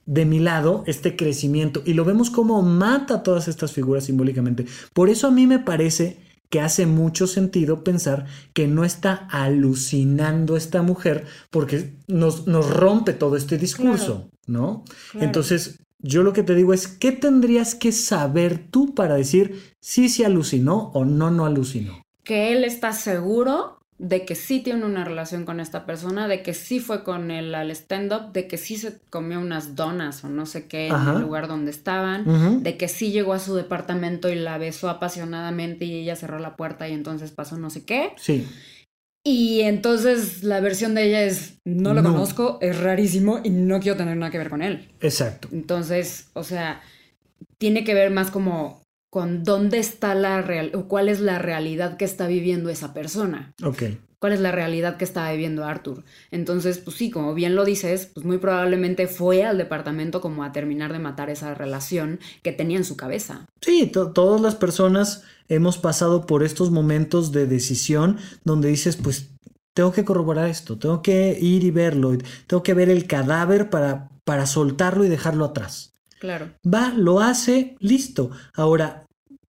de 0.06 0.24
mi 0.24 0.38
lado 0.38 0.84
este 0.86 1.16
crecimiento 1.16 1.82
y 1.84 1.94
lo 1.94 2.04
vemos 2.04 2.30
como 2.30 2.62
mata 2.62 3.22
todas 3.22 3.48
estas 3.48 3.72
figuras 3.72 4.04
simbólicamente. 4.04 4.66
Por 4.94 5.10
eso 5.10 5.26
a 5.26 5.30
mí 5.30 5.46
me 5.46 5.58
parece 5.58 6.27
que 6.50 6.61
hace 6.61 6.87
mucho 6.87 7.26
sentido 7.26 7.84
pensar 7.84 8.26
que 8.52 8.66
no 8.66 8.84
está 8.84 9.28
alucinando 9.30 10.56
esta 10.56 10.82
mujer 10.82 11.26
porque 11.50 11.94
nos, 12.06 12.46
nos 12.46 12.70
rompe 12.70 13.12
todo 13.12 13.37
este 13.37 13.58
discurso, 13.58 14.30
¿no? 14.46 14.84
Entonces, 15.14 15.78
yo 16.00 16.22
lo 16.22 16.32
que 16.32 16.42
te 16.42 16.54
digo 16.54 16.72
es, 16.72 16.88
¿qué 16.88 17.12
tendrías 17.12 17.74
que 17.74 17.92
saber 17.92 18.58
tú 18.70 18.94
para 18.94 19.16
decir 19.16 19.74
si 19.80 20.08
se 20.08 20.24
alucinó 20.24 20.90
o 20.94 21.04
no, 21.04 21.30
no 21.30 21.44
alucinó? 21.44 22.02
Que 22.24 22.52
él 22.52 22.64
está 22.64 22.92
seguro 22.92 23.77
de 23.98 24.24
que 24.24 24.37
sí 24.37 24.61
tiene 24.61 24.84
una 24.84 25.04
relación 25.04 25.44
con 25.44 25.58
esta 25.58 25.84
persona, 25.84 26.28
de 26.28 26.42
que 26.42 26.54
sí 26.54 26.78
fue 26.78 27.02
con 27.02 27.32
él 27.32 27.54
al 27.54 27.70
stand-up, 27.72 28.32
de 28.32 28.46
que 28.46 28.56
sí 28.56 28.76
se 28.76 29.00
comió 29.11 29.40
unas 29.40 29.74
donas 29.74 30.22
o 30.22 30.28
no 30.28 30.46
sé 30.46 30.68
qué 30.68 30.87
en 30.87 30.94
el 30.94 31.20
lugar 31.20 31.48
donde 31.48 31.72
estaban, 31.72 32.62
de 32.62 32.76
que 32.76 32.87
sí 32.87 33.11
llegó 33.11 33.32
a 33.32 33.40
su 33.40 33.56
departamento 33.56 34.28
y 34.28 34.37
la 34.37 34.56
besó 34.56 34.88
apasionadamente 34.88 35.84
y 35.84 35.94
ella 35.94 36.14
cerró 36.14 36.38
la 36.38 36.54
puerta 36.54 36.88
y 36.88 36.92
entonces 36.92 37.32
pasó 37.32 37.58
no 37.58 37.70
sé 37.70 37.84
qué. 37.84 38.12
Sí. 38.16 38.46
Y 39.24 39.62
entonces 39.62 40.44
la 40.44 40.61
versión 40.61 40.94
de 40.94 41.04
ella 41.04 41.22
es, 41.24 41.58
no 41.64 41.92
lo 41.92 42.02
conozco, 42.02 42.58
es 42.62 42.78
rarísimo 42.78 43.40
y 43.42 43.50
no 43.50 43.80
quiero 43.80 43.98
tener 43.98 44.16
nada 44.16 44.30
que 44.30 44.38
ver 44.38 44.48
con 44.48 44.62
él. 44.62 44.92
Exacto. 45.00 45.48
Entonces, 45.50 46.28
o 46.34 46.44
sea, 46.44 46.80
tiene 47.58 47.82
que 47.82 47.94
ver 47.94 48.11
más 48.11 48.30
como 48.30 48.80
con 49.10 49.44
dónde 49.44 49.78
está 49.78 50.14
la 50.14 50.42
real 50.42 50.72
o 50.74 50.88
cuál 50.88 51.08
es 51.08 51.20
la 51.20 51.38
realidad 51.38 51.96
que 51.96 52.04
está 52.04 52.26
viviendo 52.26 52.70
esa 52.70 52.92
persona. 52.92 53.54
Ok. 53.62 53.84
¿Cuál 54.18 54.32
es 54.32 54.40
la 54.40 54.50
realidad 54.50 54.96
que 54.96 55.04
está 55.04 55.30
viviendo 55.30 55.64
Arthur? 55.64 56.04
Entonces, 56.32 56.78
pues 56.78 56.96
sí, 56.96 57.08
como 57.08 57.34
bien 57.34 57.54
lo 57.54 57.64
dices, 57.64 58.10
pues 58.12 58.26
muy 58.26 58.38
probablemente 58.38 59.06
fue 59.06 59.44
al 59.44 59.58
departamento 59.58 60.20
como 60.20 60.42
a 60.42 60.50
terminar 60.50 60.92
de 60.92 60.98
matar 60.98 61.30
esa 61.30 61.54
relación 61.54 62.18
que 62.42 62.50
tenía 62.50 62.78
en 62.78 62.84
su 62.84 62.96
cabeza. 62.96 63.46
Sí, 63.60 63.86
todas 63.86 64.40
las 64.40 64.56
personas 64.56 65.22
hemos 65.48 65.78
pasado 65.78 66.26
por 66.26 66.42
estos 66.42 66.72
momentos 66.72 67.30
de 67.30 67.46
decisión 67.46 68.18
donde 68.42 68.68
dices, 68.68 68.96
pues 68.96 69.30
tengo 69.72 69.92
que 69.92 70.04
corroborar 70.04 70.48
esto, 70.48 70.76
tengo 70.78 71.00
que 71.00 71.38
ir 71.40 71.62
y 71.62 71.70
verlo, 71.70 72.18
tengo 72.48 72.64
que 72.64 72.74
ver 72.74 72.90
el 72.90 73.06
cadáver 73.06 73.70
para, 73.70 74.08
para 74.24 74.46
soltarlo 74.46 75.04
y 75.04 75.08
dejarlo 75.08 75.44
atrás. 75.44 75.92
Claro. 76.18 76.50
Va, 76.66 76.92
lo 76.94 77.20
hace, 77.20 77.76
listo. 77.81 78.31
Ahora, 78.54 79.07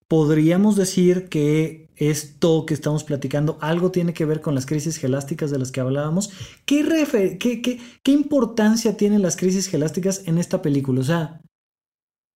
podríamos 0.08 0.76
decir 0.76 1.30
que 1.30 1.88
esto 1.96 2.66
que 2.66 2.74
estamos 2.74 3.04
platicando 3.04 3.58
algo 3.62 3.92
tiene 3.92 4.14
que 4.14 4.26
ver 4.26 4.42
con 4.42 4.56
las 4.56 4.66
crisis 4.66 4.98
gelásticas 4.98 5.52
de 5.52 5.60
las 5.60 5.72
que 5.72 5.82
hablábamos. 5.82 6.32
¿Qué, 6.66 7.38
qué, 7.40 7.80
qué, 8.02 8.12
importancia 8.12 8.98
tienen 8.98 9.22
las 9.22 9.36
crisis 9.36 9.68
gelásticas 9.68 10.24
en 10.26 10.38
esta 10.38 10.62
película? 10.62 11.02
O 11.02 11.04
sea, 11.04 11.42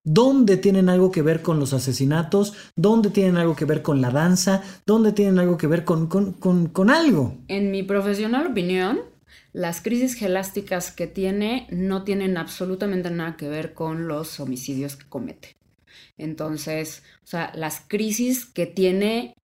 ¿dónde 0.05 0.57
tienen 0.57 0.89
algo 0.89 1.11
que 1.11 1.21
ver 1.21 1.41
con 1.41 1.59
los 1.59 1.73
asesinatos? 1.73 2.53
¿Dónde 2.75 3.09
tienen 3.09 3.37
algo 3.37 3.55
que 3.55 3.65
ver 3.65 3.81
con 3.81 4.01
la 4.01 4.11
danza? 4.11 4.61
¿Dónde 4.85 5.13
tienen 5.13 5.39
algo 5.39 5.57
que 5.57 5.67
ver 5.67 5.85
con, 5.85 6.07
con, 6.07 6.33
con 6.67 6.89
algo? 6.89 7.37
En 7.47 7.71
mi 7.71 7.83
profesional 7.83 8.47
opinión, 8.47 8.99
las 9.51 9.81
crisis 9.81 10.15
gelásticas 10.15 10.91
que 10.91 11.07
tiene 11.07 11.67
no 11.69 12.03
tienen 12.03 12.37
absolutamente 12.37 13.09
nada 13.11 13.37
que 13.37 13.47
ver 13.47 13.73
con 13.73 14.07
los 14.07 14.39
homicidios 14.39 14.95
que 14.95 15.07
comete. 15.07 15.55
Entonces, 16.17 17.03
o 17.23 17.27
sea, 17.27 17.51
las 17.55 17.81
crisis 17.87 18.45
que 18.45 18.65
tiene 18.65 19.35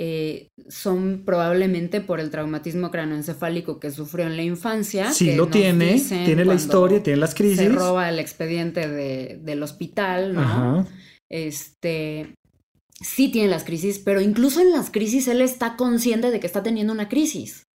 eh, 0.00 0.50
son 0.68 1.24
probablemente 1.24 2.00
por 2.00 2.20
el 2.20 2.30
traumatismo 2.30 2.90
cranoencefálico 2.90 3.80
que 3.80 3.90
sufrió 3.90 4.26
en 4.26 4.36
la 4.36 4.44
infancia. 4.44 5.12
Sí, 5.12 5.34
lo 5.34 5.48
tiene, 5.48 6.00
tiene 6.00 6.44
la 6.44 6.54
historia, 6.54 7.02
tiene 7.02 7.18
las 7.18 7.34
crisis. 7.34 7.58
Se 7.58 7.68
roba 7.68 8.08
el 8.08 8.20
expediente 8.20 8.86
del 8.88 9.62
hospital, 9.62 10.34
¿no? 10.34 10.86
Este, 11.28 12.34
sí 13.00 13.30
tiene 13.30 13.48
las 13.48 13.64
crisis, 13.64 13.98
pero 13.98 14.20
incluso 14.20 14.60
en 14.60 14.70
las 14.70 14.90
crisis 14.90 15.28
él 15.28 15.40
está 15.40 15.76
consciente 15.76 16.30
de 16.30 16.40
que 16.40 16.46
está 16.46 16.62
teniendo 16.62 16.92
una 16.92 17.08
crisis. 17.08 17.67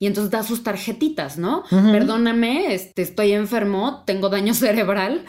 Y 0.00 0.06
entonces 0.06 0.30
da 0.30 0.42
sus 0.42 0.62
tarjetitas, 0.62 1.36
¿no? 1.36 1.62
Perdóname, 1.70 2.74
este, 2.74 3.02
estoy 3.02 3.32
enfermo, 3.32 4.02
tengo 4.06 4.30
daño 4.30 4.54
cerebral. 4.54 5.26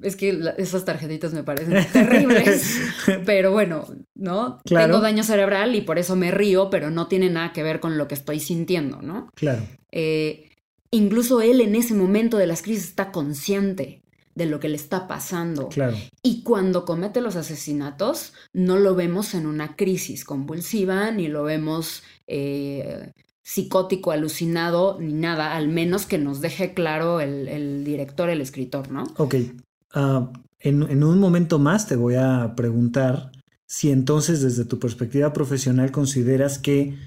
Es 0.00 0.14
que 0.14 0.38
esas 0.58 0.84
tarjetitas 0.84 1.34
me 1.34 1.42
parecen 1.42 1.84
terribles, 1.92 2.80
pero 3.26 3.50
bueno, 3.50 3.84
¿no? 4.14 4.60
Tengo 4.64 5.00
daño 5.00 5.24
cerebral 5.24 5.74
y 5.74 5.80
por 5.80 5.98
eso 5.98 6.14
me 6.14 6.30
río, 6.30 6.70
pero 6.70 6.90
no 6.90 7.08
tiene 7.08 7.30
nada 7.30 7.52
que 7.52 7.64
ver 7.64 7.80
con 7.80 7.98
lo 7.98 8.06
que 8.06 8.14
estoy 8.14 8.38
sintiendo, 8.38 9.02
¿no? 9.02 9.28
Claro. 9.34 9.66
Eh, 9.90 10.50
incluso 10.92 11.40
él 11.40 11.60
en 11.60 11.74
ese 11.74 11.94
momento 11.94 12.36
de 12.36 12.46
las 12.46 12.62
crisis 12.62 12.84
está 12.84 13.10
consciente 13.10 14.04
de 14.36 14.46
lo 14.46 14.60
que 14.60 14.68
le 14.68 14.76
está 14.76 15.08
pasando. 15.08 15.68
Claro. 15.70 15.96
Y 16.22 16.44
cuando 16.44 16.84
comete 16.84 17.20
los 17.20 17.34
asesinatos, 17.34 18.34
no 18.52 18.76
lo 18.76 18.94
vemos 18.94 19.34
en 19.34 19.46
una 19.46 19.74
crisis 19.74 20.24
convulsiva, 20.24 21.10
ni 21.10 21.26
lo 21.26 21.42
vemos 21.42 22.04
eh, 22.28 23.12
psicótico, 23.46 24.10
alucinado, 24.10 24.98
ni 25.00 25.12
nada, 25.12 25.54
al 25.54 25.68
menos 25.68 26.04
que 26.04 26.18
nos 26.18 26.40
deje 26.40 26.74
claro 26.74 27.20
el, 27.20 27.84
director, 27.84 28.28
el 28.28 28.40
escritor, 28.40 28.90
¿no? 28.90 29.04
Ok. 29.18 29.36
Ah, 29.94 30.32
en, 30.58 30.82
en, 30.82 31.04
un 31.04 31.20
momento 31.20 31.60
más 31.60 31.86
te 31.86 31.94
voy 31.94 32.16
a 32.16 32.54
preguntar 32.56 33.30
si 33.64 33.92
entonces 33.92 34.42
desde 34.42 34.64
tu 34.64 34.80
perspectiva 34.80 35.32
profesional 35.32 35.92
consideras 35.92 36.58
que 36.58 36.98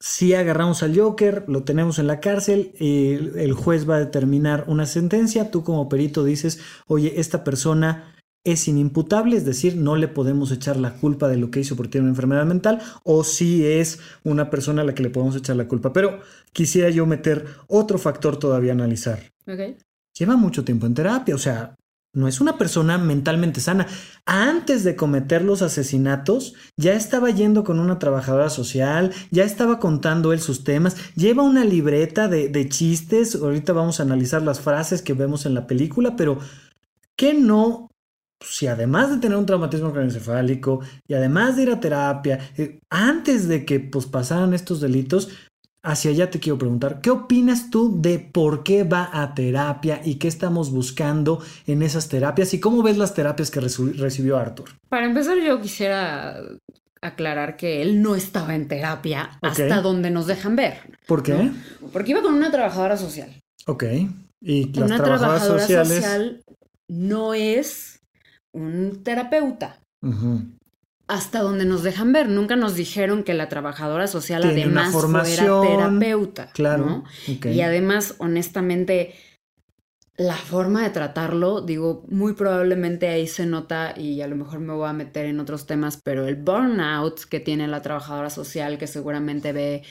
si 0.00 0.32
agarramos 0.32 0.82
al 0.82 0.98
Joker, 0.98 1.44
lo 1.48 1.64
tenemos 1.64 1.98
en 1.98 2.06
la 2.06 2.20
cárcel, 2.20 2.72
y 2.80 3.12
el 3.12 3.52
juez 3.52 3.88
va 3.88 3.96
a 3.96 4.00
determinar 4.00 4.64
una 4.68 4.86
sentencia, 4.86 5.50
tú 5.50 5.64
como 5.64 5.90
perito 5.90 6.24
dices, 6.24 6.60
oye, 6.86 7.20
esta 7.20 7.44
persona 7.44 8.14
es 8.44 8.66
inimputable, 8.66 9.36
es 9.36 9.44
decir, 9.44 9.76
no 9.76 9.96
le 9.96 10.08
podemos 10.08 10.50
echar 10.50 10.76
la 10.76 10.94
culpa 10.94 11.28
de 11.28 11.36
lo 11.36 11.50
que 11.50 11.60
hizo 11.60 11.76
porque 11.76 11.92
tiene 11.92 12.04
una 12.04 12.12
enfermedad 12.12 12.44
mental, 12.44 12.80
o 13.04 13.24
si 13.24 13.64
es 13.64 14.00
una 14.24 14.50
persona 14.50 14.82
a 14.82 14.84
la 14.84 14.94
que 14.94 15.02
le 15.02 15.10
podemos 15.10 15.36
echar 15.36 15.56
la 15.56 15.68
culpa. 15.68 15.92
Pero 15.92 16.20
quisiera 16.52 16.90
yo 16.90 17.06
meter 17.06 17.46
otro 17.68 17.98
factor 17.98 18.36
todavía 18.38 18.72
a 18.72 18.74
analizar. 18.74 19.20
Lleva 20.18 20.36
mucho 20.36 20.64
tiempo 20.64 20.86
en 20.86 20.94
terapia, 20.94 21.34
o 21.34 21.38
sea, 21.38 21.76
no 22.14 22.28
es 22.28 22.42
una 22.42 22.58
persona 22.58 22.98
mentalmente 22.98 23.60
sana. 23.60 23.86
Antes 24.26 24.84
de 24.84 24.96
cometer 24.96 25.42
los 25.42 25.62
asesinatos, 25.62 26.54
ya 26.76 26.92
estaba 26.92 27.30
yendo 27.30 27.64
con 27.64 27.78
una 27.78 27.98
trabajadora 27.98 28.50
social, 28.50 29.12
ya 29.30 29.44
estaba 29.44 29.78
contando 29.78 30.34
él 30.34 30.40
sus 30.40 30.62
temas, 30.62 30.96
lleva 31.14 31.42
una 31.42 31.64
libreta 31.64 32.28
de, 32.28 32.48
de 32.48 32.68
chistes, 32.68 33.36
ahorita 33.36 33.72
vamos 33.72 33.98
a 33.98 34.02
analizar 34.02 34.42
las 34.42 34.60
frases 34.60 35.00
que 35.00 35.14
vemos 35.14 35.46
en 35.46 35.54
la 35.54 35.66
película, 35.66 36.14
pero 36.14 36.38
¿qué 37.16 37.32
no 37.32 37.91
si 38.44 38.66
además 38.66 39.10
de 39.10 39.18
tener 39.18 39.36
un 39.36 39.46
traumatismo 39.46 39.90
craneoencefálico 39.90 40.80
y 41.06 41.14
además 41.14 41.56
de 41.56 41.62
ir 41.62 41.70
a 41.70 41.80
terapia, 41.80 42.38
eh, 42.56 42.80
antes 42.90 43.48
de 43.48 43.64
que 43.64 43.80
pues, 43.80 44.06
pasaran 44.06 44.54
estos 44.54 44.80
delitos, 44.80 45.28
hacia 45.82 46.10
allá 46.12 46.30
te 46.30 46.38
quiero 46.38 46.58
preguntar, 46.58 47.00
¿qué 47.00 47.10
opinas 47.10 47.70
tú 47.70 48.00
de 48.00 48.18
por 48.18 48.62
qué 48.62 48.84
va 48.84 49.10
a 49.12 49.34
terapia 49.34 50.00
y 50.04 50.16
qué 50.16 50.28
estamos 50.28 50.70
buscando 50.70 51.42
en 51.66 51.82
esas 51.82 52.08
terapias 52.08 52.54
y 52.54 52.60
cómo 52.60 52.82
ves 52.82 52.98
las 52.98 53.14
terapias 53.14 53.50
que 53.50 53.60
recibió 53.60 54.38
Arthur? 54.38 54.70
Para 54.88 55.06
empezar, 55.06 55.36
yo 55.38 55.60
quisiera 55.60 56.40
aclarar 57.00 57.56
que 57.56 57.82
él 57.82 58.00
no 58.00 58.14
estaba 58.14 58.54
en 58.54 58.68
terapia 58.68 59.30
hasta 59.42 59.82
donde 59.82 60.10
nos 60.10 60.28
dejan 60.28 60.54
ver. 60.54 60.78
¿Por 61.06 61.22
qué? 61.22 61.50
Porque 61.92 62.12
iba 62.12 62.22
con 62.22 62.34
una 62.34 62.50
trabajadora 62.52 62.96
social. 62.96 63.30
Ok. 63.66 63.84
Y 64.40 64.72
las 64.72 64.90
una 64.90 65.02
trabajadora 65.02 65.68
social 65.68 66.42
no 66.88 67.34
es 67.34 68.01
un 68.52 69.02
terapeuta. 69.02 69.78
Hasta 71.08 71.40
donde 71.40 71.64
nos 71.64 71.82
dejan 71.82 72.12
ver. 72.12 72.28
Nunca 72.28 72.56
nos 72.56 72.74
dijeron 72.74 73.24
que 73.24 73.34
la 73.34 73.48
trabajadora 73.48 74.06
social 74.06 74.44
además 74.44 74.92
fuera 74.92 75.24
terapeuta. 75.62 76.50
Claro. 76.52 77.04
Y 77.26 77.60
además, 77.60 78.14
honestamente, 78.18 79.14
la 80.18 80.36
forma 80.36 80.82
de 80.82 80.90
tratarlo, 80.90 81.62
digo, 81.62 82.04
muy 82.08 82.34
probablemente 82.34 83.08
ahí 83.08 83.26
se 83.26 83.46
nota, 83.46 83.94
y 83.96 84.20
a 84.20 84.28
lo 84.28 84.36
mejor 84.36 84.60
me 84.60 84.74
voy 84.74 84.86
a 84.86 84.92
meter 84.92 85.24
en 85.24 85.40
otros 85.40 85.66
temas, 85.66 85.98
pero 86.02 86.28
el 86.28 86.36
burnout 86.36 87.24
que 87.24 87.40
tiene 87.40 87.66
la 87.66 87.80
trabajadora 87.80 88.28
social, 88.28 88.76
que 88.76 88.86
seguramente 88.86 89.52
ve 89.52 89.82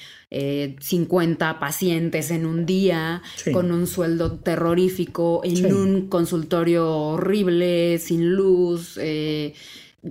50 0.79 1.49
eh, 1.49 1.55
pacientes 1.59 2.29
en 2.29 2.45
un 2.45 2.67
día, 2.67 3.23
con 3.51 3.71
un 3.71 3.87
sueldo 3.87 4.39
terrorífico, 4.39 5.41
en 5.43 5.73
un 5.73 6.07
consultorio 6.07 6.87
horrible, 6.87 7.97
sin 7.97 8.35
luz, 8.35 8.99
eh, 9.01 9.55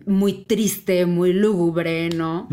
muy 0.07 0.45
triste, 0.45 1.07
muy 1.07 1.33
lúgubre, 1.33 2.11
¿no? 2.11 2.49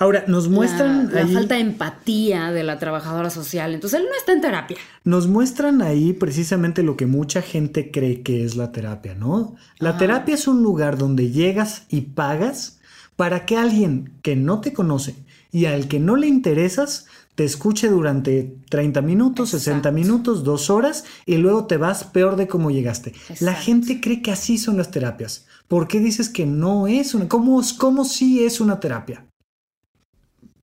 Ahora, 0.00 0.24
nos 0.26 0.48
muestran... 0.48 1.12
La, 1.12 1.26
falta 1.26 1.56
de 1.56 1.60
empatía 1.60 2.52
de 2.52 2.62
la 2.62 2.78
trabajadora 2.78 3.28
social. 3.28 3.74
Entonces, 3.74 4.00
él 4.00 4.06
no 4.10 4.16
está 4.16 4.32
en 4.32 4.40
terapia. 4.40 4.78
Nos 5.04 5.28
muestran 5.28 5.82
ahí 5.82 6.14
precisamente 6.14 6.82
lo 6.82 6.96
que 6.96 7.04
mucha 7.04 7.42
gente 7.42 7.90
cree 7.90 8.22
que 8.22 8.42
es 8.42 8.56
la 8.56 8.72
terapia, 8.72 9.14
¿no? 9.14 9.56
La 9.78 9.98
terapia 9.98 10.36
es 10.36 10.48
un 10.48 10.62
lugar 10.62 10.96
donde 10.96 11.30
llegas 11.30 11.82
y 11.90 12.00
pagas 12.00 12.80
para 13.16 13.44
que 13.44 13.58
alguien 13.58 14.14
que 14.22 14.36
no 14.36 14.62
te 14.62 14.72
conoce 14.72 15.16
y 15.52 15.66
al 15.66 15.86
que 15.86 16.00
no 16.00 16.16
le 16.16 16.28
interesas 16.28 17.04
te 17.34 17.44
escuche 17.44 17.88
durante 17.88 18.56
30 18.70 19.02
minutos, 19.02 19.50
60 19.50 19.90
minutos, 19.90 20.44
dos 20.44 20.70
horas 20.70 21.04
y 21.26 21.36
luego 21.36 21.66
te 21.66 21.76
vas 21.76 22.04
peor 22.04 22.36
de 22.36 22.48
cómo 22.48 22.70
llegaste. 22.70 23.12
La 23.40 23.52
gente 23.52 24.00
cree 24.00 24.22
que 24.22 24.32
así 24.32 24.56
son 24.56 24.78
las 24.78 24.90
terapias. 24.90 25.46
¿Por 25.68 25.88
qué 25.88 26.00
dices 26.00 26.30
que 26.30 26.46
no 26.46 26.86
es 26.86 27.14
una? 27.14 27.28
¿Cómo, 27.28 27.60
cómo 27.76 28.06
sí 28.06 28.42
es 28.42 28.62
una 28.62 28.80
terapia? 28.80 29.26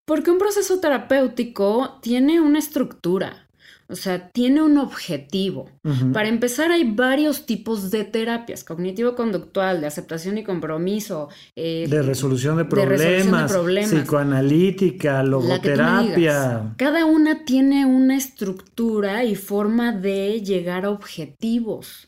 Porque 0.07 0.31
un 0.31 0.37
proceso 0.37 0.79
terapéutico 0.79 1.99
tiene 2.01 2.39
una 2.39 2.59
estructura. 2.59 3.46
O 3.89 3.95
sea, 3.95 4.29
tiene 4.29 4.61
un 4.61 4.77
objetivo. 4.77 5.69
Para 6.11 6.27
empezar, 6.27 6.71
hay 6.71 6.91
varios 6.91 7.45
tipos 7.45 7.89
de 7.89 8.03
terapias, 8.03 8.65
cognitivo-conductual, 8.65 9.79
de 9.79 9.87
aceptación 9.87 10.37
y 10.37 10.43
compromiso. 10.43 11.29
Eh, 11.55 11.87
de, 11.89 12.01
resolución 12.01 12.57
de, 12.57 12.65
problemas, 12.65 13.53
psicoanalítica, 13.89 15.23
logoterapia. 15.23 16.73
Cada 16.75 17.05
una 17.05 17.45
tiene 17.45 17.85
una 17.85 18.17
estructura 18.17 19.23
y 19.23 19.35
forma 19.35 19.93
de 19.93 20.41
llegar 20.41 20.83
a 20.83 20.89
objetivos. 20.89 22.03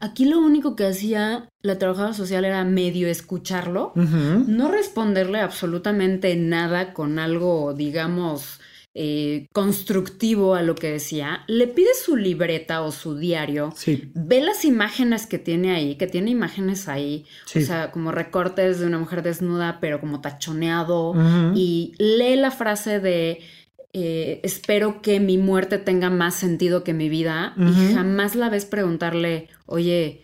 Aquí 0.00 0.24
lo 0.24 0.38
único 0.38 0.74
que 0.74 0.86
hacía 0.86 1.50
la 1.62 1.78
trabajadora 1.78 2.14
social 2.14 2.44
era 2.44 2.64
medio 2.64 3.08
escucharlo, 3.08 3.92
no 3.94 4.70
responderle 4.70 5.40
absolutamente 5.40 6.34
nada 6.36 6.94
con 6.94 7.18
algo, 7.18 7.74
digamos, 7.74 8.59
eh, 8.92 9.46
constructivo 9.52 10.56
a 10.56 10.62
lo 10.62 10.74
que 10.74 10.90
decía, 10.90 11.44
le 11.46 11.68
pide 11.68 11.90
su 11.94 12.16
libreta 12.16 12.82
o 12.82 12.90
su 12.90 13.16
diario, 13.16 13.72
ve 14.14 14.40
las 14.40 14.64
imágenes 14.64 15.26
que 15.26 15.38
tiene 15.38 15.72
ahí, 15.72 15.94
que 15.94 16.08
tiene 16.08 16.32
imágenes 16.32 16.88
ahí, 16.88 17.24
o 17.54 17.60
sea, 17.60 17.92
como 17.92 18.10
recortes 18.10 18.80
de 18.80 18.86
una 18.86 18.98
mujer 18.98 19.22
desnuda, 19.22 19.78
pero 19.80 20.00
como 20.00 20.20
tachoneado, 20.20 21.14
y 21.54 21.94
lee 21.98 22.36
la 22.36 22.50
frase 22.50 22.98
de... 23.00 23.40
Eh, 23.92 24.40
espero 24.44 25.02
que 25.02 25.18
mi 25.18 25.36
muerte 25.36 25.78
tenga 25.78 26.10
más 26.10 26.36
sentido 26.36 26.84
que 26.84 26.92
mi 26.92 27.08
vida 27.08 27.54
y 27.56 27.94
jamás 27.94 28.36
la 28.36 28.48
ves 28.48 28.64
preguntarle, 28.64 29.48
oye, 29.66 30.22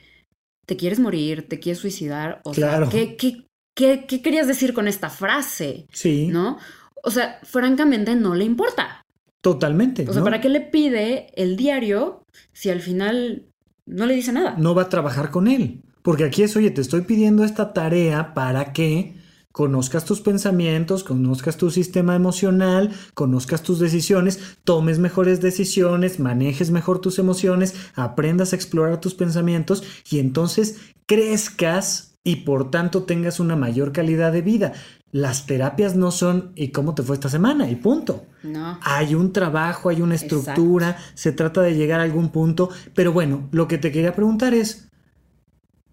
¿te 0.67 0.77
quieres 0.77 1.01
morir? 1.01 1.49
¿Te 1.49 1.59
quieres 1.59 1.81
suicidar? 1.81 2.41
O 2.45 2.55
sea, 2.55 2.89
¿qué, 2.89 3.17
qué, 3.17 3.47
qué, 3.75 4.07
qué 4.07 4.23
querías 4.23 4.47
decir 4.47 4.73
con 4.73 4.87
esta 4.87 5.11
frase? 5.11 5.87
Sí. 5.93 6.29
¿No? 6.29 6.59
O 7.07 7.13
sea, 7.13 7.39
francamente 7.45 8.17
no 8.17 8.35
le 8.35 8.45
importa. 8.45 9.07
Totalmente. 9.41 10.05
O 10.09 10.13
sea, 10.13 10.25
¿para 10.25 10.41
qué 10.41 10.49
le 10.49 10.61
pide 10.61 11.29
el 11.41 11.57
diario 11.57 12.25
si 12.53 12.69
al 12.69 12.81
final 12.81 13.47
no 13.87 14.07
le 14.07 14.15
dice 14.15 14.33
nada? 14.33 14.57
No 14.59 14.75
va 14.75 14.83
a 14.83 14.89
trabajar 14.89 15.31
con 15.31 15.47
él. 15.47 15.83
Porque 16.03 16.25
aquí 16.25 16.43
es, 16.43 16.57
oye, 16.57 16.73
te 16.73 16.81
estoy 16.81 17.03
pidiendo 17.03 17.45
esta 17.45 17.73
tarea 17.73 18.35
para 18.35 18.73
que 18.73 19.15
conozcas 19.53 20.05
tus 20.05 20.21
pensamientos, 20.21 21.05
conozcas 21.05 21.57
tu 21.57 21.71
sistema 21.71 22.17
emocional, 22.17 22.91
conozcas 23.15 23.63
tus 23.63 23.79
decisiones, 23.79 24.59
tomes 24.65 24.99
mejores 24.99 25.41
decisiones, 25.41 26.19
manejes 26.19 26.73
mejor 26.73 27.01
tus 27.01 27.21
emociones, 27.21 27.77
aprendas 27.95 28.53
a 28.53 28.57
explorar 28.57 29.01
tus 29.01 29.15
pensamientos 29.15 29.85
y 30.11 30.19
entonces 30.19 30.81
crezcas 31.07 32.16
y 32.27 32.37
por 32.37 32.73
tanto 32.73 33.05
tengas 33.05 33.39
una 33.39 33.55
mayor 33.55 33.93
calidad 33.93 34.33
de 34.33 34.43
vida. 34.43 34.73
Las 35.13 35.47
terapias 35.47 35.95
no 35.95 36.11
son 36.11 36.51
¿y 36.57 36.73
cómo 36.73 36.93
te 36.93 37.05
fue 37.05 37.15
esta 37.15 37.29
semana? 37.29 37.71
y 37.71 37.77
punto. 37.77 38.27
No. 38.43 38.81
Hay 38.83 39.15
un 39.15 39.33
trabajo, 39.33 39.91
hay 39.91 40.03
una 40.03 40.17
estructura, 40.17 40.99
se 41.15 41.31
trata 41.31 41.63
de 41.63 41.77
llegar 41.77 42.01
a 42.01 42.03
algún 42.03 42.31
punto, 42.31 42.69
pero 42.97 43.13
bueno, 43.13 43.49
lo 43.53 43.69
que 43.69 43.79
te 43.79 43.93
quería 43.93 44.13
preguntar 44.13 44.55
es 44.55 44.89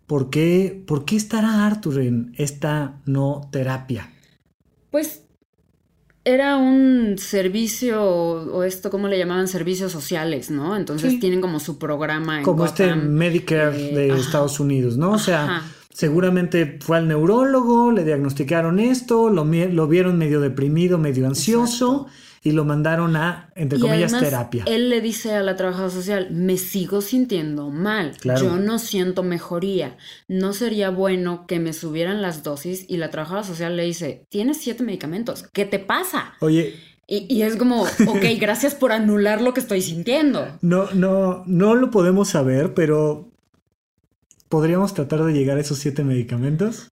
¿por 0.08 0.32
qué 0.32 0.84
por 0.88 1.06
qué 1.06 1.18
estará 1.18 1.68
Arthur 1.68 2.02
en 2.02 2.34
esta 2.36 3.00
no 3.06 3.48
terapia? 3.52 4.12
Pues 4.90 5.24
era 6.26 6.58
un 6.58 7.18
servicio, 7.18 8.02
o 8.02 8.64
esto, 8.64 8.90
¿cómo 8.90 9.08
le 9.08 9.20
llamaban? 9.20 9.48
Servicios 9.48 9.92
sociales, 9.92 10.50
¿no? 10.50 10.76
Entonces 10.76 11.20
tienen 11.20 11.42
como 11.42 11.60
su 11.60 11.78
programa 11.78 12.38
en 12.40 12.44
Como 12.44 12.66
este 12.66 12.96
Medicare 12.96 13.90
eh, 13.90 13.94
de 13.94 14.20
Estados 14.20 14.60
Unidos, 14.60 14.98
¿no? 14.98 15.12
O 15.12 15.20
sea, 15.20 15.64
Seguramente 15.94 16.80
fue 16.82 16.98
al 16.98 17.08
neurólogo, 17.08 17.92
le 17.92 18.04
diagnosticaron 18.04 18.80
esto, 18.80 19.30
lo, 19.30 19.46
lo 19.46 19.88
vieron 19.88 20.18
medio 20.18 20.40
deprimido, 20.40 20.98
medio 20.98 21.28
ansioso 21.28 22.08
y 22.44 22.52
lo 22.52 22.66
mandaron 22.66 23.16
a, 23.16 23.52
entre 23.56 23.80
comillas, 23.80 24.12
terapia. 24.20 24.64
Él 24.68 24.90
le 24.90 25.02
dice 25.02 25.34
a 25.34 25.42
la 25.42 25.56
trabajadora 25.56 25.92
social, 25.92 26.30
me 26.32 26.58
sigo 26.58 27.02
sintiendo 27.02 27.70
mal, 27.70 28.18
yo 28.24 28.58
no 28.58 28.80
siento 28.80 29.24
mejoría, 29.24 29.96
no 30.28 30.52
sería 30.54 30.90
bueno 30.90 31.46
que 31.48 31.60
me 31.60 31.72
subieran 31.72 32.22
las 32.22 32.44
dosis 32.44 32.86
y 32.90 32.98
la 32.98 33.10
trabajadora 33.12 33.46
social 33.46 33.78
le 33.78 33.86
dice, 33.86 34.26
tienes 34.30 34.58
siete 34.58 34.84
medicamentos, 34.84 35.48
¿qué 35.54 35.66
te 35.66 35.80
pasa? 35.80 36.34
Oye, 36.42 36.76
y, 37.08 37.26
y, 37.34 37.44
es 37.44 37.56
como, 37.56 37.84
ok, 37.84 38.26
gracias 38.40 38.76
por 38.76 38.92
anular 38.92 39.42
lo 39.42 39.54
que 39.54 39.60
estoy 39.60 39.82
sintiendo. 39.82 40.48
No, 40.62 40.90
no, 40.94 41.44
no 41.46 41.76
lo 41.76 41.92
podemos 41.92 42.30
saber, 42.30 42.74
pero 42.74 43.33
¿Podríamos 44.54 44.94
tratar 44.94 45.24
de 45.24 45.34
llegar 45.34 45.58
a 45.58 45.62
esos 45.62 45.80
siete 45.80 46.04
medicamentos? 46.04 46.92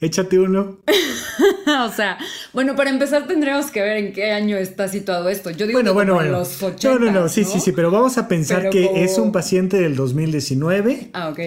Échate 0.00 0.38
uno. 0.38 0.78
o 1.86 1.92
sea, 1.92 2.16
bueno, 2.54 2.74
para 2.76 2.88
empezar 2.88 3.26
tendríamos 3.26 3.70
que 3.70 3.82
ver 3.82 3.98
en 3.98 4.14
qué 4.14 4.32
año 4.32 4.56
está 4.56 4.88
situado 4.88 5.28
esto. 5.28 5.50
Yo 5.50 5.66
digo 5.66 5.76
bueno, 5.76 5.90
que 5.90 5.94
bueno, 5.96 6.14
bueno. 6.14 6.30
los 6.30 6.62
80. 6.62 6.88
No, 6.88 7.04
no, 7.04 7.20
no, 7.20 7.28
sí, 7.28 7.44
sí, 7.44 7.60
sí, 7.60 7.72
pero 7.72 7.90
vamos 7.90 8.16
a 8.16 8.26
pensar 8.26 8.70
que 8.70 9.04
es 9.04 9.18
un 9.18 9.32
paciente 9.32 9.76
del 9.76 9.96
2019. 9.96 11.10
Ah, 11.12 11.28
ok. 11.28 11.40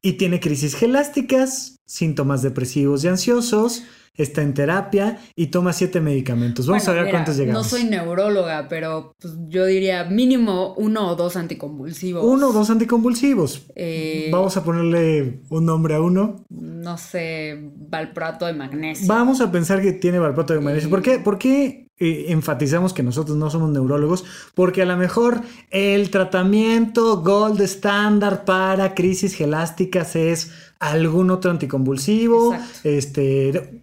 Y 0.00 0.12
tiene 0.12 0.38
crisis 0.38 0.76
gelásticas, 0.76 1.80
síntomas 1.86 2.42
depresivos 2.42 3.02
y 3.02 3.08
ansiosos, 3.08 3.82
está 4.14 4.42
en 4.42 4.54
terapia 4.54 5.18
y 5.34 5.48
toma 5.48 5.72
siete 5.72 6.00
medicamentos. 6.00 6.66
Vamos 6.66 6.86
a 6.88 6.92
ver 6.92 7.10
cuántos 7.10 7.36
llegamos. 7.36 7.62
No 7.62 7.68
soy 7.68 7.84
neuróloga, 7.84 8.68
pero 8.68 9.14
pues, 9.20 9.34
yo 9.48 9.66
diría 9.66 10.04
mínimo 10.04 10.74
uno 10.74 11.08
o 11.08 11.16
dos 11.16 11.36
anticonvulsivos. 11.36 12.24
Uno 12.24 12.48
o 12.48 12.52
dos 12.52 12.70
anticonvulsivos. 12.70 13.66
Eh, 13.74 14.28
Vamos 14.32 14.56
a 14.56 14.64
ponerle 14.64 15.40
un 15.48 15.64
nombre 15.64 15.94
a 15.94 16.00
uno. 16.00 16.44
No 16.48 16.98
sé, 16.98 17.58
valproato 17.88 18.46
de 18.46 18.52
magnesio. 18.52 19.06
Vamos 19.06 19.40
a 19.40 19.50
pensar 19.50 19.80
que 19.80 19.92
tiene 19.92 20.18
valproato 20.18 20.54
de 20.54 20.60
magnesio. 20.60 20.90
¿Por 20.90 21.02
qué? 21.02 21.18
¿Por 21.18 21.38
qué 21.38 21.88
eh, 21.98 22.26
enfatizamos 22.28 22.92
que 22.92 23.02
nosotros 23.02 23.36
no 23.36 23.50
somos 23.50 23.70
neurólogos? 23.70 24.24
Porque 24.54 24.82
a 24.82 24.86
lo 24.86 24.96
mejor 24.96 25.40
el 25.70 26.10
tratamiento 26.10 27.22
gold 27.22 27.60
estándar 27.60 28.44
para 28.44 28.94
crisis 28.94 29.34
gelásticas 29.34 30.16
es 30.16 30.50
algún 30.78 31.30
otro 31.30 31.50
anticonvulsivo. 31.50 32.54
Exacto. 32.54 32.88
Este 32.88 33.82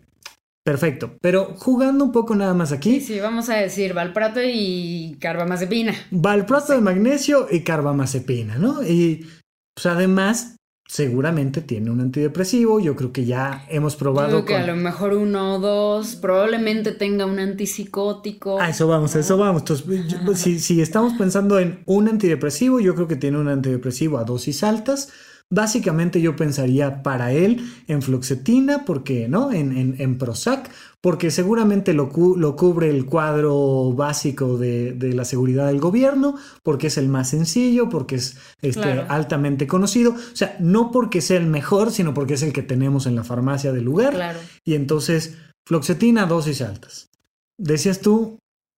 Perfecto, 0.68 1.16
pero 1.22 1.56
jugando 1.56 2.04
un 2.04 2.12
poco 2.12 2.36
nada 2.36 2.54
más 2.54 2.74
aquí. 2.74 3.00
Sí, 3.00 3.14
sí, 3.14 3.20
vamos 3.22 3.48
a 3.48 3.56
decir 3.56 3.94
valprato 3.94 4.42
y 4.44 5.16
carbamazepina. 5.22 5.94
Valprato 6.12 6.74
de 6.74 6.82
magnesio 6.82 7.48
y 7.50 7.62
carbamazepina, 7.62 8.58
¿no? 8.58 8.84
Y 8.84 9.26
pues 9.74 9.86
además 9.86 10.58
seguramente 10.86 11.62
tiene 11.62 11.90
un 11.90 12.02
antidepresivo. 12.02 12.82
Yo 12.82 12.98
creo 12.98 13.14
que 13.14 13.24
ya 13.24 13.66
hemos 13.70 13.96
probado. 13.96 14.28
Creo 14.28 14.44
que 14.44 14.56
a 14.58 14.68
lo 14.68 14.76
mejor 14.76 15.14
uno 15.14 15.56
o 15.56 15.60
dos, 15.60 16.18
probablemente 16.18 16.92
tenga 16.92 17.26
un 17.26 17.40
antipsicótico. 17.40 18.60
A 18.60 18.68
eso 18.68 18.90
vamos, 18.90 19.16
a 19.16 19.20
eso 19.20 19.38
vamos. 19.38 19.62
Entonces, 19.62 20.42
si, 20.42 20.60
si 20.60 20.82
estamos 20.82 21.14
pensando 21.14 21.60
en 21.60 21.82
un 21.86 22.10
antidepresivo, 22.10 22.82
yo 22.82 22.94
creo 22.94 23.08
que 23.08 23.16
tiene 23.16 23.38
un 23.38 23.48
antidepresivo 23.48 24.18
a 24.18 24.26
dosis 24.26 24.66
altas. 24.66 25.14
Básicamente 25.50 26.20
yo 26.20 26.36
pensaría 26.36 27.04
para 27.04 27.32
él 27.32 27.66
en 27.88 28.02
fluoxetina, 28.02 28.84
porque, 28.84 29.30
¿no? 29.30 29.54
En, 29.54 29.96
en, 29.98 30.18
Prozac, 30.18 30.70
porque 31.00 31.32
seguramente 31.32 31.94
lo, 31.94 32.12
lo, 32.36 32.56
cubre 32.58 32.90
el 32.90 33.06
cuadro 33.06 33.94
básico 33.94 34.58
de, 34.58 34.98
la 35.14 35.24
seguridad 35.24 35.68
del 35.68 35.80
gobierno, 35.80 36.36
porque 36.64 36.88
es 36.88 36.98
el 36.98 37.08
más 37.08 37.30
sencillo, 37.30 37.88
porque 37.88 38.16
es 38.16 38.38
este, 38.62 39.06
altamente 39.08 39.68
conocido. 39.68 40.12
O 40.12 40.36
sea, 40.36 40.58
no 40.60 40.92
porque 40.92 41.22
sea 41.22 41.38
el 41.38 41.48
mejor, 41.48 41.92
sino 41.92 42.14
porque 42.14 42.34
es 42.34 42.44
el 42.44 42.52
que 42.52 42.64
tenemos 42.64 43.06
en 43.06 43.16
la 43.16 43.24
farmacia 43.24 43.72
del 43.72 43.86
lugar. 43.86 44.16
Claro. 44.16 44.40
Y 44.66 44.74
entonces, 44.74 45.38
fluoxetina, 45.66 46.26
dosis 46.26 46.62
altas. 46.62 47.10
Decías 47.58 48.02
tú, 48.02 48.38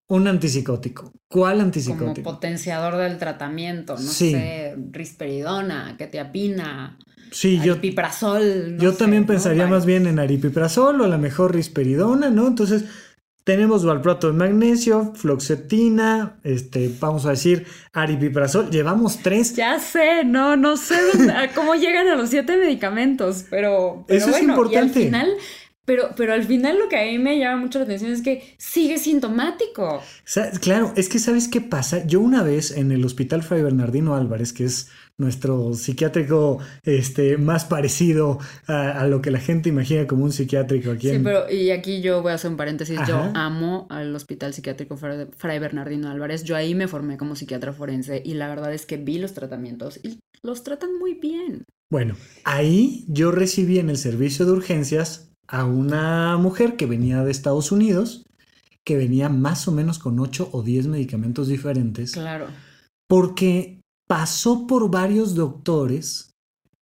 un 0.09 0.27
antipsicótico. 0.27 1.13
¿Cuál 1.27 1.61
antipsicótico? 1.61 2.23
Como 2.23 2.35
potenciador 2.35 2.97
del 2.97 3.17
tratamiento, 3.17 3.93
no 3.93 3.99
sé, 3.99 4.75
risperidona, 4.91 5.95
ketiapina, 5.97 6.97
sí, 7.31 7.59
aripiprazol. 7.59 8.77
Yo, 8.77 8.91
yo 8.91 8.93
también 8.93 9.25
pensaría 9.25 9.67
más 9.67 9.85
bien 9.85 10.07
en 10.07 10.19
aripiprazol 10.19 10.99
o 10.99 11.05
a 11.05 11.07
lo 11.07 11.17
mejor 11.19 11.53
risperidona, 11.53 12.31
¿no? 12.31 12.47
Entonces, 12.47 12.85
tenemos 13.43 13.85
valproato 13.85 14.27
de 14.27 14.33
magnesio, 14.33 15.13
floxetina, 15.15 16.39
este, 16.43 16.91
vamos 16.99 17.27
a 17.27 17.31
decir, 17.31 17.67
aripiprazol. 17.93 18.71
Llevamos 18.71 19.19
tres. 19.21 19.55
Ya 19.55 19.79
sé, 19.79 20.23
no, 20.23 20.57
no 20.57 20.75
sé 20.75 20.95
cómo 21.55 21.75
llegan 21.75 22.07
a 22.07 22.15
los 22.15 22.31
siete 22.31 22.57
medicamentos, 22.57 23.45
pero, 23.49 24.05
eso 24.07 24.29
es 24.29 24.41
importante. 24.41 24.79
al 24.79 24.89
final 24.89 25.37
pero, 25.89 26.11
pero 26.15 26.33
al 26.33 26.43
final 26.43 26.77
lo 26.77 26.87
que 26.87 26.97
a 26.97 27.03
mí 27.05 27.17
me 27.17 27.39
llama 27.39 27.63
mucho 27.63 27.79
la 27.79 27.85
atención 27.85 28.11
es 28.11 28.21
que 28.21 28.53
sigue 28.59 28.99
sintomático. 28.99 30.03
Claro, 30.61 30.93
es 30.95 31.09
que 31.09 31.17
¿sabes 31.17 31.47
qué 31.47 31.61
pasa? 31.61 32.05
Yo 32.05 32.21
una 32.21 32.43
vez 32.43 32.69
en 32.69 32.91
el 32.91 33.03
Hospital 33.03 33.41
Fray 33.41 33.63
Bernardino 33.63 34.13
Álvarez, 34.13 34.53
que 34.53 34.65
es 34.65 34.91
nuestro 35.17 35.73
psiquiátrico 35.73 36.59
este, 36.83 37.39
más 37.39 37.65
parecido 37.65 38.37
a, 38.67 39.07
lo 39.07 39.23
que 39.23 39.31
la 39.31 39.39
gente 39.39 39.69
imagina 39.69 40.05
como 40.05 40.25
un 40.25 40.31
psiquiátrico 40.31 40.91
aquí. 40.91 41.09
Sí, 41.09 41.19
pero 41.23 41.49
y 41.49 41.71
aquí 41.71 42.01
yo 42.01 42.21
voy 42.21 42.33
a 42.33 42.35
hacer 42.35 42.51
un 42.51 42.57
paréntesis. 42.57 42.99
Yo 43.07 43.31
amo 43.33 43.87
al 43.89 44.15
Hospital 44.15 44.53
Psiquiátrico 44.53 44.95
Fray 44.95 45.57
Bernardino 45.57 46.11
Álvarez. 46.11 46.43
Yo 46.43 46.55
ahí 46.55 46.75
me 46.75 46.87
formé 46.87 47.17
como 47.17 47.35
psiquiatra 47.35 47.73
forense 47.73 48.21
y 48.23 48.35
la 48.35 48.47
verdad 48.47 48.71
es 48.75 48.85
que 48.85 48.97
vi 48.97 49.17
los 49.17 49.33
tratamientos 49.33 49.99
y 50.03 50.19
los 50.43 50.63
tratan 50.63 50.99
muy 50.99 51.15
bien. 51.15 51.63
Bueno, 51.89 52.15
ahí 52.43 53.05
yo 53.07 53.31
recibí 53.31 53.79
en 53.79 53.89
el 53.89 53.97
servicio 53.97 54.45
de 54.45 54.51
urgencias 54.51 55.28
a 55.49 55.65
una 55.65 56.37
mujer 56.37 56.75
que 56.75 56.85
venía 56.85 57.23
de 57.23 57.31
Estados 57.31 57.71
Unidos, 57.71 58.23
que 58.85 58.95
venía 58.95 59.29
más 59.29 59.67
o 59.67 59.71
menos 59.71 59.99
con 59.99 60.19
8 60.19 60.49
o 60.51 60.61
10 60.61 60.87
medicamentos 60.87 61.47
diferentes. 61.47 62.13
Claro. 62.13 62.47
Porque 63.07 63.81
pasó 64.07 64.67
por 64.67 64.91
varios 64.91 65.35
doctores 65.35 66.31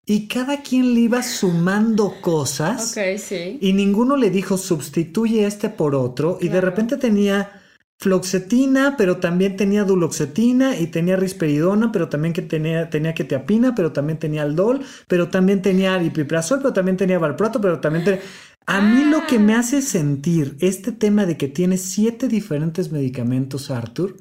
y 0.05 0.27
cada 0.27 0.61
quien 0.61 0.93
le 0.93 1.01
iba 1.01 1.23
sumando 1.23 2.13
cosas. 2.21 2.91
Ok, 2.91 3.17
sí. 3.17 3.57
Y 3.61 3.73
ninguno 3.73 4.17
le 4.17 4.29
dijo 4.29 4.57
sustituye 4.57 5.45
este 5.45 5.69
por 5.69 5.95
otro. 5.95 6.37
Y 6.41 6.49
de 6.49 6.61
repente 6.61 6.97
tenía 6.97 7.61
floxetina, 7.99 8.95
pero 8.97 9.17
también 9.17 9.57
tenía 9.57 9.83
duloxetina 9.83 10.77
y 10.77 10.87
tenía 10.87 11.15
risperidona, 11.15 11.91
pero 11.91 12.09
también 12.09 12.33
que 12.33 12.43
tenía, 12.43 12.89
tenía 12.89 13.13
ketiapina, 13.13 13.73
pero 13.75 13.91
también 13.91 14.19
tenía 14.19 14.43
aldol, 14.43 14.81
pero 15.07 15.29
también 15.29 15.61
tenía 15.61 15.95
aripiprazol, 15.95 16.59
pero 16.59 16.73
también 16.73 16.97
tenía 16.97 17.17
valproato, 17.17 17.59
pero 17.59 17.79
también 17.79 18.05
tenía... 18.05 18.21
A 18.69 18.81
mí 18.81 19.05
lo 19.05 19.25
que 19.25 19.39
me 19.39 19.55
hace 19.55 19.81
sentir 19.81 20.57
este 20.59 20.91
tema 20.91 21.25
de 21.25 21.37
que 21.37 21.47
tiene 21.47 21.77
siete 21.77 22.27
diferentes 22.27 22.91
medicamentos, 22.91 23.71
Arthur, 23.71 24.17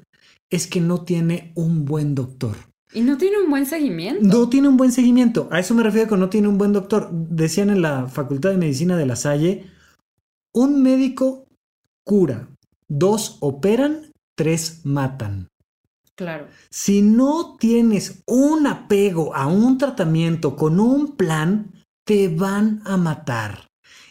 es 0.51 0.69
que 0.69 0.81
no 0.81 1.03
tiene 1.03 1.51
un 1.57 1.85
buen 1.85 2.15
doctor. 2.15 2.57
Y 2.93 3.01
no 3.01 3.19
tiene 3.19 3.39
un 3.43 3.51
buen 3.51 3.67
seguimiento. 3.67 4.23
No 4.23 4.49
tiene 4.49 4.69
un 4.69 4.77
buen 4.77 4.93
seguimiento. 4.93 5.49
A 5.51 5.59
eso 5.59 5.75
me 5.75 5.83
refiero 5.83 6.09
con 6.09 6.21
no 6.21 6.29
tiene 6.29 6.47
un 6.47 6.59
buen 6.59 6.73
doctor. 6.73 7.11
Decían 7.11 7.71
en 7.71 7.83
la 7.83 8.07
Facultad 8.07 8.51
de 8.51 8.57
Medicina 8.57 8.97
de 8.97 9.07
La 9.07 9.17
Salle, 9.17 9.67
un 10.55 10.81
médico 10.81 11.49
cura, 12.05 12.49
dos 12.87 13.39
operan, 13.41 14.13
tres 14.37 14.83
matan. 14.85 15.49
Claro. 16.15 16.47
Si 16.71 17.03
no 17.03 17.57
tienes 17.59 18.23
un 18.27 18.69
apego 18.69 19.35
a 19.35 19.49
un 19.49 19.77
tratamiento 19.77 20.55
con 20.55 20.79
un 20.79 21.17
plan, 21.17 21.73
te 22.05 22.29
van 22.29 22.81
a 22.85 22.97
matar. 22.97 23.67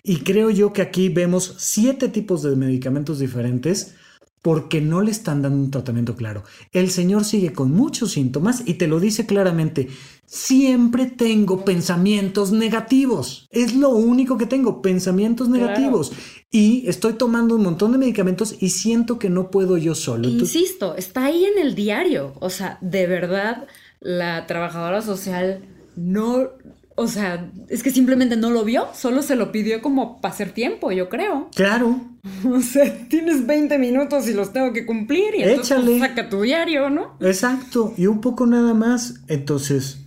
Y 0.07 0.17
creo 0.17 0.51
yo 0.51 0.71
que 0.71 0.83
aquí 0.83 1.09
vemos 1.09 1.55
siete 1.57 2.09
tipos 2.09 2.43
de 2.43 2.55
medicamentos 2.55 3.17
diferentes 3.17 3.95
porque 4.43 4.79
no 4.79 5.01
le 5.01 5.09
están 5.09 5.41
dando 5.41 5.57
un 5.57 5.71
tratamiento 5.71 6.15
claro. 6.15 6.43
El 6.71 6.91
señor 6.91 7.25
sigue 7.25 7.51
con 7.51 7.71
muchos 7.71 8.11
síntomas 8.11 8.61
y 8.67 8.75
te 8.75 8.85
lo 8.85 8.99
dice 8.99 9.25
claramente. 9.25 9.87
Siempre 10.27 11.07
tengo 11.07 11.65
pensamientos 11.65 12.51
negativos. 12.51 13.47
Es 13.49 13.73
lo 13.73 13.89
único 13.89 14.37
que 14.37 14.45
tengo, 14.45 14.83
pensamientos 14.83 15.49
negativos. 15.49 16.11
Y 16.51 16.87
estoy 16.87 17.13
tomando 17.13 17.55
un 17.55 17.63
montón 17.63 17.91
de 17.91 17.97
medicamentos 17.97 18.55
y 18.59 18.69
siento 18.69 19.17
que 19.17 19.31
no 19.31 19.49
puedo 19.49 19.75
yo 19.75 19.95
solo. 19.95 20.29
Insisto, 20.29 20.95
está 20.95 21.25
ahí 21.25 21.45
en 21.45 21.57
el 21.57 21.73
diario. 21.73 22.35
O 22.39 22.51
sea, 22.51 22.77
de 22.81 23.07
verdad, 23.07 23.65
la 23.99 24.45
trabajadora 24.45 25.01
social 25.01 25.61
no 25.95 26.49
o 26.95 27.07
sea, 27.07 27.51
es 27.67 27.83
que 27.83 27.91
simplemente 27.91 28.37
no 28.37 28.51
lo 28.51 28.63
vio, 28.63 28.87
solo 28.93 29.21
se 29.21 29.35
lo 29.35 29.51
pidió 29.51 29.81
como 29.81 30.21
para 30.21 30.33
hacer 30.33 30.51
tiempo, 30.51 30.91
yo 30.91 31.09
creo. 31.09 31.49
Claro. 31.55 32.01
O 32.51 32.59
sea, 32.59 33.07
tienes 33.07 33.45
20 33.45 33.77
minutos 33.77 34.27
y 34.27 34.33
los 34.33 34.51
tengo 34.51 34.73
que 34.73 34.87
cumplir 34.87 35.35
y 35.35 35.43
entonces 35.43 35.79
pues, 35.83 35.99
saca 35.99 36.27
tu 36.27 36.41
diario, 36.41 36.89
¿no? 36.89 37.17
Exacto, 37.19 37.93
y 37.97 38.07
un 38.07 38.19
poco 38.19 38.47
nada 38.47 38.73
más. 38.73 39.21
Entonces, 39.27 39.99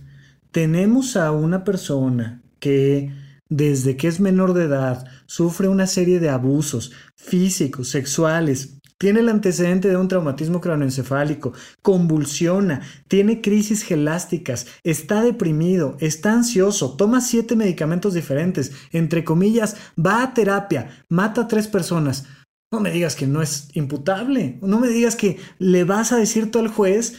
tenemos 0.51 1.15
a 1.15 1.31
una 1.31 1.63
persona 1.63 2.41
que 2.59 3.13
desde 3.47 3.95
que 3.95 4.07
es 4.07 4.19
menor 4.19 4.53
de 4.53 4.65
edad 4.65 5.05
sufre 5.27 5.69
una 5.69 5.87
serie 5.87 6.19
de 6.19 6.29
abusos 6.29 6.91
físicos, 7.15 7.87
sexuales, 7.87 8.78
tiene 8.99 9.21
el 9.21 9.29
antecedente 9.29 9.87
de 9.87 9.97
un 9.97 10.09
traumatismo 10.09 10.61
craneoencefálico, 10.61 11.53
convulsiona, 11.81 12.81
tiene 13.07 13.41
crisis 13.41 13.81
gelásticas, 13.83 14.67
está 14.83 15.23
deprimido, 15.23 15.95
está 15.99 16.33
ansioso, 16.33 16.95
toma 16.97 17.21
siete 17.21 17.55
medicamentos 17.55 18.13
diferentes, 18.13 18.73
entre 18.91 19.23
comillas, 19.23 19.77
va 19.97 20.21
a 20.21 20.33
terapia, 20.33 21.05
mata 21.07 21.41
a 21.41 21.47
tres 21.47 21.67
personas. 21.67 22.25
No 22.71 22.81
me 22.81 22.91
digas 22.91 23.15
que 23.15 23.25
no 23.25 23.41
es 23.41 23.69
imputable, 23.73 24.59
no 24.61 24.79
me 24.79 24.89
digas 24.89 25.15
que 25.15 25.37
le 25.57 25.85
vas 25.85 26.11
a 26.11 26.17
decir 26.17 26.51
tú 26.51 26.59
al 26.59 26.67
juez 26.67 27.15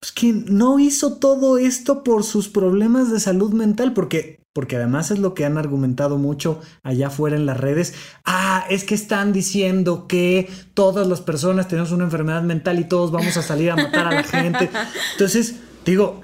pues, 0.00 0.12
que 0.12 0.32
no 0.32 0.78
hizo 0.78 1.18
todo 1.18 1.58
esto 1.58 2.02
por 2.02 2.24
sus 2.24 2.48
problemas 2.48 3.10
de 3.10 3.20
salud 3.20 3.52
mental, 3.52 3.92
porque 3.92 4.39
porque 4.52 4.76
además 4.76 5.10
es 5.10 5.18
lo 5.20 5.34
que 5.34 5.44
han 5.44 5.58
argumentado 5.58 6.18
mucho 6.18 6.60
allá 6.82 7.06
afuera 7.06 7.36
en 7.36 7.46
las 7.46 7.58
redes. 7.58 7.94
Ah, 8.24 8.64
es 8.68 8.84
que 8.84 8.94
están 8.94 9.32
diciendo 9.32 10.06
que 10.08 10.50
todas 10.74 11.06
las 11.06 11.20
personas 11.20 11.68
tenemos 11.68 11.92
una 11.92 12.04
enfermedad 12.04 12.42
mental 12.42 12.80
y 12.80 12.84
todos 12.84 13.12
vamos 13.12 13.36
a 13.36 13.42
salir 13.42 13.70
a 13.70 13.76
matar 13.76 14.08
a 14.08 14.12
la 14.12 14.22
gente. 14.24 14.68
Entonces, 15.12 15.56
digo, 15.84 16.20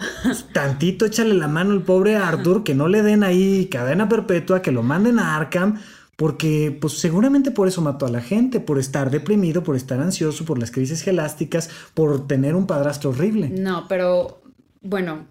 tantito 0.53 1.07
échale 1.07 1.35
la 1.35 1.47
mano 1.47 1.73
al 1.73 1.83
pobre 1.83 2.17
Arthur, 2.17 2.65
que 2.65 2.75
no 2.75 2.89
le 2.89 3.03
den 3.03 3.23
ahí 3.23 3.67
cadena 3.67 4.09
perpetua, 4.09 4.61
que 4.61 4.73
lo 4.73 4.83
manden 4.83 5.19
a 5.19 5.37
Arkham. 5.37 5.81
Porque 6.17 6.77
pues 6.81 6.95
seguramente 6.95 7.51
por 7.51 7.69
eso 7.69 7.83
mató 7.83 8.07
a 8.07 8.11
la 8.11 8.23
gente, 8.23 8.59
por 8.59 8.79
estar 8.79 9.11
deprimido, 9.11 9.63
por 9.63 9.77
estar 9.77 10.01
ansioso, 10.01 10.47
por 10.47 10.59
las 10.59 10.71
crisis 10.71 11.03
gelásticas, 11.03 11.69
por 11.93 12.27
tener 12.27 12.55
un 12.55 12.67
padrastro 12.67 13.11
horrible. 13.11 13.51
No, 13.51 13.85
pero 13.87 14.41
bueno, 14.81 15.27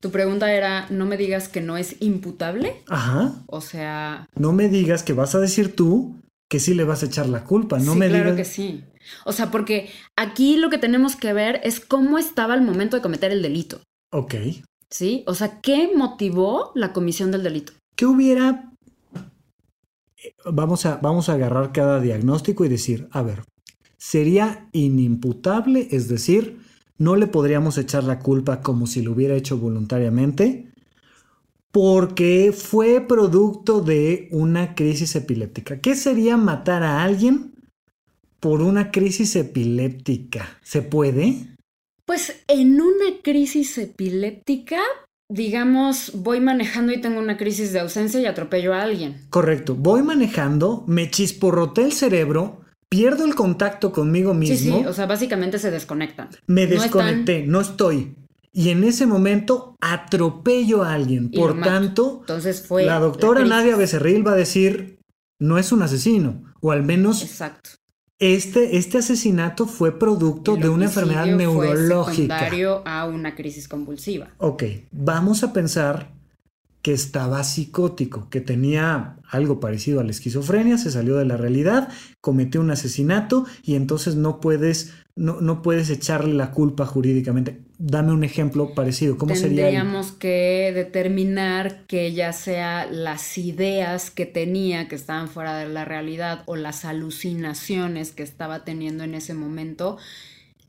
tu 0.00 0.10
pregunta 0.10 0.52
era, 0.52 0.86
no 0.90 1.06
me 1.06 1.16
digas 1.16 1.48
que 1.48 1.60
no 1.60 1.76
es 1.76 1.96
imputable. 2.00 2.82
Ajá. 2.88 3.42
O 3.46 3.60
sea... 3.60 4.28
No 4.36 4.52
me 4.52 4.68
digas 4.68 5.02
que 5.02 5.12
vas 5.12 5.34
a 5.34 5.40
decir 5.40 5.74
tú 5.74 6.16
que 6.48 6.60
sí 6.60 6.74
le 6.74 6.84
vas 6.84 7.02
a 7.02 7.06
echar 7.06 7.28
la 7.28 7.44
culpa, 7.44 7.78
no 7.78 7.94
me 7.94 8.08
claro 8.08 8.36
que 8.36 8.44
sí. 8.44 8.84
O 9.24 9.32
sea, 9.32 9.50
porque 9.50 9.90
aquí 10.16 10.56
lo 10.56 10.70
que 10.70 10.78
tenemos 10.78 11.16
que 11.16 11.32
ver 11.32 11.60
es 11.64 11.80
cómo 11.80 12.18
estaba 12.18 12.54
el 12.54 12.62
momento 12.62 12.96
de 12.96 13.02
cometer 13.02 13.32
el 13.32 13.42
delito. 13.42 13.80
Ok. 14.12 14.34
¿Sí? 14.90 15.24
O 15.26 15.34
sea, 15.34 15.60
¿qué 15.60 15.90
motivó 15.94 16.70
la 16.74 16.92
comisión 16.92 17.30
del 17.32 17.42
delito? 17.42 17.72
¿Qué 17.96 18.06
hubiera... 18.06 18.72
Vamos 20.44 20.86
a, 20.86 20.96
vamos 20.96 21.28
a 21.28 21.34
agarrar 21.34 21.72
cada 21.72 22.00
diagnóstico 22.00 22.64
y 22.64 22.68
decir, 22.68 23.08
a 23.12 23.22
ver, 23.22 23.42
¿sería 23.96 24.68
inimputable? 24.72 25.88
Es 25.90 26.08
decir, 26.08 26.60
no 26.98 27.16
le 27.16 27.26
podríamos 27.26 27.78
echar 27.78 28.04
la 28.04 28.18
culpa 28.18 28.60
como 28.60 28.86
si 28.86 29.02
lo 29.02 29.12
hubiera 29.12 29.34
hecho 29.34 29.58
voluntariamente, 29.58 30.72
porque 31.72 32.54
fue 32.56 33.00
producto 33.00 33.80
de 33.80 34.28
una 34.30 34.74
crisis 34.74 35.14
epiléptica. 35.16 35.80
¿Qué 35.80 35.94
sería 35.94 36.36
matar 36.36 36.82
a 36.82 37.02
alguien 37.02 37.54
por 38.40 38.62
una 38.62 38.90
crisis 38.90 39.36
epiléptica? 39.36 40.58
¿Se 40.62 40.82
puede? 40.82 41.56
Pues 42.04 42.44
en 42.48 42.80
una 42.80 43.20
crisis 43.22 43.76
epiléptica 43.78 44.78
digamos, 45.28 46.12
voy 46.14 46.40
manejando 46.40 46.92
y 46.92 47.00
tengo 47.00 47.18
una 47.18 47.36
crisis 47.36 47.72
de 47.72 47.80
ausencia 47.80 48.20
y 48.20 48.26
atropello 48.26 48.74
a 48.74 48.82
alguien. 48.82 49.26
Correcto. 49.30 49.74
Voy 49.74 50.02
manejando, 50.02 50.84
me 50.86 51.10
chisporroté 51.10 51.82
el 51.82 51.92
cerebro, 51.92 52.60
pierdo 52.88 53.24
el 53.24 53.34
contacto 53.34 53.92
conmigo 53.92 54.34
mismo. 54.34 54.56
Sí, 54.76 54.82
sí, 54.82 54.86
o 54.86 54.92
sea, 54.92 55.06
básicamente 55.06 55.58
se 55.58 55.70
desconectan. 55.70 56.28
Me 56.46 56.66
No 56.66 56.72
están- 56.74 56.82
desconecté, 56.82 57.46
no 57.46 57.60
estoy. 57.60 58.14
Y 58.52 58.70
en 58.70 58.84
ese 58.84 59.06
momento 59.06 59.76
atropello 59.80 60.82
a 60.82 60.94
alguien. 60.94 61.28
Y 61.32 61.38
Por 61.38 61.60
tanto, 61.60 62.18
Entonces 62.20 62.66
fue. 62.66 62.84
la 62.84 62.98
doctora. 62.98 63.44
Nadia 63.44 63.76
Becerril 63.76 64.26
va 64.26 64.32
a 64.32 64.36
decir, 64.36 64.98
no 65.38 65.58
es 65.58 65.72
un 65.72 65.82
asesino. 65.82 66.42
O 66.62 66.70
al 66.72 66.82
menos 66.82 67.22
Exacto. 67.22 67.70
este, 68.18 68.78
este 68.78 68.98
asesinato 68.98 69.66
fue 69.66 69.98
producto 69.98 70.56
de 70.56 70.70
una 70.70 70.86
enfermedad 70.86 71.24
fue 71.24 71.34
neurológica. 71.34 72.38
secundario 72.38 72.82
a 72.86 73.04
una 73.04 73.34
crisis 73.34 73.68
convulsiva. 73.68 74.30
Ok, 74.38 74.62
vamos 74.90 75.42
a 75.42 75.52
pensar 75.52 76.15
que 76.86 76.92
estaba 76.92 77.42
psicótico, 77.42 78.28
que 78.30 78.40
tenía 78.40 79.16
algo 79.28 79.58
parecido 79.58 79.98
a 79.98 80.04
la 80.04 80.12
esquizofrenia, 80.12 80.78
se 80.78 80.92
salió 80.92 81.16
de 81.16 81.24
la 81.24 81.36
realidad, 81.36 81.88
cometió 82.20 82.60
un 82.60 82.70
asesinato 82.70 83.44
y 83.64 83.74
entonces 83.74 84.14
no 84.14 84.38
puedes, 84.38 84.92
no, 85.16 85.40
no 85.40 85.62
puedes 85.62 85.90
echarle 85.90 86.32
la 86.34 86.52
culpa 86.52 86.86
jurídicamente. 86.86 87.60
Dame 87.78 88.12
un 88.12 88.22
ejemplo 88.22 88.72
parecido. 88.76 89.18
¿Cómo 89.18 89.34
sería? 89.34 89.66
el- 89.68 89.74
Tendríamos 89.74 90.12
que 90.12 90.70
determinar 90.76 91.86
que 91.88 92.12
ya 92.12 92.32
sea 92.32 92.86
las 92.88 93.36
ideas 93.36 94.12
que 94.12 94.24
tenía 94.24 94.86
que 94.86 94.94
estaban 94.94 95.26
fuera 95.28 95.58
de 95.58 95.68
la 95.68 95.84
realidad 95.84 96.44
o 96.46 96.54
las 96.54 96.84
alucinaciones 96.84 98.12
que 98.12 98.22
estaba 98.22 98.62
teniendo 98.62 99.02
en 99.02 99.16
ese 99.16 99.34
momento 99.34 99.98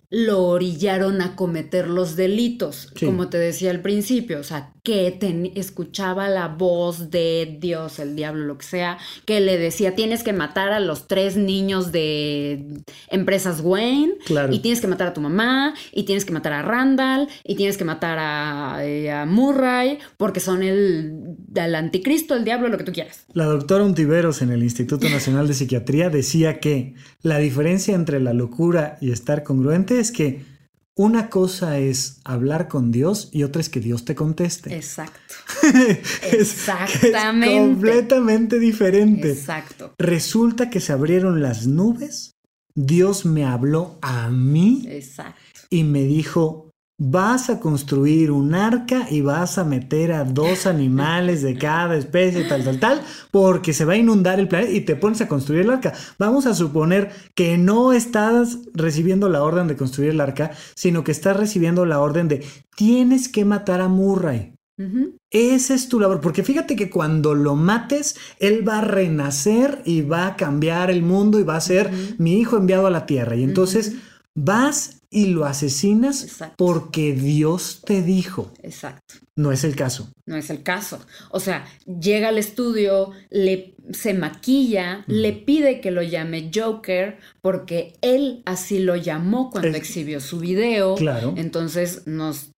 lo 0.09 0.45
orillaron 0.45 1.21
a 1.21 1.35
cometer 1.35 1.89
los 1.89 2.15
delitos, 2.15 2.93
Sí. 2.95 3.05
como 3.05 3.27
te 3.27 3.37
decía 3.37 3.71
al 3.71 3.81
principio, 3.81 4.39
o 4.39 4.43
sea, 4.43 4.71
que 4.87 5.51
escuchaba 5.55 6.29
la 6.29 6.47
voz 6.47 7.11
de 7.11 7.57
Dios, 7.59 7.99
el 7.99 8.15
diablo, 8.15 8.45
lo 8.45 8.57
que 8.57 8.65
sea, 8.65 8.97
que 9.25 9.41
le 9.41 9.57
decía, 9.57 9.95
tienes 9.95 10.23
que 10.23 10.31
matar 10.31 10.71
a 10.71 10.79
los 10.79 11.07
tres 11.09 11.35
niños 11.35 11.91
de 11.91 12.65
empresas 13.09 13.59
Wayne, 13.61 14.13
Claro. 14.25 14.53
y 14.53 14.59
tienes 14.59 14.79
que 14.79 14.87
matar 14.87 15.09
a 15.09 15.13
tu 15.13 15.19
mamá, 15.19 15.73
y 15.91 16.03
tienes 16.03 16.23
que 16.23 16.31
matar 16.31 16.53
a 16.53 16.61
Randall, 16.61 17.27
y 17.43 17.55
tienes 17.55 17.75
que 17.75 17.83
matar 17.83 18.17
a, 18.17 18.77
eh, 18.85 19.11
a 19.11 19.25
Murray, 19.25 19.97
porque 20.15 20.39
son 20.39 20.63
el, 20.63 21.35
el 21.53 21.75
anticristo, 21.75 22.33
el 22.33 22.45
diablo, 22.45 22.69
lo 22.69 22.77
que 22.77 22.85
tú 22.85 22.93
quieras. 22.93 23.25
La 23.33 23.43
doctora 23.43 23.83
Untiveros 23.83 24.41
en 24.41 24.51
el 24.51 24.63
Instituto 24.63 25.09
Nacional 25.09 25.49
de 25.49 25.53
Psiquiatría 25.53 26.09
decía 26.09 26.61
que 26.61 26.93
la 27.23 27.39
diferencia 27.39 27.93
entre 27.93 28.21
la 28.21 28.31
locura 28.31 28.97
y 29.01 29.11
estar 29.11 29.43
congruente 29.43 29.99
es 29.99 30.13
que 30.13 30.45
una 30.97 31.29
cosa 31.29 31.77
es 31.79 32.19
hablar 32.25 32.67
con 32.67 32.91
Dios 32.91 33.29
y 33.31 33.43
otra 33.43 33.61
es 33.61 33.69
que 33.69 33.79
Dios 33.79 34.03
te 34.03 34.15
conteste. 34.15 34.75
Exacto. 34.75 35.33
Es- 36.23 36.33
Exactamente. 36.33 37.55
Es 37.55 37.59
completamente 37.61 38.59
diferente. 38.59 39.31
Exacto. 39.31 39.93
Resulta 39.97 40.69
que 40.69 40.79
se 40.81 40.91
abrieron 40.93 41.41
las 41.41 41.67
nubes, 41.67 42.35
Dios 42.75 43.25
me 43.25 43.45
habló 43.45 43.97
a 44.01 44.29
mí 44.29 44.85
Exacto. 44.89 45.39
y 45.69 45.83
me 45.83 46.03
dijo, 46.03 46.66
vas 46.99 47.51
a 47.51 47.59
construir 47.59 48.31
un 48.31 48.55
arca 48.55 49.07
y 49.09 49.21
vas 49.21 49.57
a 49.57 49.63
meter 49.63 50.11
a 50.11 50.23
dos 50.23 50.65
animales 50.65 51.43
de 51.43 51.55
cada 51.55 51.95
especie, 51.95 52.45
tal, 52.45 52.63
tal, 52.63 52.79
tal, 52.79 53.01
porque 53.29 53.73
se 53.73 53.85
va 53.85 53.93
a 53.93 53.97
inundar 53.97 54.39
el 54.39 54.47
planeta 54.47 54.71
y 54.71 54.81
te 54.81 54.95
pones 54.95 55.21
a 55.21 55.27
construir 55.27 55.61
el 55.61 55.69
arca. 55.69 55.93
Vamos 56.17 56.47
a 56.47 56.55
suponer 56.55 57.11
que 57.35 57.57
no 57.57 57.93
estás 57.93 58.59
recibiendo 58.73 59.29
la 59.29 59.43
orden 59.43 59.67
de 59.67 59.77
construir 59.77 60.11
el 60.11 60.21
arca, 60.21 60.51
sino 60.75 61.03
que 61.03 61.11
estás 61.11 61.37
recibiendo 61.37 61.85
la 61.85 61.99
orden 61.99 62.27
de 62.27 62.43
tienes 62.75 63.29
que 63.29 63.45
matar 63.45 63.81
a 63.81 63.87
Murray. 63.87 64.53
Ujú. 64.79 65.17
Esa 65.31 65.73
es 65.73 65.89
tu 65.89 65.99
labor, 65.99 66.21
porque 66.21 66.43
fíjate 66.43 66.75
que 66.75 66.89
cuando 66.89 67.33
lo 67.33 67.55
mates, 67.55 68.15
él 68.39 68.67
va 68.67 68.79
a 68.79 68.81
renacer 68.81 69.81
y 69.85 70.01
va 70.01 70.27
a 70.27 70.35
cambiar 70.35 70.89
el 70.89 71.01
mundo 71.01 71.39
y 71.39 71.43
va 71.43 71.55
a 71.55 71.61
ser 71.61 71.91
mi 72.17 72.39
hijo 72.39 72.57
enviado 72.57 72.87
a 72.87 72.91
la 72.91 73.05
tierra. 73.05 73.35
Y 73.35 73.43
entonces 73.43 73.95
vas 74.35 74.96
y 75.09 75.27
lo 75.27 75.45
asesinas 75.45 76.23
Exacto. 76.23 76.55
porque 76.57 77.13
Dios 77.13 77.81
te 77.85 78.01
dijo. 78.01 78.51
Exacto. 78.61 79.15
No 79.35 79.51
es 79.51 79.63
el 79.63 79.75
caso. 79.75 80.09
No 80.25 80.35
es 80.35 80.49
el 80.49 80.63
caso. 80.63 80.99
O 81.29 81.39
sea, 81.39 81.65
llega 81.85 82.29
al 82.29 82.37
estudio, 82.37 83.11
le, 83.29 83.75
se 83.91 84.13
maquilla, 84.13 85.03
le 85.07 85.33
pide 85.33 85.79
que 85.79 85.91
lo 85.91 86.01
llame 86.01 86.51
Joker 86.53 87.17
porque 87.41 87.93
él 88.01 88.41
así 88.45 88.79
lo 88.79 88.95
llamó 88.95 89.49
cuando 89.49 89.77
exhibió 89.77 90.19
su 90.19 90.39
video. 90.39 90.95
Claro. 90.95 91.33
Entonces 91.37 92.07
nos, 92.07 92.51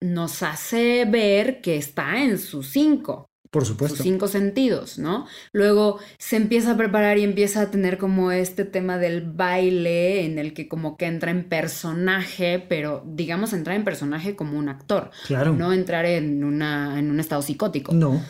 nos 0.00 0.42
hace 0.42 1.04
ver 1.04 1.60
que 1.60 1.76
está 1.76 2.22
en 2.22 2.38
sus 2.38 2.68
cinco. 2.68 3.26
Por 3.50 3.64
sus 3.64 3.68
supuesto. 3.74 4.02
cinco 4.02 4.28
sentidos, 4.28 4.98
¿no? 4.98 5.26
Luego 5.52 5.98
se 6.18 6.36
empieza 6.36 6.72
a 6.72 6.76
preparar 6.76 7.18
y 7.18 7.24
empieza 7.24 7.62
a 7.62 7.70
tener 7.70 7.98
como 7.98 8.32
este 8.32 8.64
tema 8.64 8.98
del 8.98 9.22
baile 9.22 10.24
en 10.24 10.38
el 10.38 10.52
que 10.54 10.68
como 10.68 10.96
que 10.96 11.06
entra 11.06 11.30
en 11.30 11.48
personaje, 11.48 12.58
pero 12.68 13.02
digamos 13.06 13.52
entrar 13.52 13.76
en 13.76 13.84
personaje 13.84 14.36
como 14.36 14.58
un 14.58 14.68
actor, 14.68 15.10
Claro. 15.26 15.52
no 15.54 15.72
entrar 15.72 16.06
en, 16.06 16.44
una, 16.44 16.98
en 16.98 17.10
un 17.10 17.20
estado 17.20 17.42
psicótico. 17.42 17.92
No. 17.92 18.22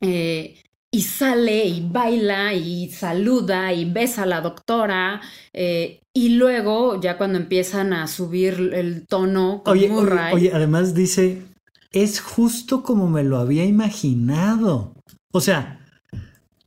Eh, 0.00 0.56
y 0.90 1.02
sale 1.02 1.64
y 1.66 1.86
baila 1.86 2.54
y 2.54 2.90
saluda 2.90 3.72
y 3.74 3.84
besa 3.90 4.22
a 4.22 4.26
la 4.26 4.40
doctora 4.40 5.20
eh, 5.52 6.00
y 6.14 6.30
luego 6.30 6.98
ya 7.00 7.18
cuando 7.18 7.38
empiezan 7.38 7.92
a 7.92 8.06
subir 8.06 8.70
el 8.72 9.06
tono 9.06 9.62
con 9.64 9.72
Oye, 9.76 9.90
oye, 9.90 9.92
Murray, 9.92 10.34
oye, 10.34 10.50
además 10.54 10.94
dice, 10.94 11.42
es 11.92 12.20
justo 12.20 12.82
como 12.82 13.08
me 13.08 13.24
lo 13.24 13.38
había 13.38 13.64
imaginado. 13.64 14.94
O 15.32 15.40
sea, 15.40 15.80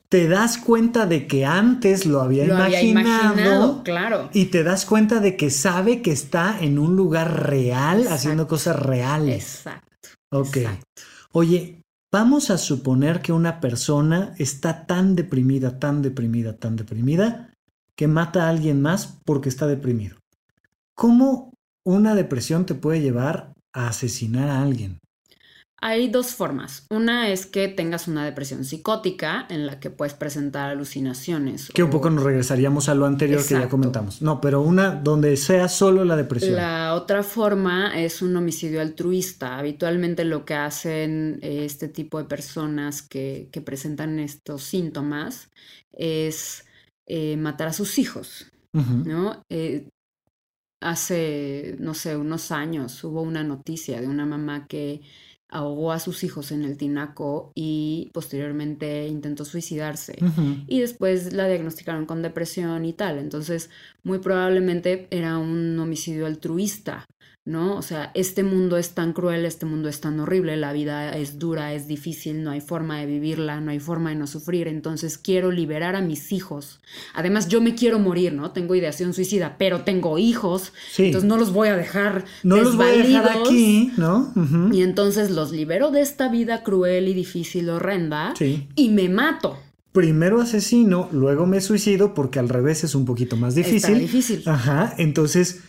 te 0.10 0.28
das 0.28 0.58
cuenta 0.58 1.06
de 1.06 1.26
que 1.26 1.46
antes 1.46 2.06
lo 2.06 2.22
había 2.22 2.46
lo 2.46 2.58
había 2.58 2.82
imaginado. 2.82 3.34
imaginado, 3.34 3.84
claro. 3.84 4.30
Y 4.34 4.46
te 4.46 4.64
das 4.64 4.86
cuenta 4.86 5.20
de 5.20 5.38
que 5.38 5.50
sabe 5.50 6.02
que 6.02 6.12
está 6.12 6.60
en 6.60 6.80
un 6.80 6.96
lugar 6.96 7.48
real 7.48 8.00
Exacto. 8.00 8.16
haciendo 8.16 8.48
cosas 8.48 8.78
reales. 8.78 9.56
Exacto. 9.56 10.10
ok. 10.32 10.58
exacto. 10.58 11.02
Oye, 11.32 11.82
vamos 12.12 12.50
a 12.50 12.58
suponer 12.58 13.22
que 13.22 13.32
una 13.32 13.62
persona 13.62 14.34
está 14.38 14.86
tan 14.86 15.16
deprimida, 15.16 15.80
tan 15.80 16.02
deprimida, 16.02 16.58
tan 16.58 16.76
deprimida, 16.76 17.54
que 17.96 18.08
mata 18.08 18.46
a 18.46 18.50
alguien 18.50 18.82
más 18.82 19.20
porque 19.24 19.48
está 19.48 19.66
deprimido. 19.66 20.18
¿Cómo 20.94 21.54
una 21.86 22.16
depresión 22.16 22.66
te 22.66 22.76
puede 22.76 23.00
llevar 23.00 23.54
a 23.74 23.88
asesinar 23.88 24.50
a 24.50 24.62
alguien? 24.62 25.00
Hay 25.84 26.10
dos 26.10 26.36
formas. 26.36 26.86
Una 26.92 27.30
es 27.30 27.48
que 27.48 27.68
tengas 27.68 28.08
una 28.08 28.24
depresión 28.24 28.64
psicótica 28.66 29.48
en 29.50 29.66
la 29.66 29.80
que 29.80 29.90
puedes 29.90 30.14
presentar 30.14 30.70
alucinaciones. 30.70 31.72
Que 31.74 31.82
un 31.82 31.90
poco 31.90 32.12
nos 32.12 32.24
regresaríamos 32.24 32.88
a 32.88 32.94
lo 32.94 33.08
anterior 33.08 33.44
que 33.44 33.56
ya 33.56 33.68
comentamos. 33.68 34.22
No, 34.22 34.40
pero 34.40 34.62
una 34.62 34.92
donde 34.92 35.36
sea 35.38 35.68
solo 35.68 36.06
la 36.06 36.16
depresión. 36.16 36.56
La 36.56 36.94
otra 36.94 37.24
forma 37.24 38.00
es 38.00 38.22
un 38.22 38.36
homicidio 38.36 38.80
altruista. 38.80 39.58
Habitualmente 39.58 40.24
lo 40.24 40.46
que 40.46 40.54
hacen 40.54 41.40
eh, 41.42 41.66
este 41.66 41.88
tipo 41.88 42.20
de 42.20 42.26
personas 42.26 43.02
que, 43.02 43.50
que 43.52 43.62
presentan 43.62 44.20
estos 44.20 44.62
síntomas 44.62 45.50
es 45.94 46.64
eh, 47.08 47.38
matar 47.38 47.70
a 47.70 47.74
sus 47.74 47.98
hijos. 47.98 48.52
¿no? 48.74 49.44
Eh, 49.50 49.90
hace, 50.82 51.76
no 51.80 51.94
sé, 51.94 52.16
unos 52.16 52.52
años 52.52 53.04
hubo 53.04 53.22
una 53.22 53.44
noticia 53.44 54.00
de 54.00 54.08
una 54.08 54.26
mamá 54.26 54.68
que 54.68 55.02
ahogó 55.52 55.92
a 55.92 56.00
sus 56.00 56.24
hijos 56.24 56.52
en 56.52 56.64
el 56.64 56.78
tinaco 56.78 57.52
y 57.54 58.10
posteriormente 58.14 59.08
intentó 59.08 59.46
suicidarse. 59.46 60.18
Y 60.68 60.80
después 60.80 61.34
la 61.34 61.48
diagnosticaron 61.48 62.06
con 62.06 62.22
depresión 62.22 62.86
y 62.86 62.94
tal. 62.94 63.20
Entonces, 63.20 63.70
muy 64.04 64.20
probablemente 64.20 65.08
era 65.12 65.38
un 65.38 65.78
homicidio 65.78 66.26
altruista, 66.26 67.06
¿no? 67.44 67.76
O 67.76 67.82
sea, 67.82 68.12
este 68.14 68.44
mundo 68.44 68.78
es 68.78 68.92
tan 68.92 69.14
cruel, 69.14 69.46
este 69.46 69.66
mundo 69.66 69.90
es 69.90 70.00
tan 70.00 70.20
horrible, 70.20 70.58
la 70.58 70.74
vida 70.74 71.18
es 71.18 71.40
dura, 71.40 71.74
es 71.74 71.88
difícil, 71.88 72.44
no 72.44 72.52
hay 72.52 72.62
forma 72.62 73.00
de 73.00 73.08
vivirla, 73.08 73.60
no 73.62 73.72
hay 73.72 73.80
forma 73.80 74.12
de 74.12 74.16
no 74.16 74.28
sufrir. 74.28 74.68
Entonces, 74.68 75.18
quiero 75.18 75.52
liberar 75.52 75.96
a 75.96 76.02
mis 76.02 76.32
hijos. 76.32 76.80
Además, 77.16 77.48
yo 77.48 77.60
me 77.60 77.74
quiero 77.74 77.98
morir, 77.98 78.34
¿no? 78.34 78.52
Tengo 78.52 78.76
ideación 78.76 79.14
suicida, 79.14 79.56
pero 79.58 79.82
tengo 79.82 80.20
hijos. 80.20 80.72
Sí. 80.92 81.06
Entonces, 81.06 81.28
no 81.28 81.38
los 81.38 81.52
voy 81.52 81.70
a 81.70 81.76
dejar. 81.78 82.26
No 82.44 82.58
los 82.58 82.78
voy 82.78 82.86
a 82.88 82.92
dejar 82.98 83.30
aquí, 83.40 83.92
¿no? 83.98 84.32
Y 84.72 84.84
entonces 84.84 85.32
los 85.32 85.52
libero 85.52 85.90
de 85.92 86.02
esta 86.02 86.30
vida 86.30 86.62
cruel 86.64 87.08
y 87.08 87.14
difícil, 87.14 87.70
horrenda, 87.70 88.34
Sí. 88.38 88.68
y 88.76 88.90
me 88.90 89.10
mato. 89.10 89.58
Primero 89.94 90.40
asesino, 90.40 91.10
luego 91.12 91.46
me 91.46 91.60
suicido 91.60 92.14
porque 92.14 92.40
al 92.40 92.48
revés 92.48 92.84
es 92.86 92.96
un 92.96 93.04
poquito 93.06 93.36
más 93.36 93.58
Está 93.58 93.68
difícil. 93.72 94.00
difícil. 94.00 94.44
Ajá, 94.46 94.94
entonces, 94.98 95.62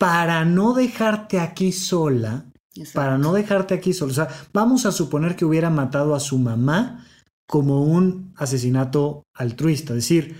para 0.00 0.46
no 0.46 0.72
dejarte 0.72 1.38
aquí 1.40 1.72
sola, 1.72 2.46
Exacto. 2.74 2.98
para 2.98 3.18
no 3.18 3.34
dejarte 3.34 3.74
aquí 3.74 3.92
sola, 3.92 4.12
o 4.12 4.14
sea, 4.14 4.28
vamos 4.50 4.86
a 4.86 4.92
suponer 4.92 5.36
que 5.36 5.44
hubiera 5.44 5.68
matado 5.68 6.14
a 6.14 6.20
su 6.20 6.38
mamá 6.38 7.06
como 7.46 7.82
un 7.82 8.32
asesinato 8.36 9.24
altruista, 9.34 9.92
es 9.92 9.96
decir, 9.96 10.36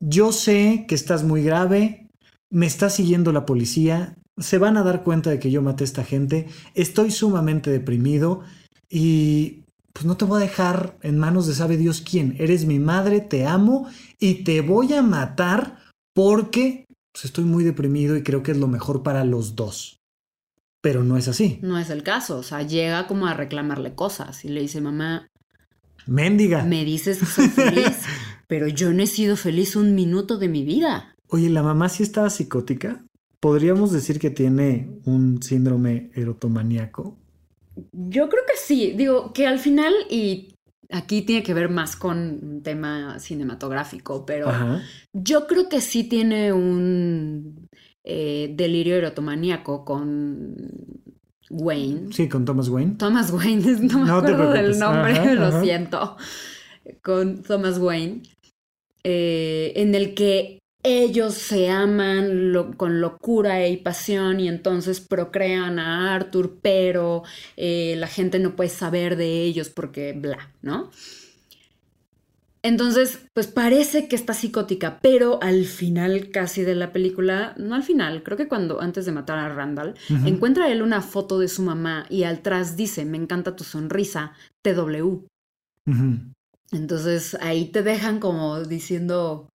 yo 0.00 0.32
sé 0.32 0.86
que 0.88 0.94
estás 0.94 1.24
muy 1.24 1.42
grave, 1.42 2.08
me 2.48 2.64
está 2.64 2.88
siguiendo 2.88 3.32
la 3.32 3.44
policía, 3.44 4.16
se 4.38 4.56
van 4.56 4.78
a 4.78 4.82
dar 4.82 5.02
cuenta 5.02 5.28
de 5.28 5.38
que 5.38 5.50
yo 5.50 5.60
maté 5.60 5.84
a 5.84 5.90
esta 5.92 6.04
gente, 6.04 6.48
estoy 6.74 7.10
sumamente 7.10 7.70
deprimido 7.70 8.40
y 8.88 9.64
pues 9.92 10.06
no 10.06 10.16
te 10.16 10.24
voy 10.24 10.38
a 10.38 10.46
dejar 10.46 10.96
en 11.02 11.18
manos 11.18 11.46
de 11.46 11.54
sabe 11.54 11.76
Dios 11.76 12.00
quién. 12.00 12.34
Eres 12.38 12.64
mi 12.64 12.78
madre, 12.78 13.20
te 13.20 13.44
amo 13.46 13.88
y 14.18 14.42
te 14.44 14.62
voy 14.62 14.94
a 14.94 15.02
matar 15.02 15.82
porque 16.14 16.81
pues, 17.12 17.24
estoy 17.26 17.44
muy 17.44 17.64
deprimido 17.64 18.16
y 18.16 18.22
creo 18.22 18.42
que 18.42 18.52
es 18.52 18.58
lo 18.58 18.68
mejor 18.68 19.02
para 19.02 19.24
los 19.24 19.54
dos. 19.56 20.00
Pero 20.80 21.04
no 21.04 21.16
es 21.16 21.28
así. 21.28 21.58
No 21.62 21.78
es 21.78 21.90
el 21.90 22.02
caso, 22.02 22.38
o 22.38 22.42
sea, 22.42 22.62
llega 22.62 23.06
como 23.06 23.26
a 23.26 23.34
reclamarle 23.34 23.94
cosas 23.94 24.44
y 24.44 24.48
le 24.48 24.60
dice, 24.62 24.80
mamá, 24.80 25.28
Méndiga. 26.06 26.64
me 26.64 26.84
dices 26.84 27.18
que 27.18 27.26
soy 27.26 27.48
feliz, 27.48 27.98
pero 28.48 28.66
yo 28.66 28.92
no 28.92 29.02
he 29.02 29.06
sido 29.06 29.36
feliz 29.36 29.76
un 29.76 29.94
minuto 29.94 30.38
de 30.38 30.48
mi 30.48 30.64
vida. 30.64 31.14
Oye, 31.28 31.50
¿la 31.50 31.62
mamá 31.62 31.88
sí 31.88 32.02
estaba 32.02 32.30
psicótica? 32.30 33.04
¿Podríamos 33.38 33.92
decir 33.92 34.18
que 34.18 34.30
tiene 34.30 34.90
un 35.04 35.42
síndrome 35.42 36.10
erotomaníaco? 36.14 37.16
Yo 37.92 38.28
creo 38.28 38.42
que 38.46 38.56
sí, 38.56 38.92
digo 38.96 39.32
que 39.32 39.46
al 39.46 39.58
final, 39.58 39.92
y 40.10 40.51
aquí 40.92 41.22
tiene 41.22 41.42
que 41.42 41.54
ver 41.54 41.68
más 41.68 41.96
con 41.96 42.18
un 42.42 42.62
tema 42.62 43.18
cinematográfico, 43.18 44.24
pero 44.26 44.48
Ajá. 44.48 44.82
yo 45.12 45.46
creo 45.46 45.68
que 45.68 45.80
sí 45.80 46.04
tiene 46.04 46.52
un 46.52 47.68
eh, 48.04 48.52
delirio 48.54 48.96
erotomaníaco 48.96 49.84
con 49.84 50.54
Wayne. 51.50 52.12
Sí, 52.12 52.28
con 52.28 52.44
Thomas 52.44 52.68
Wayne. 52.68 52.94
Thomas 52.98 53.30
Wayne, 53.32 53.62
no 53.82 53.98
me 54.00 54.06
No 54.06 54.16
acuerdo 54.16 54.52
del 54.52 54.78
nombre, 54.78 55.12
Ajá, 55.12 55.34
lo 55.34 55.46
ajá. 55.46 55.62
siento. 55.62 56.16
Con 57.02 57.42
Thomas 57.42 57.78
Wayne, 57.78 58.22
eh, 59.04 59.72
en 59.76 59.94
el 59.94 60.14
que 60.14 60.61
ellos 60.84 61.34
se 61.34 61.70
aman 61.70 62.52
lo- 62.52 62.76
con 62.76 63.00
locura 63.00 63.66
y 63.68 63.76
pasión 63.76 64.40
y 64.40 64.48
entonces 64.48 65.00
procrean 65.00 65.78
a 65.78 66.14
Arthur, 66.14 66.58
pero 66.60 67.22
eh, 67.56 67.94
la 67.98 68.08
gente 68.08 68.38
no 68.38 68.56
puede 68.56 68.70
saber 68.70 69.16
de 69.16 69.42
ellos 69.42 69.68
porque 69.70 70.12
bla, 70.12 70.52
¿no? 70.62 70.90
Entonces, 72.64 73.18
pues 73.34 73.48
parece 73.48 74.06
que 74.06 74.14
está 74.14 74.34
psicótica, 74.34 75.00
pero 75.02 75.42
al 75.42 75.64
final 75.64 76.30
casi 76.30 76.62
de 76.62 76.76
la 76.76 76.92
película, 76.92 77.54
no 77.58 77.74
al 77.74 77.82
final, 77.82 78.22
creo 78.22 78.36
que 78.36 78.46
cuando 78.46 78.80
antes 78.80 79.04
de 79.04 79.10
matar 79.10 79.38
a 79.40 79.52
Randall, 79.52 79.94
Ujú. 80.08 80.28
encuentra 80.28 80.70
él 80.70 80.80
una 80.82 81.00
foto 81.02 81.40
de 81.40 81.48
su 81.48 81.62
mamá 81.62 82.06
y 82.08 82.22
atrás 82.22 82.76
dice, 82.76 83.04
me 83.04 83.16
encanta 83.16 83.56
tu 83.56 83.64
sonrisa, 83.64 84.34
TW. 84.62 85.26
Entonces 86.70 87.36
ahí 87.40 87.66
te 87.66 87.82
dejan 87.82 88.20
como 88.20 88.60
diciendo, 88.62 89.48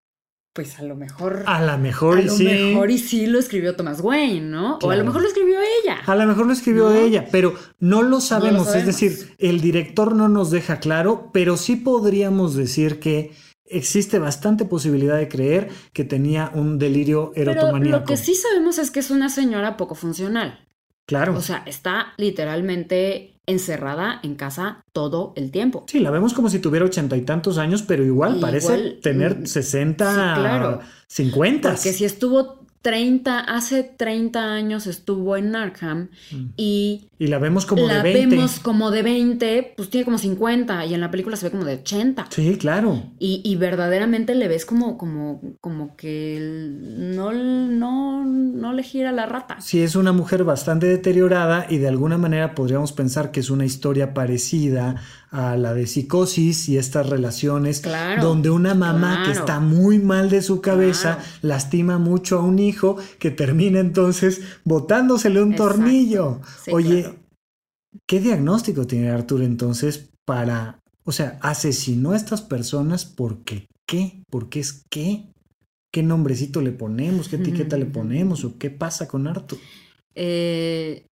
pues 0.56 0.78
a 0.78 0.82
lo 0.82 0.96
mejor... 0.96 1.44
A 1.46 1.62
lo 1.62 1.76
mejor 1.78 2.18
a 2.18 2.22
lo 2.22 2.32
sí. 2.32 2.44
mejor 2.44 2.90
y 2.90 2.98
sí 2.98 3.26
lo 3.26 3.38
escribió 3.38 3.76
Thomas 3.76 4.00
Wayne, 4.00 4.40
¿no? 4.40 4.78
O 4.82 4.90
a 4.90 4.96
lo 4.96 5.04
mejor 5.04 5.20
lo 5.20 5.28
escribió 5.28 5.58
ella. 5.82 5.98
A 6.04 6.16
lo 6.16 6.26
mejor 6.26 6.46
lo 6.46 6.52
escribió 6.54 6.88
¿No? 6.88 6.96
ella, 6.96 7.28
pero 7.30 7.54
no 7.78 8.02
lo 8.02 8.20
sabemos. 8.22 8.62
Es 8.62 8.72
sabemos. 8.72 8.86
decir, 8.86 9.36
el 9.38 9.60
director 9.60 10.16
no 10.16 10.28
nos 10.28 10.50
deja 10.50 10.80
claro, 10.80 11.30
pero 11.32 11.58
sí 11.58 11.76
podríamos 11.76 12.56
decir 12.56 12.98
que 12.98 13.32
existe 13.66 14.18
bastante 14.18 14.64
posibilidad 14.64 15.18
de 15.18 15.28
creer 15.28 15.68
que 15.92 16.04
tenía 16.04 16.50
un 16.54 16.78
delirio 16.78 17.32
Pero 17.34 17.52
erotomaníaco. 17.52 17.98
lo 17.98 18.04
que 18.04 18.16
sí 18.16 18.34
sabemos 18.34 18.78
es 18.78 18.90
que 18.90 19.00
es 19.00 19.10
una 19.10 19.28
señora 19.28 19.76
poco 19.76 19.94
funcional. 19.94 20.66
Claro. 21.04 21.36
O 21.36 21.42
sea, 21.42 21.62
está 21.66 22.14
literalmente 22.16 23.35
encerrada 23.46 24.20
en 24.22 24.34
casa 24.34 24.84
todo 24.92 25.32
el 25.36 25.50
tiempo. 25.50 25.84
sí, 25.88 26.00
la 26.00 26.10
vemos 26.10 26.34
como 26.34 26.48
si 26.48 26.58
tuviera 26.58 26.84
ochenta 26.84 27.16
y 27.16 27.22
tantos 27.22 27.58
años, 27.58 27.82
pero 27.82 28.04
igual, 28.04 28.36
Igual, 28.36 28.40
parece 28.40 28.98
tener 29.02 29.40
mm, 29.40 29.46
60, 29.46 30.08
sí, 30.10 30.40
claro. 30.40 30.80
50. 31.06 31.70
Porque 31.70 31.92
si 31.92 32.04
estuvo 32.04 32.65
30, 32.82 33.38
hace 33.40 33.82
30 33.82 34.52
años 34.52 34.86
estuvo 34.86 35.36
en 35.36 35.56
Arkham 35.56 36.08
Mm. 36.30 36.44
y 36.56 37.08
Y 37.18 37.26
la 37.28 37.38
vemos 37.38 37.66
como 37.66 37.86
la 37.86 38.02
de 38.02 38.12
20. 38.12 38.36
vemos 38.36 38.58
como 38.60 38.90
de 38.90 39.02
20, 39.02 39.74
pues 39.76 39.90
tiene 39.90 40.04
como 40.04 40.18
50 40.18 40.84
y 40.86 40.94
en 40.94 41.00
la 41.00 41.10
película 41.10 41.36
se 41.36 41.46
ve 41.46 41.50
como 41.50 41.64
de 41.64 41.74
80. 41.74 42.26
Sí, 42.30 42.56
claro. 42.58 43.02
Y, 43.18 43.40
y 43.44 43.56
verdaderamente 43.56 44.34
le 44.34 44.48
ves 44.48 44.64
como, 44.66 44.96
como, 44.98 45.40
como 45.60 45.96
que 45.96 46.38
no, 46.40 47.32
no, 47.32 48.24
no 48.24 48.72
le 48.72 48.82
gira 48.82 49.12
la 49.12 49.26
rata. 49.26 49.60
Sí, 49.60 49.82
es 49.82 49.96
una 49.96 50.12
mujer 50.12 50.44
bastante 50.44 50.86
deteriorada 50.86 51.66
y 51.68 51.78
de 51.78 51.88
alguna 51.88 52.18
manera 52.18 52.54
podríamos 52.54 52.92
pensar 52.92 53.30
que 53.30 53.40
es 53.40 53.50
una 53.50 53.64
historia 53.64 54.14
parecida 54.14 54.96
a 55.30 55.56
la 55.56 55.74
de 55.74 55.86
psicosis 55.86 56.68
y 56.68 56.78
estas 56.78 57.08
relaciones 57.08 57.80
Claro, 57.80 58.22
donde 58.22 58.50
una 58.50 58.74
mamá 58.74 59.24
que 59.24 59.32
está 59.32 59.60
muy 59.60 59.98
mal 59.98 60.30
de 60.30 60.40
su 60.42 60.60
cabeza 60.60 61.16
Claro. 61.16 61.30
lastima 61.42 61.98
mucho 61.98 62.38
a 62.38 62.42
un 62.42 62.58
hijo 62.58 62.96
que 63.18 63.30
termina 63.30 63.80
entonces 63.80 64.40
botándosele 64.64 65.42
un 65.42 65.52
Exacto. 65.52 65.74
tornillo. 65.74 66.40
Sí, 66.64 66.70
Oye. 66.72 67.18
¿qué 68.06 68.20
diagnóstico 68.20 68.86
tiene 68.86 69.10
Arthur 69.10 69.42
entonces 69.42 70.08
para, 70.24 70.78
o 71.04 71.12
sea, 71.12 71.38
asesinó 71.42 72.12
a 72.12 72.16
estas 72.16 72.42
personas 72.42 73.04
porque 73.04 73.66
qué? 73.86 74.22
¿Por 74.30 74.48
qué 74.48 74.60
es 74.60 74.84
qué? 74.90 75.24
¿Qué 75.92 76.02
nombrecito 76.02 76.60
le 76.60 76.72
ponemos? 76.72 77.28
¿Qué 77.28 77.36
etiqueta 77.36 77.76
le 77.76 77.86
ponemos? 77.86 78.44
¿O 78.44 78.58
qué 78.58 78.70
pasa 78.70 79.08
con 79.08 79.26
Arthur? 79.26 79.58
Eh, 80.14 81.06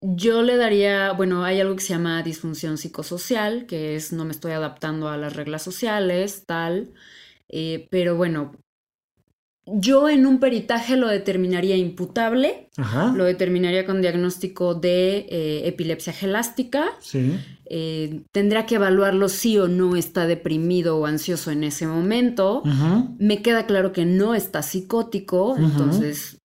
yo 0.00 0.42
le 0.42 0.56
daría, 0.56 1.12
bueno, 1.12 1.44
hay 1.44 1.60
algo 1.60 1.76
que 1.76 1.82
se 1.82 1.92
llama 1.92 2.22
disfunción 2.22 2.78
psicosocial, 2.78 3.66
que 3.66 3.96
es 3.96 4.12
no 4.12 4.24
me 4.24 4.32
estoy 4.32 4.52
adaptando 4.52 5.08
a 5.08 5.16
las 5.16 5.36
reglas 5.36 5.62
sociales, 5.62 6.44
tal, 6.46 6.92
eh, 7.48 7.86
pero 7.90 8.16
bueno, 8.16 8.52
yo 9.66 10.08
en 10.08 10.26
un 10.26 10.40
peritaje 10.40 10.96
lo 10.96 11.06
determinaría 11.06 11.76
imputable, 11.76 12.70
Ajá. 12.76 13.12
lo 13.14 13.24
determinaría 13.24 13.84
con 13.84 14.00
diagnóstico 14.00 14.74
de 14.74 15.26
eh, 15.28 15.68
epilepsia 15.68 16.12
gelástica, 16.12 16.86
Sí. 17.00 17.38
eh, 17.66 18.22
tendrá 18.32 18.66
que 18.66 18.76
evaluarlo 18.76 19.28
si 19.28 19.58
o 19.58 19.68
no 19.68 19.96
está 19.96 20.26
deprimido 20.26 20.98
o 20.98 21.06
ansioso 21.06 21.50
en 21.50 21.62
ese 21.62 21.86
momento. 21.86 22.62
Ujú. 22.64 23.16
Me 23.18 23.42
queda 23.42 23.66
claro 23.66 23.92
que 23.92 24.06
no 24.06 24.34
está 24.34 24.62
psicótico, 24.62 25.56
entonces... 25.58 26.39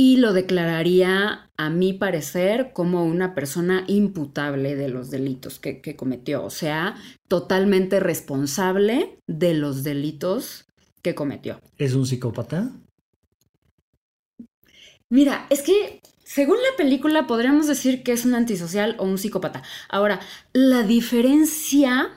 Y 0.00 0.18
lo 0.18 0.32
declararía, 0.32 1.50
a 1.56 1.70
mi 1.70 1.92
parecer, 1.92 2.72
como 2.72 3.04
una 3.04 3.34
persona 3.34 3.82
imputable 3.88 4.76
de 4.76 4.88
los 4.88 5.10
delitos 5.10 5.58
que, 5.58 5.80
que 5.80 5.96
cometió. 5.96 6.44
O 6.44 6.50
sea, 6.50 6.94
totalmente 7.26 7.98
responsable 7.98 9.18
de 9.26 9.54
los 9.54 9.82
delitos 9.82 10.66
que 11.02 11.16
cometió. 11.16 11.60
¿Es 11.78 11.94
un 11.94 12.06
psicópata? 12.06 12.70
Mira, 15.08 15.48
es 15.50 15.62
que 15.62 16.00
según 16.22 16.58
la 16.58 16.76
película 16.76 17.26
podríamos 17.26 17.66
decir 17.66 18.04
que 18.04 18.12
es 18.12 18.24
un 18.24 18.36
antisocial 18.36 18.94
o 19.00 19.04
un 19.04 19.18
psicópata. 19.18 19.64
Ahora, 19.88 20.20
la 20.52 20.84
diferencia, 20.84 22.10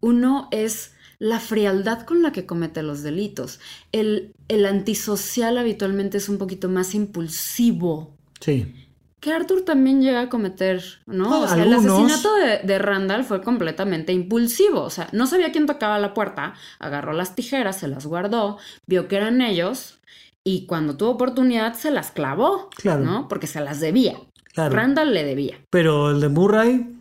uno 0.00 0.48
es 0.50 0.92
la 1.18 1.40
frialdad 1.40 2.02
con 2.02 2.22
la 2.22 2.32
que 2.32 2.46
comete 2.46 2.82
los 2.82 3.02
delitos. 3.02 3.60
El, 3.92 4.32
el 4.48 4.66
antisocial 4.66 5.58
habitualmente 5.58 6.18
es 6.18 6.28
un 6.28 6.38
poquito 6.38 6.68
más 6.68 6.94
impulsivo. 6.94 8.14
Sí. 8.40 8.74
Que 9.20 9.32
Arthur 9.32 9.62
también 9.62 10.00
llega 10.00 10.20
a 10.20 10.28
cometer, 10.28 10.80
¿no? 11.06 11.40
O 11.42 11.48
sea, 11.48 11.60
algunos. 11.60 11.84
el 11.84 11.90
asesinato 11.90 12.34
de, 12.36 12.58
de 12.58 12.78
Randall 12.78 13.24
fue 13.24 13.42
completamente 13.42 14.12
impulsivo. 14.12 14.82
O 14.82 14.90
sea, 14.90 15.08
no 15.12 15.26
sabía 15.26 15.50
quién 15.50 15.66
tocaba 15.66 15.98
la 15.98 16.14
puerta, 16.14 16.54
agarró 16.78 17.12
las 17.12 17.34
tijeras, 17.34 17.78
se 17.80 17.88
las 17.88 18.06
guardó, 18.06 18.58
vio 18.86 19.08
que 19.08 19.16
eran 19.16 19.40
ellos 19.42 19.98
y 20.44 20.66
cuando 20.66 20.96
tuvo 20.96 21.10
oportunidad 21.10 21.74
se 21.74 21.90
las 21.90 22.12
clavó, 22.12 22.70
Claro. 22.76 23.04
¿no? 23.04 23.26
Porque 23.28 23.48
se 23.48 23.60
las 23.60 23.80
debía. 23.80 24.14
Claro. 24.54 24.74
Randall 24.76 25.12
le 25.12 25.24
debía. 25.24 25.56
Pero 25.68 26.10
el 26.12 26.20
de 26.20 26.28
Murray, 26.28 26.94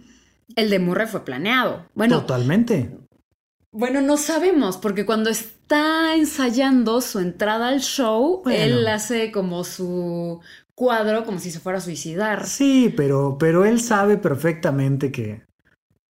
El 0.56 0.72
de 0.72 0.80
Murray 0.80 1.06
fue 1.06 1.24
planeado. 1.24 1.86
Bueno, 1.94 2.22
totalmente. 2.22 2.98
Bueno, 3.72 4.02
no 4.02 4.18
sabemos, 4.18 4.78
porque 4.78 5.06
cuando 5.06 5.30
está 5.30 6.16
ensayando 6.16 7.02
su 7.02 7.20
entrada 7.20 7.68
al 7.70 7.82
show, 7.82 8.42
Bueno. 8.44 8.64
él 8.64 8.88
hace 8.88 9.32
como 9.32 9.64
su 9.64 10.40
cuadro, 10.74 11.26
como 11.26 11.40
si 11.40 11.52
se 11.52 11.60
fuera 11.60 11.80
a 11.80 11.82
suicidar. 11.82 12.46
Sí, 12.48 12.94
pero, 12.96 13.38
pero 13.40 13.66
él 13.66 13.80
sabe 13.82 14.18
perfectamente 14.18 15.12
que 15.12 15.46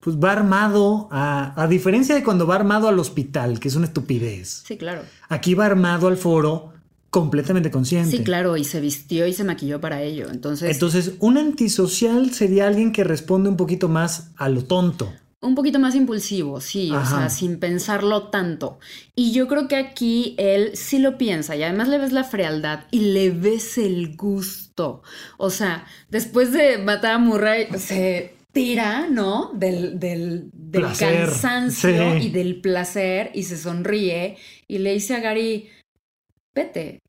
pues 0.00 0.16
va 0.18 0.32
armado 0.32 1.08
a, 1.10 1.60
a 1.60 1.66
diferencia 1.66 2.14
de 2.14 2.22
cuando 2.22 2.46
va 2.46 2.54
armado 2.56 2.86
al 2.86 2.98
hospital, 2.98 3.58
que 3.58 3.66
es 3.68 3.74
una 3.74 3.86
estupidez. 3.86 4.62
Sí, 4.64 4.76
claro. 4.76 5.02
Aquí 5.28 5.54
va 5.54 5.66
armado 5.66 6.06
al 6.06 6.16
foro 6.16 6.72
completamente 7.10 7.70
consciente. 7.72 8.16
Sí, 8.18 8.22
claro, 8.22 8.56
y 8.56 8.64
se 8.64 8.80
vistió 8.80 9.26
y 9.26 9.32
se 9.32 9.42
maquilló 9.42 9.80
para 9.80 10.02
ello. 10.02 10.28
Entonces, 10.30 10.70
Entonces, 10.70 11.14
un 11.18 11.38
antisocial 11.38 12.30
sería 12.32 12.68
alguien 12.68 12.92
que 12.92 13.02
responde 13.02 13.48
un 13.48 13.56
poquito 13.56 13.88
más 13.88 14.30
a 14.36 14.48
lo 14.48 14.62
tonto. 14.64 15.12
Un 15.46 15.54
poquito 15.54 15.78
más 15.78 15.94
impulsivo, 15.94 16.60
sí, 16.60 16.90
o 16.92 17.04
sea, 17.06 17.28
sin 17.28 17.58
pensarlo 17.58 18.28
tanto. 18.28 18.78
Y 19.14 19.32
yo 19.32 19.48
creo 19.48 19.68
que 19.68 19.76
aquí 19.76 20.34
él 20.38 20.72
sí 20.74 20.98
lo 20.98 21.16
piensa 21.16 21.56
y 21.56 21.62
además 21.62 21.88
le 21.88 21.98
ves 21.98 22.12
la 22.12 22.24
frialdad 22.24 22.84
y 22.90 23.00
le 23.12 23.30
ves 23.30 23.78
el 23.78 24.16
gusto. 24.16 25.02
O 25.38 25.50
sea, 25.50 25.86
después 26.08 26.52
de 26.52 26.78
matar 26.78 27.12
a 27.14 27.18
Murray, 27.18 27.68
se 27.78 28.34
tira, 28.52 29.08
¿no? 29.08 29.50
Del, 29.54 30.00
del, 30.00 30.50
del 30.52 30.86
cansancio 30.98 32.18
sí. 32.18 32.26
y 32.26 32.30
del 32.30 32.60
placer 32.60 33.30
y 33.34 33.42
se 33.42 33.56
sonríe 33.56 34.38
y 34.66 34.78
le 34.78 34.94
dice 34.94 35.14
a 35.14 35.20
Gary, 35.20 35.70
vete. 36.54 37.00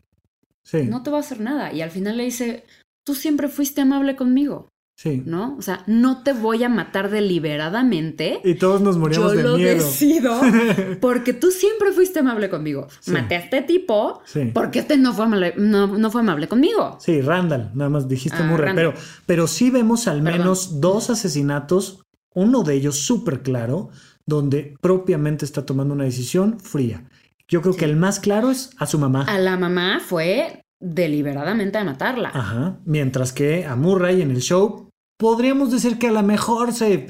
Sí. 0.64 0.84
no 0.84 1.02
te 1.02 1.10
va 1.10 1.18
a 1.18 1.22
hacer 1.22 1.40
nada. 1.40 1.72
Y 1.72 1.82
al 1.82 1.92
final 1.92 2.18
le 2.18 2.26
dice, 2.26 2.66
tú 3.06 3.16
siempre 3.16 3.48
fuiste 3.48 3.80
amable 3.80 4.18
conmigo, 4.18 4.68
Sí. 5.00 5.22
¿no? 5.28 5.56
O 5.58 5.62
sea, 5.62 5.84
no 5.86 6.24
te 6.24 6.34
voy 6.34 6.64
a 6.64 6.70
matar 6.70 7.12
deliberadamente. 7.12 8.42
Y 8.44 8.56
todos 8.56 8.82
nos 8.82 8.98
moríamos 8.98 9.32
Yo 9.34 9.38
de 9.38 9.44
lo 9.44 9.56
miedo. 9.58 9.76
decido 9.76 10.42
porque 11.02 11.34
tú 11.34 11.52
siempre 11.52 11.92
fuiste 11.92 12.20
amable 12.20 12.50
conmigo. 12.50 12.88
Sí. 13.00 13.12
Maté 13.12 13.36
a 13.36 13.40
este 13.40 13.62
tipo 13.62 14.22
Sí. 14.26 14.50
porque 14.54 14.80
este 14.80 14.98
no 14.98 15.14
fue 15.14 15.26
amable, 15.26 15.54
no, 15.58 15.86
no 15.86 16.10
fue 16.10 16.22
amable 16.22 16.48
conmigo. 16.48 16.98
Sí, 17.00 17.22
Randall, 17.22 17.70
nada 17.76 17.90
más 17.92 18.08
dijiste 18.08 18.40
Ah, 18.42 18.46
Murray. 18.48 18.66
Randall. 18.70 18.94
Pero, 18.94 19.06
pero 19.28 19.48
sí 19.48 19.70
vemos 19.70 20.08
al 20.08 20.24
Perdón. 20.24 20.40
menos 20.40 20.82
dos 20.82 21.10
asesinatos, 21.12 22.02
uno 22.34 22.64
de 22.64 22.74
ellos 22.74 22.98
súper 23.00 23.42
claro, 23.44 23.90
donde 24.26 24.76
propiamente 24.82 25.46
está 25.46 25.64
tomando 25.66 25.94
una 25.94 26.06
decisión 26.06 26.60
fría. 26.60 27.06
Yo 27.48 27.62
creo 27.62 27.76
que 27.76 27.86
el 27.86 27.96
más 27.98 28.20
claro 28.20 28.50
es 28.50 28.72
a 28.78 28.86
su 28.88 28.98
mamá. 29.00 29.24
A 29.26 29.38
la 29.38 29.58
mamá 29.58 30.00
fue 30.06 30.64
deliberadamente 30.80 31.78
a 31.78 31.84
matarla. 31.84 32.30
Ajá. 32.34 32.80
Mientras 32.86 33.32
que 33.32 33.66
a 33.66 33.76
Murray 33.76 34.22
en 34.22 34.32
el 34.32 34.42
show 34.42 34.87
podríamos 35.18 35.72
decir 35.72 35.98
que 36.00 36.08
a 36.08 36.12
lo 36.12 36.24
mejor 36.24 36.74
se 36.74 37.08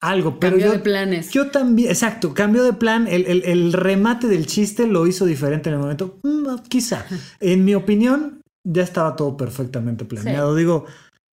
algo, 0.00 0.40
pero 0.40 0.52
Cambió 0.52 0.66
yo, 0.68 0.72
de 0.72 0.78
planes. 0.78 1.30
yo 1.30 1.50
también, 1.50 1.90
exacto, 1.90 2.32
cambio 2.32 2.62
de 2.64 2.72
plan, 2.72 3.06
el, 3.06 3.26
el- 3.26 3.44
el 3.44 3.72
remate 3.74 4.28
del 4.28 4.46
chiste 4.46 4.86
lo 4.86 5.06
hizo 5.06 5.26
diferente 5.26 5.68
en 5.68 5.74
el 5.74 5.80
momento, 5.80 6.18
Mm, 6.22 6.46
quizá. 6.68 7.04
En 7.40 7.64
mi 7.66 7.74
opinión, 7.74 8.40
ya 8.64 8.82
estaba 8.82 9.14
todo 9.16 9.36
perfectamente 9.36 10.04
planeado. 10.06 10.54
Digo, 10.54 10.86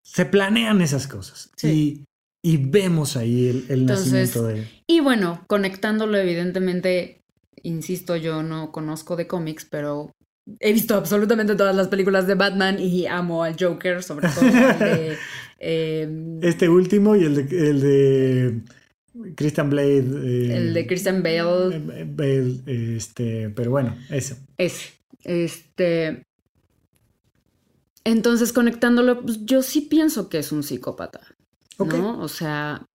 se 0.03 0.25
planean 0.25 0.82
esas 0.82 1.07
cosas 1.07 1.49
Sí. 1.55 2.05
y, 2.43 2.53
y 2.53 2.57
vemos 2.57 3.15
ahí 3.17 3.47
el, 3.47 3.65
el 3.69 3.80
Entonces, 3.82 4.05
nacimiento 4.36 4.43
de... 4.47 4.67
Y 4.86 4.99
bueno, 4.99 5.43
conectándolo 5.47 6.17
evidentemente, 6.17 7.21
insisto, 7.63 8.15
yo 8.17 8.43
no 8.43 8.71
conozco 8.71 9.15
de 9.15 9.28
cómics, 9.28 9.65
pero 9.69 10.11
he 10.59 10.71
visto 10.73 10.95
absolutamente 10.95 11.55
todas 11.55 11.75
las 11.75 11.88
películas 11.89 12.28
de 12.28 12.36
Batman 12.36 12.80
y 12.80 13.05
amo 13.05 13.43
al 13.43 13.55
Joker, 13.59 14.03
sobre 14.03 14.28
todo 14.30 14.45
el 14.45 14.80
de... 14.80 15.17
eh, 15.60 16.39
Este 16.41 16.70
último 16.70 17.16
y 17.16 17.24
el 17.26 17.36
de, 17.36 17.70
el 17.70 17.82
de 17.82 18.62
Christian 19.36 19.70
Blade. 19.70 19.97
eh, 19.99 20.58
el 20.58 20.74
de 20.74 20.88
Christian 20.88 21.24
Bale. 21.24 22.05
Bale, 22.05 22.95
este, 22.95 23.49
pero 23.49 23.72
bueno, 23.72 23.95
eso. 24.10 24.36
Ese. 24.58 24.91
Este. 25.24 26.24
Entonces, 28.03 28.53
conectándolo, 28.53 29.22
pues, 29.22 29.45
yo 29.45 29.62
sí 29.62 29.82
pienso 29.82 30.30
que 30.30 30.39
es 30.39 30.51
un 30.51 30.64
psicópata. 30.64 31.22
Ok. 31.78 31.93
¿No? 31.93 32.20
O 32.22 32.28
sea, 32.28 32.86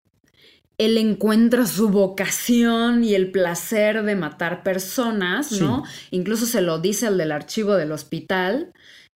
él 0.78 0.96
encuentra 0.96 1.66
su 1.66 1.90
vocación 1.90 3.04
y 3.04 3.14
el 3.14 3.30
placer 3.30 4.02
de 4.02 4.16
matar 4.16 4.62
personas, 4.62 5.52
¿no? 5.60 5.84
Incluso 6.10 6.46
se 6.46 6.62
lo 6.62 6.78
dice 6.78 7.06
al 7.06 7.18
del 7.18 7.30
archivo 7.30 7.74
del 7.74 7.92
hospital, 7.92 8.72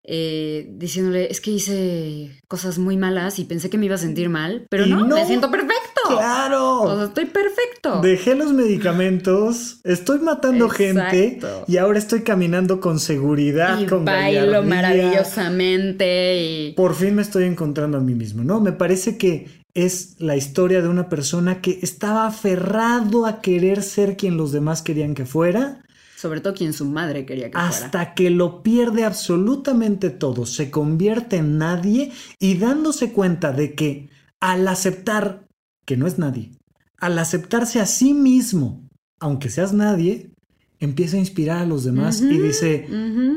eh, 0.08 0.68
diciéndole, 0.70 1.30
es 1.30 1.40
que 1.40 1.50
hice 1.50 2.30
cosas 2.46 2.78
muy 2.78 2.96
malas 2.96 3.40
y 3.40 3.44
pensé 3.44 3.68
que 3.68 3.76
me 3.76 3.86
iba 3.86 3.96
a 3.96 3.98
sentir 3.98 4.28
mal, 4.28 4.66
pero 4.70 4.86
no, 4.86 5.04
no. 5.04 5.16
me 5.16 5.26
siento 5.26 5.50
perfecto. 5.50 6.00
¡Claro! 6.08 6.82
O 6.82 6.96
sea, 6.96 7.06
estoy 7.06 7.26
perfecto. 7.26 8.00
Dejé 8.02 8.36
los 8.36 8.52
medicamentos, 8.52 9.80
estoy 9.82 10.20
matando 10.20 10.68
gente 10.68 11.40
y 11.66 11.76
ahora 11.78 11.98
estoy 11.98 12.22
caminando 12.22 12.80
con 12.80 13.00
seguridad, 13.00 13.80
y 13.80 13.86
con 13.86 14.04
bailo 14.04 14.62
gallardía. 14.62 14.62
maravillosamente 14.62 16.40
y... 16.40 16.72
Por 16.74 16.94
fin 16.94 17.16
me 17.16 17.22
estoy 17.22 17.44
encontrando 17.44 17.98
a 17.98 18.00
mí 18.00 18.14
mismo, 18.14 18.44
¿no? 18.44 18.60
Me 18.60 18.72
parece 18.72 19.18
que 19.18 19.66
es 19.74 20.16
la 20.18 20.36
historia 20.36 20.80
de 20.80 20.88
una 20.88 21.08
persona 21.08 21.60
que 21.60 21.80
estaba 21.82 22.26
aferrado 22.26 23.26
a 23.26 23.42
querer 23.42 23.82
ser 23.82 24.16
quien 24.16 24.36
los 24.36 24.50
demás 24.50 24.82
querían 24.82 25.14
que 25.14 25.26
fuera, 25.26 25.82
Sobre 26.16 26.40
todo 26.40 26.54
quien 26.54 26.72
su 26.72 26.86
madre 26.86 27.26
quería 27.26 27.50
que 27.50 27.58
hasta 27.58 28.14
que 28.14 28.30
lo 28.30 28.62
pierde 28.62 29.04
absolutamente 29.04 30.08
todo, 30.08 30.46
se 30.46 30.70
convierte 30.70 31.36
en 31.36 31.58
nadie 31.58 32.10
y 32.38 32.56
dándose 32.56 33.12
cuenta 33.12 33.52
de 33.52 33.74
que 33.74 34.08
al 34.40 34.66
aceptar 34.66 35.46
que 35.84 35.98
no 35.98 36.06
es 36.06 36.18
nadie, 36.18 36.52
al 36.98 37.18
aceptarse 37.18 37.80
a 37.80 37.86
sí 37.86 38.14
mismo, 38.14 38.88
aunque 39.20 39.50
seas 39.50 39.74
nadie, 39.74 40.32
empieza 40.80 41.16
a 41.16 41.20
inspirar 41.20 41.58
a 41.58 41.66
los 41.66 41.84
demás 41.84 42.20
y 42.20 42.38
dice, 42.38 42.86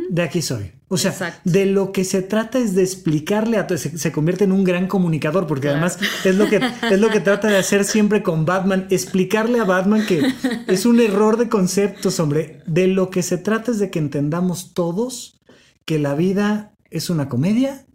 de 0.09 0.21
aquí 0.21 0.41
soy. 0.41 0.71
O 0.91 0.97
sea, 0.97 1.11
Exacto. 1.11 1.41
de 1.47 1.67
lo 1.67 1.91
que 1.91 2.03
se 2.03 2.23
trata 2.23 2.57
es 2.57 2.73
de 2.73 2.81
explicarle 2.81 3.57
a 3.57 3.67
se, 3.77 3.97
se 3.97 4.11
convierte 4.11 4.45
en 4.45 4.51
un 4.51 4.63
gran 4.63 4.87
comunicador, 4.87 5.45
porque 5.45 5.67
Claro. 5.67 5.77
además 5.85 5.99
es 6.25 6.35
lo 6.35 6.49
que 6.49 6.59
es 6.91 6.99
lo 6.99 7.09
que 7.09 7.19
trata 7.19 7.47
de 7.47 7.57
hacer 7.57 7.85
siempre 7.85 8.23
con 8.23 8.45
Batman, 8.45 8.87
explicarle 8.89 9.59
a 9.59 9.65
Batman 9.65 10.03
que 10.07 10.23
es 10.67 10.85
un 10.87 10.99
error 10.99 11.37
de 11.37 11.47
conceptos, 11.47 12.19
hombre. 12.19 12.63
De 12.65 12.87
lo 12.87 13.11
que 13.11 13.21
se 13.21 13.37
trata 13.37 13.71
es 13.71 13.77
de 13.79 13.91
que 13.91 13.99
entendamos 13.99 14.73
todos 14.73 15.39
que 15.85 15.99
la 15.99 16.15
vida 16.15 16.71
es 16.89 17.11
una 17.11 17.29
comedia 17.29 17.85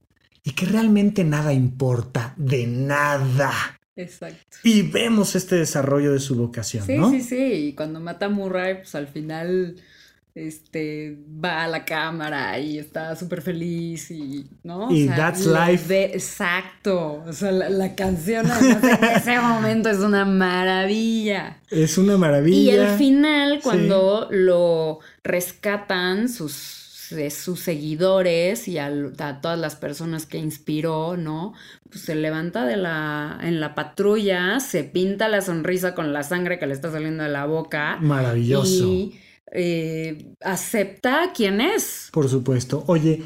y 0.44 0.52
que 0.52 0.66
realmente 0.66 1.24
nada 1.24 1.52
importa, 1.52 2.34
de 2.36 2.66
nada. 2.68 3.52
Exacto. 3.96 4.58
Y 4.64 4.82
vemos 4.82 5.36
este 5.36 5.56
desarrollo 5.56 6.12
de 6.12 6.20
su 6.20 6.34
vocación, 6.36 6.84
Sí, 6.84 6.96
¿no? 6.96 7.10
sí, 7.10 7.20
sí. 7.22 7.36
Y 7.68 7.72
cuando 7.74 8.00
mata 8.00 8.26
a 8.26 8.28
Murray, 8.28 8.76
pues 8.78 8.94
al 8.94 9.06
final 9.08 9.76
este 10.34 11.16
va 11.44 11.62
a 11.62 11.68
la 11.68 11.84
cámara 11.84 12.58
y 12.58 12.78
está 12.78 13.14
súper 13.14 13.40
feliz 13.40 14.10
y 14.10 14.50
¿no? 14.64 14.88
O 14.88 14.90
Y 14.90 15.06
sea, 15.06 15.16
that's 15.16 15.46
life. 15.46 16.12
exacto. 16.12 17.22
O 17.24 17.32
sea, 17.32 17.52
la, 17.52 17.68
la 17.68 17.94
canción 17.94 18.46
en 18.46 18.84
ese 19.16 19.38
momento 19.40 19.88
es 19.90 19.98
una 19.98 20.24
maravilla. 20.24 21.60
Es 21.70 21.96
una 21.98 22.14
Y 22.14 22.18
maravilla. 22.18 22.92
el 22.92 22.98
final, 22.98 23.60
cuando 23.62 24.26
lo 24.32 24.98
rescatan 25.22 26.28
sus, 26.28 26.83
de 27.10 27.30
sus 27.30 27.60
seguidores 27.60 28.68
y 28.68 28.78
a, 28.78 28.90
todas 29.40 29.58
las 29.58 29.76
personas 29.76 30.26
que 30.26 30.38
inspiró, 30.38 31.16
¿no? 31.16 31.54
Pues 31.90 32.04
se 32.04 32.14
levanta 32.14 32.64
de 32.66 32.76
la, 32.76 33.38
en 33.42 33.60
la 33.60 33.74
patrulla, 33.74 34.60
se 34.60 34.84
pinta 34.84 35.28
la 35.28 35.40
sonrisa 35.40 35.94
con 35.94 36.12
la 36.12 36.22
sangre 36.22 36.58
que 36.58 36.66
le 36.66 36.74
está 36.74 36.90
saliendo 36.90 37.22
de 37.22 37.30
la 37.30 37.46
boca. 37.46 37.96
Maravilloso. 38.00 38.84
Y 38.84 39.20
eh, 39.52 40.34
acepta 40.40 41.32
quién 41.34 41.60
es. 41.60 42.08
Por 42.12 42.28
supuesto. 42.28 42.84
Oye, 42.86 43.22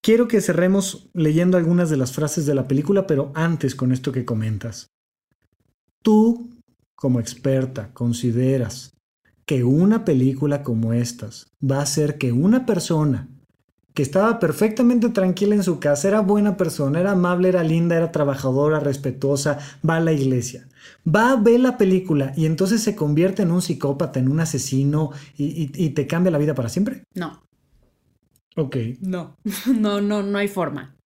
quiero 0.00 0.28
que 0.28 0.40
cerremos 0.40 1.08
leyendo 1.12 1.56
algunas 1.56 1.90
de 1.90 1.96
las 1.96 2.12
frases 2.12 2.46
de 2.46 2.54
la 2.54 2.68
película, 2.68 3.06
pero 3.06 3.32
antes 3.34 3.74
con 3.74 3.92
esto 3.92 4.12
que 4.12 4.24
comentas. 4.24 4.90
Tú, 6.02 6.50
como 6.94 7.20
experta, 7.20 7.92
consideras 7.92 8.95
que 9.46 9.64
una 9.64 10.04
película 10.04 10.62
como 10.62 10.92
estas 10.92 11.46
va 11.62 11.78
a 11.78 11.82
hacer 11.82 12.18
que 12.18 12.32
una 12.32 12.66
persona 12.66 13.28
que 13.94 14.02
estaba 14.02 14.38
perfectamente 14.38 15.08
tranquila 15.08 15.54
en 15.54 15.62
su 15.62 15.80
casa, 15.80 16.08
era 16.08 16.20
buena 16.20 16.56
persona, 16.58 17.00
era 17.00 17.12
amable, 17.12 17.48
era 17.48 17.62
linda, 17.62 17.96
era 17.96 18.12
trabajadora, 18.12 18.80
respetuosa, 18.80 19.58
va 19.88 19.96
a 19.96 20.00
la 20.00 20.12
iglesia, 20.12 20.68
va 21.06 21.32
a 21.32 21.36
ver 21.36 21.60
la 21.60 21.78
película 21.78 22.32
y 22.36 22.46
entonces 22.46 22.82
se 22.82 22.94
convierte 22.94 23.42
en 23.42 23.52
un 23.52 23.62
psicópata, 23.62 24.20
en 24.20 24.28
un 24.28 24.40
asesino 24.40 25.12
y, 25.36 25.44
y- 25.46 25.72
y 25.86 25.90
te 25.90 26.06
cambia 26.06 26.30
la 26.32 26.38
vida 26.38 26.54
para 26.54 26.68
siempre. 26.68 27.04
No, 27.14 27.42
Ok. 28.56 28.76
no, 29.00 29.36
no, 29.66 30.00
no, 30.00 30.22
no 30.22 30.38
hay 30.38 30.48
forma. 30.48 30.96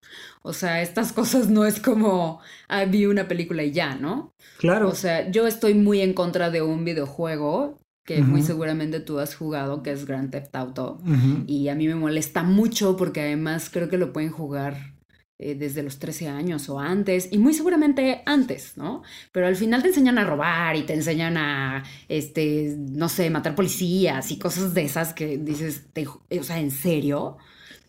O 0.43 0.53
sea, 0.53 0.83
estas 0.83 1.13
cosas 1.13 1.49
no 1.51 1.65
es 1.67 1.81
como, 1.81 2.41
ah, 2.69 2.85
vi 2.87 3.07
una 3.07 3.29
película 3.29 3.63
y 3.63 3.73
ya, 3.73 3.95
¿no? 3.97 4.33
Claro. 4.59 4.89
O 4.89 4.95
sea, 4.95 5.31
yo 5.31 5.47
estoy 5.47 5.75
muy 5.75 6.01
en 6.01 6.15
contra 6.15 6.51
de 6.51 6.63
un 6.63 6.85
videojuego 6.85 7.79
que 8.05 8.23
muy 8.23 8.43
seguramente 8.43 9.01
tú 9.01 9.19
has 9.21 9.35
jugado, 9.35 9.83
que 9.83 9.93
es 9.93 10.07
Grand 10.07 10.31
Theft 10.31 10.55
Auto. 10.57 10.99
Y 11.47 11.69
a 11.69 11.75
mí 11.75 11.87
me 11.89 11.95
molesta 11.95 12.43
mucho 12.43 12.97
porque 12.97 13.21
además 13.21 13.71
creo 13.71 13.89
que 13.89 13.99
lo 13.99 14.13
pueden 14.13 14.31
jugar 14.31 14.95
eh, 15.39 15.55
desde 15.55 15.83
los 15.83 15.99
13 15.99 16.29
años 16.29 16.69
o 16.69 16.79
antes, 16.81 17.29
y 17.33 17.39
muy 17.39 17.55
seguramente 17.55 18.23
antes, 18.27 18.77
¿no? 18.77 19.03
Pero 19.33 19.47
al 19.47 19.57
final 19.57 19.83
te 19.83 19.89
enseñan 19.89 20.19
a 20.19 20.25
robar 20.25 20.77
y 20.77 20.83
te 20.83 20.93
enseñan 20.95 21.37
a, 21.39 21.83
este, 22.09 22.77
no 22.79 23.09
sé, 23.09 23.31
matar 23.31 23.55
policías 23.55 24.31
y 24.33 24.39
cosas 24.39 24.75
de 24.75 24.83
esas 24.85 25.15
que 25.15 25.39
dices, 25.39 25.87
te- 25.93 26.07
o 26.07 26.43
sea, 26.43 26.59
¿en 26.61 26.71
serio? 26.71 27.39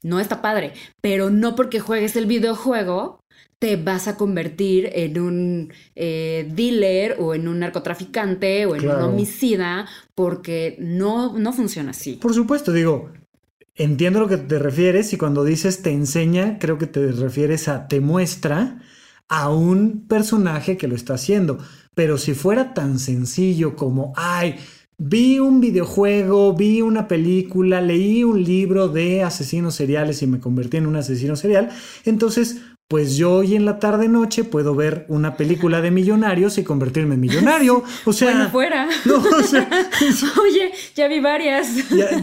No 0.03 0.20
está 0.20 0.41
padre, 0.41 0.74
pero 1.01 1.30
no 1.30 1.55
porque 1.55 1.80
juegues 1.80 2.16
el 2.16 2.26
videojuego 2.26 3.21
te 3.62 3.76
vas 3.76 4.07
a 4.07 4.18
convertir 4.18 4.89
en 4.91 5.20
un 5.20 5.74
eh, 5.95 6.49
dealer 6.51 7.18
o 7.20 7.36
en 7.36 7.47
un 7.47 7.59
narcotraficante 7.59 8.66
o 8.66 8.74
en 8.74 8.82
Claro. 8.82 9.05
un 9.05 9.14
homicida 9.14 9.86
porque 10.16 10.78
no, 10.80 11.38
no 11.38 11.53
funciona 11.53 11.91
así. 11.91 12.14
Por 12.14 12.34
supuesto, 12.34 12.74
digo, 12.74 13.12
entiendo 13.76 14.20
lo 14.20 14.28
que 14.28 14.38
te 14.38 14.57
refieres 14.57 15.14
y 15.14 15.18
cuando 15.18 15.43
dices 15.43 15.84
te 15.84 15.91
enseña, 15.91 16.57
creo 16.57 16.80
que 16.80 16.88
te 16.88 17.12
refieres 17.12 17.68
a 17.68 17.88
te 17.88 17.99
muestra 18.01 18.82
a 19.30 19.51
un 19.51 20.07
personaje 20.07 20.76
que 20.76 20.88
lo 20.88 20.95
está 20.95 21.14
haciendo. 21.14 21.59
Pero 21.93 22.18
si 22.18 22.34
fuera 22.34 22.74
tan 22.74 22.97
sencillo 22.97 23.76
como, 23.76 24.12
ay, 24.16 24.55
vi 24.97 25.38
un 25.38 25.62
videojuego, 25.62 26.55
vi 26.55 26.82
una 26.82 27.07
película, 27.07 27.80
leí 27.80 28.24
un 28.24 28.43
libro 28.43 28.88
de 28.88 29.22
asesinos 29.24 29.76
seriales 29.76 30.24
y 30.24 30.28
me 30.28 30.39
convertí 30.39 30.78
en 30.78 30.88
un 30.88 30.95
asesino 30.95 31.36
serial, 31.36 31.70
entonces 32.05 32.62
pues 32.92 33.16
yo 33.16 33.36
hoy 33.36 33.56
en 33.56 33.64
la 33.64 33.80
tarde 33.80 34.10
noche 34.10 34.44
puedo 34.44 34.76
ver 34.76 35.06
una 35.08 35.38
película 35.38 35.80
de 35.80 35.92
millonarios 35.92 36.58
y 36.58 36.66
convertirme 36.66 37.16
en 37.16 37.22
millonario. 37.22 37.86
O 38.06 38.12
sea, 38.12 38.32
bueno, 38.32 38.50
fuera. 38.50 38.89
Oye, 40.42 40.72
ya 40.94 41.08
vi 41.08 41.22
varias. 41.22 41.70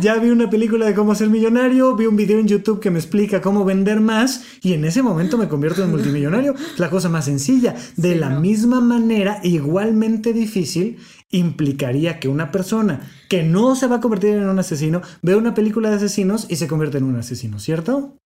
Ya, 0.00 0.16
vi 0.16 0.28
una 0.28 0.50
película 0.50 0.84
de 0.84 0.92
cómo 0.92 1.14
ser 1.14 1.30
millonario, 1.30 1.96
vi 1.96 2.04
un 2.04 2.16
video 2.16 2.38
en 2.38 2.48
YouTube 2.48 2.80
que 2.80 2.90
me 2.90 2.98
explica 2.98 3.40
cómo 3.40 3.64
vender 3.64 4.00
más 4.00 4.44
y 4.60 4.74
en 4.74 4.84
ese 4.84 5.02
momento 5.02 5.38
me 5.38 5.48
convierto 5.48 5.82
en 5.82 5.90
multimillonario. 5.90 6.54
la 6.76 6.90
cosa 6.90 7.08
más 7.08 7.24
sencilla. 7.24 7.74
De 7.96 8.16
la 8.16 8.28
misma 8.28 8.82
manera, 8.82 9.40
igualmente 9.42 10.34
difícil, 10.34 10.98
implicaría 11.30 12.20
que 12.20 12.28
una 12.28 12.52
persona 12.52 13.10
que 13.30 13.42
no 13.42 13.74
se 13.74 13.86
va 13.86 13.96
a 13.96 14.00
convertir 14.00 14.34
en 14.34 14.50
un 14.50 14.58
asesino 14.58 15.00
ve 15.22 15.34
una 15.34 15.54
película 15.54 15.88
de 15.88 15.96
asesinos 15.96 16.44
y 16.50 16.56
se 16.56 16.68
convierte 16.68 16.98
en 16.98 17.04
un 17.04 17.16
asesino, 17.16 17.58
¿cierto? 17.58 18.18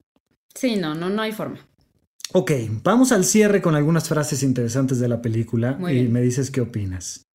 Sí, 0.55 0.75
no, 0.75 0.97
no, 0.97 1.09
no 1.09 1.23
hay 1.23 1.31
forma. 1.31 1.61
Ok, 2.35 2.53
vamos 2.83 3.13
al 3.13 3.25
cierre 3.25 3.61
con 3.61 3.75
algunas 3.75 4.09
frases 4.09 4.43
interesantes 4.43 4.99
de 4.99 5.09
la 5.09 5.21
película 5.21 5.79
y 5.93 6.09
me 6.09 6.23
dices 6.23 6.51
qué 6.51 6.63
opinas. 6.63 7.27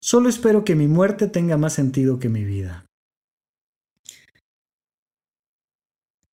Solo 0.00 0.28
espero 0.28 0.64
que 0.64 0.74
mi 0.74 0.88
muerte 0.88 1.28
tenga 1.28 1.56
más 1.56 1.74
sentido 1.74 2.18
que 2.18 2.28
mi 2.28 2.44
vida. 2.44 2.84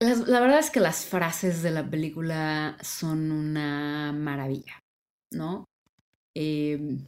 La, 0.00 0.40
verdad 0.40 0.60
es 0.60 0.70
que 0.70 0.80
las 0.80 1.04
frases 1.04 1.62
de 1.62 1.70
la 1.70 1.90
película 1.90 2.78
son 2.80 3.30
una 3.30 4.12
maravilla, 4.12 4.78
¿no? 5.32 5.64
Em, 6.34 7.04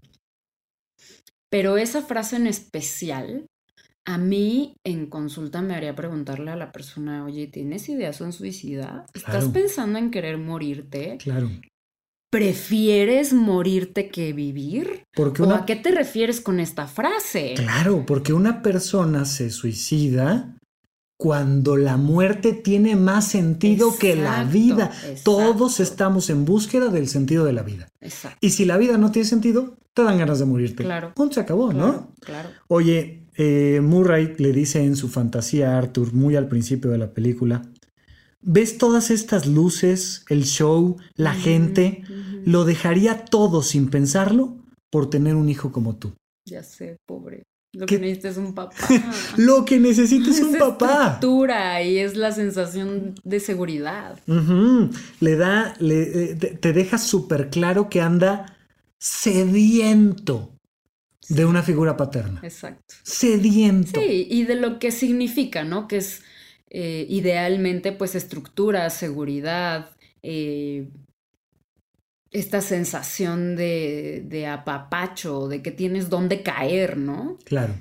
pero 1.50 1.78
esa 1.78 2.02
frase 2.02 2.36
en 2.36 2.46
especial 2.46 3.46
a 4.06 4.18
mí 4.18 4.74
en 4.84 5.06
consulta 5.06 5.62
me 5.62 5.74
haría 5.74 5.94
preguntarle 5.94 6.50
a 6.50 6.56
la 6.56 6.72
persona, 6.72 7.24
oye, 7.24 7.46
¿tienes 7.46 7.88
ideas 7.88 8.20
en 8.20 8.32
suicida? 8.32 9.06
¿Estás 9.14 9.48
pensando 9.48 9.98
en 9.98 10.10
querer 10.10 10.38
morirte? 10.38 11.18
Claro. 11.18 11.50
¿Prefieres 12.30 13.32
morirte 13.32 14.08
que 14.08 14.32
vivir? 14.32 15.02
Porque 15.14 15.42
¿O 15.42 15.52
a 15.52 15.66
qué 15.66 15.74
te 15.76 15.90
refieres 15.90 16.40
con 16.40 16.60
esta 16.60 16.86
frase? 16.86 17.54
Claro, 17.56 18.04
porque 18.06 18.32
una 18.32 18.62
persona 18.62 19.24
se 19.24 19.50
suicida 19.50 20.56
cuando 21.18 21.76
la 21.76 21.96
muerte 21.96 22.52
tiene 22.52 22.96
más 22.96 23.26
sentido 23.26 23.98
que 23.98 24.16
la 24.16 24.44
vida. 24.44 24.90
Todos 25.22 25.80
estamos 25.80 26.30
en 26.30 26.44
búsqueda 26.44 26.88
del 26.88 27.08
sentido 27.08 27.44
de 27.44 27.52
la 27.52 27.62
vida. 27.62 27.88
Exacto. 28.00 28.38
Y 28.40 28.50
si 28.50 28.64
la 28.64 28.78
vida 28.78 28.96
no 28.96 29.10
tiene 29.10 29.28
sentido, 29.28 29.76
te 29.92 30.02
dan 30.02 30.16
ganas 30.16 30.38
de 30.38 30.46
morirte. 30.46 30.84
Claro. 30.84 31.12
Punto, 31.14 31.34
se 31.34 31.40
acabó, 31.40 31.72
¿no? 31.72 32.14
Claro. 32.20 32.48
Oye, 32.68 33.26
eh, 33.42 33.80
Murray 33.80 34.34
le 34.36 34.52
dice 34.52 34.84
en 34.84 34.96
su 34.96 35.08
fantasía 35.08 35.72
a 35.72 35.78
Arthur, 35.78 36.12
muy 36.12 36.36
al 36.36 36.46
principio 36.46 36.90
de 36.90 36.98
la 36.98 37.14
película, 37.14 37.62
¿ves 38.42 38.76
todas 38.76 39.10
estas 39.10 39.46
luces, 39.46 40.26
el 40.28 40.44
show, 40.44 40.98
la 41.14 41.32
gente? 41.32 42.02
Lo 42.44 42.66
dejaría 42.66 43.24
todo 43.24 43.62
sin 43.62 43.88
pensarlo 43.88 44.58
por 44.90 45.08
tener 45.08 45.36
un 45.36 45.48
hijo 45.48 45.72
como 45.72 45.96
tú. 45.96 46.12
Ya 46.44 46.62
sé, 46.62 46.98
pobre. 47.06 47.44
Lo 47.72 47.86
que 47.86 47.98
necesitas 47.98 48.32
es 48.32 48.38
un 48.38 48.54
papá. 48.54 48.76
Lo 49.38 49.64
que 49.64 49.80
necesitas 49.80 50.36
es 50.38 50.42
un 50.42 50.58
papá. 50.58 51.14
estructura 51.14 51.82
y 51.82 51.96
es 51.96 52.16
la 52.16 52.32
sensación 52.32 53.14
de 53.24 53.40
seguridad. 53.40 54.18
Le 55.20 55.36
da, 55.36 55.74
le, 55.78 56.32
eh, 56.32 56.34
te 56.34 56.74
deja 56.74 56.98
súper 56.98 57.48
claro 57.48 57.88
que 57.88 58.02
anda 58.02 58.54
sediento 58.98 60.52
de 61.30 61.46
una 61.46 61.62
figura 61.62 61.96
paterna. 61.96 62.40
Exacto. 62.42 62.94
Sediento. 63.04 64.00
Sí, 64.00 64.26
y 64.28 64.42
de 64.44 64.56
lo 64.56 64.78
que 64.78 64.90
significa, 64.90 65.64
¿no? 65.64 65.86
Que 65.88 65.98
es 65.98 66.22
eh, 66.68 67.06
idealmente, 67.08 67.92
pues, 67.92 68.14
estructura, 68.14 68.90
seguridad, 68.90 69.90
eh, 70.22 70.88
esta 72.32 72.60
sensación 72.60 73.56
de, 73.56 74.24
de 74.26 74.48
apapacho, 74.48 75.48
de 75.48 75.62
que 75.62 75.70
tienes 75.70 76.10
dónde 76.10 76.42
caer, 76.42 76.96
¿no? 76.98 77.38
Claro. 77.44 77.74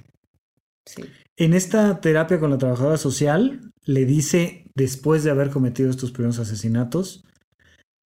Sí. 0.85 1.03
En 1.35 1.53
esta 1.53 2.01
terapia 2.01 2.39
con 2.39 2.51
la 2.51 2.57
trabajadora 2.57 2.97
social, 2.97 3.71
le 3.83 4.05
dice, 4.05 4.65
después 4.75 5.23
de 5.23 5.31
haber 5.31 5.49
cometido 5.49 5.89
estos 5.89 6.11
primeros 6.11 6.37
asesinatos, 6.37 7.23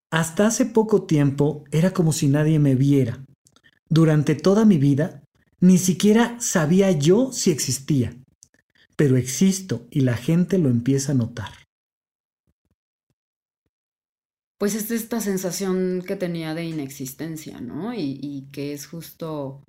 hasta 0.09 0.47
hace 0.47 0.65
poco 0.65 1.03
tiempo 1.03 1.65
era 1.71 1.91
como 1.91 2.13
si 2.13 2.27
nadie 2.29 2.59
me 2.59 2.75
viera. 2.75 3.25
Durante 3.89 4.35
toda 4.35 4.63
mi 4.63 4.77
vida 4.77 5.22
ni 5.63 5.77
siquiera 5.77 6.35
sabía 6.41 6.91
yo 6.91 7.31
si 7.31 7.49
existía, 7.49 8.13
pero 8.97 9.15
existo 9.15 9.87
y 9.91 10.01
la 10.01 10.17
gente 10.17 10.57
lo 10.57 10.67
empieza 10.67 11.13
a 11.13 11.15
notar. 11.15 11.53
Pues 14.59 14.75
es 14.75 14.91
esta 14.91 15.21
sensación 15.21 16.03
que 16.05 16.17
tenía 16.17 16.53
de 16.53 16.65
inexistencia, 16.65 17.61
¿no? 17.61 17.93
Y, 17.93 18.49
que 18.51 18.73
es 18.73 18.87
justo 18.87 19.63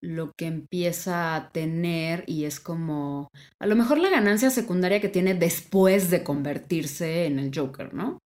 lo 0.00 0.30
que 0.38 0.46
empieza 0.46 1.34
a 1.34 1.50
tener 1.50 2.22
y 2.28 2.44
es 2.44 2.60
como 2.60 3.26
a 3.58 3.66
lo 3.66 3.74
mejor 3.74 3.98
la 3.98 4.10
ganancia 4.10 4.50
secundaria 4.50 5.00
que 5.00 5.08
tiene 5.08 5.34
después 5.34 6.10
de 6.10 6.22
convertirse 6.22 7.26
en 7.26 7.40
el 7.40 7.50
Joker, 7.52 7.92
¿no? 7.92 8.20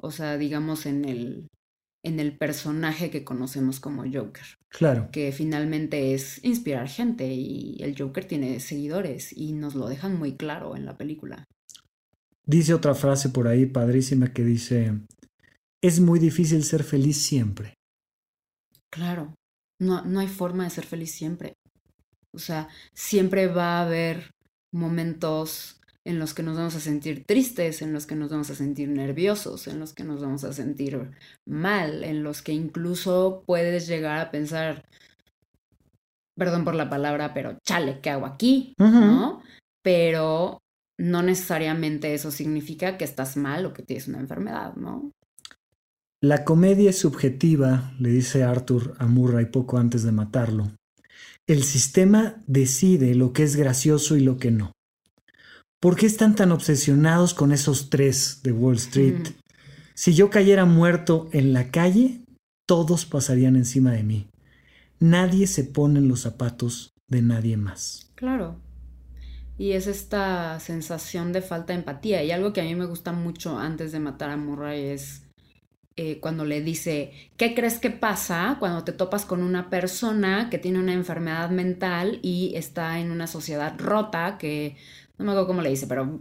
O 0.00 0.12
sea, 0.12 0.38
digamos 0.38 0.86
en 0.86 1.06
el 1.06 1.48
en 2.06 2.20
el 2.20 2.36
personaje 2.38 3.10
que 3.10 3.24
conocemos 3.24 3.80
como 3.80 4.04
Joker. 4.04 4.44
Claro. 4.68 5.08
Que 5.10 5.32
finalmente 5.32 6.14
es 6.14 6.42
inspirar 6.44 6.88
gente 6.88 7.26
y 7.26 7.82
el 7.82 7.98
Joker 7.98 8.24
tiene 8.24 8.60
seguidores 8.60 9.36
y 9.36 9.52
nos 9.52 9.74
lo 9.74 9.88
dejan 9.88 10.16
muy 10.16 10.36
claro 10.36 10.76
en 10.76 10.86
la 10.86 10.96
película. 10.96 11.44
Dice 12.44 12.74
otra 12.74 12.94
frase 12.94 13.30
por 13.30 13.48
ahí 13.48 13.66
padrísima 13.66 14.32
que 14.32 14.44
dice, 14.44 15.00
es 15.82 15.98
muy 15.98 16.20
difícil 16.20 16.62
ser 16.62 16.84
feliz 16.84 17.20
siempre. 17.20 17.74
Claro, 18.88 19.34
no, 19.80 20.04
no 20.04 20.20
hay 20.20 20.28
forma 20.28 20.62
de 20.62 20.70
ser 20.70 20.86
feliz 20.86 21.10
siempre. 21.10 21.54
O 22.32 22.38
sea, 22.38 22.68
siempre 22.94 23.48
va 23.48 23.78
a 23.78 23.82
haber 23.84 24.30
momentos 24.72 25.75
en 26.06 26.20
los 26.20 26.34
que 26.34 26.44
nos 26.44 26.56
vamos 26.56 26.76
a 26.76 26.80
sentir 26.80 27.24
tristes, 27.24 27.82
en 27.82 27.92
los 27.92 28.06
que 28.06 28.14
nos 28.14 28.30
vamos 28.30 28.48
a 28.50 28.54
sentir 28.54 28.88
nerviosos, 28.88 29.66
en 29.66 29.80
los 29.80 29.92
que 29.92 30.04
nos 30.04 30.20
vamos 30.20 30.44
a 30.44 30.52
sentir 30.52 31.10
mal, 31.44 32.04
en 32.04 32.22
los 32.22 32.42
que 32.42 32.52
incluso 32.52 33.42
puedes 33.44 33.88
llegar 33.88 34.18
a 34.18 34.30
pensar, 34.30 34.84
perdón 36.36 36.64
por 36.64 36.76
la 36.76 36.88
palabra, 36.88 37.34
pero 37.34 37.58
chale, 37.66 37.98
¿qué 38.00 38.10
hago 38.10 38.24
aquí? 38.24 38.72
¿No? 38.78 39.42
Pero 39.82 40.62
no 40.96 41.22
necesariamente 41.22 42.14
eso 42.14 42.30
significa 42.30 42.96
que 42.96 43.04
estás 43.04 43.36
mal 43.36 43.66
o 43.66 43.72
que 43.72 43.82
tienes 43.82 44.06
una 44.06 44.20
enfermedad, 44.20 44.76
¿no? 44.76 45.10
La 46.22 46.44
comedia 46.44 46.90
es 46.90 46.98
subjetiva, 47.00 47.92
le 47.98 48.10
dice 48.10 48.44
Arthur 48.44 48.94
a 48.98 49.06
Murray 49.06 49.46
poco 49.46 49.76
antes 49.76 50.04
de 50.04 50.12
matarlo. 50.12 50.70
El 51.48 51.64
sistema 51.64 52.42
decide 52.46 53.16
lo 53.16 53.32
que 53.32 53.42
es 53.42 53.56
gracioso 53.56 54.16
y 54.16 54.20
lo 54.20 54.36
que 54.36 54.52
no. 54.52 54.75
¿Por 55.86 55.94
qué 55.94 56.06
están 56.06 56.34
tan 56.34 56.50
obsesionados 56.50 57.32
con 57.32 57.52
esos 57.52 57.90
tres 57.90 58.40
de 58.42 58.50
Wall 58.50 58.74
Street? 58.74 59.28
Si 59.94 60.14
yo 60.14 60.30
cayera 60.30 60.64
muerto 60.64 61.28
en 61.30 61.52
la 61.52 61.70
calle, 61.70 62.22
todos 62.66 63.06
pasarían 63.06 63.54
encima 63.54 63.92
de 63.92 64.02
mí. 64.02 64.26
Nadie 64.98 65.46
se 65.46 65.62
pone 65.62 66.00
en 66.00 66.08
los 66.08 66.22
zapatos 66.22 66.92
de 67.06 67.22
nadie 67.22 67.56
más. 67.56 68.10
Claro. 68.16 68.56
Y 69.58 69.74
es 69.74 69.86
esta 69.86 70.58
sensación 70.58 71.32
de 71.32 71.40
falta 71.40 71.72
de 71.72 71.78
empatía. 71.78 72.24
Y 72.24 72.32
algo 72.32 72.52
que 72.52 72.62
a 72.62 72.64
mí 72.64 72.74
me 72.74 72.86
gusta 72.86 73.12
mucho 73.12 73.56
antes 73.56 73.92
de 73.92 74.00
matar 74.00 74.30
a 74.30 74.36
Murray 74.36 74.86
es 74.86 75.22
eh, 75.94 76.18
cuando 76.18 76.44
le 76.44 76.62
dice, 76.62 77.12
¿qué 77.36 77.54
crees 77.54 77.78
que 77.78 77.90
pasa 77.90 78.56
cuando 78.58 78.82
te 78.82 78.92
topas 78.92 79.24
con 79.24 79.40
una 79.40 79.70
persona 79.70 80.50
que 80.50 80.58
tiene 80.58 80.80
una 80.80 80.94
enfermedad 80.94 81.50
mental 81.50 82.18
y 82.22 82.54
está 82.56 82.98
en 82.98 83.12
una 83.12 83.28
sociedad 83.28 83.78
rota 83.78 84.36
que 84.36 84.76
no 85.18 85.24
me 85.24 85.30
acuerdo 85.32 85.46
cómo 85.46 85.62
le 85.62 85.70
dice, 85.70 85.86
pero 85.86 86.18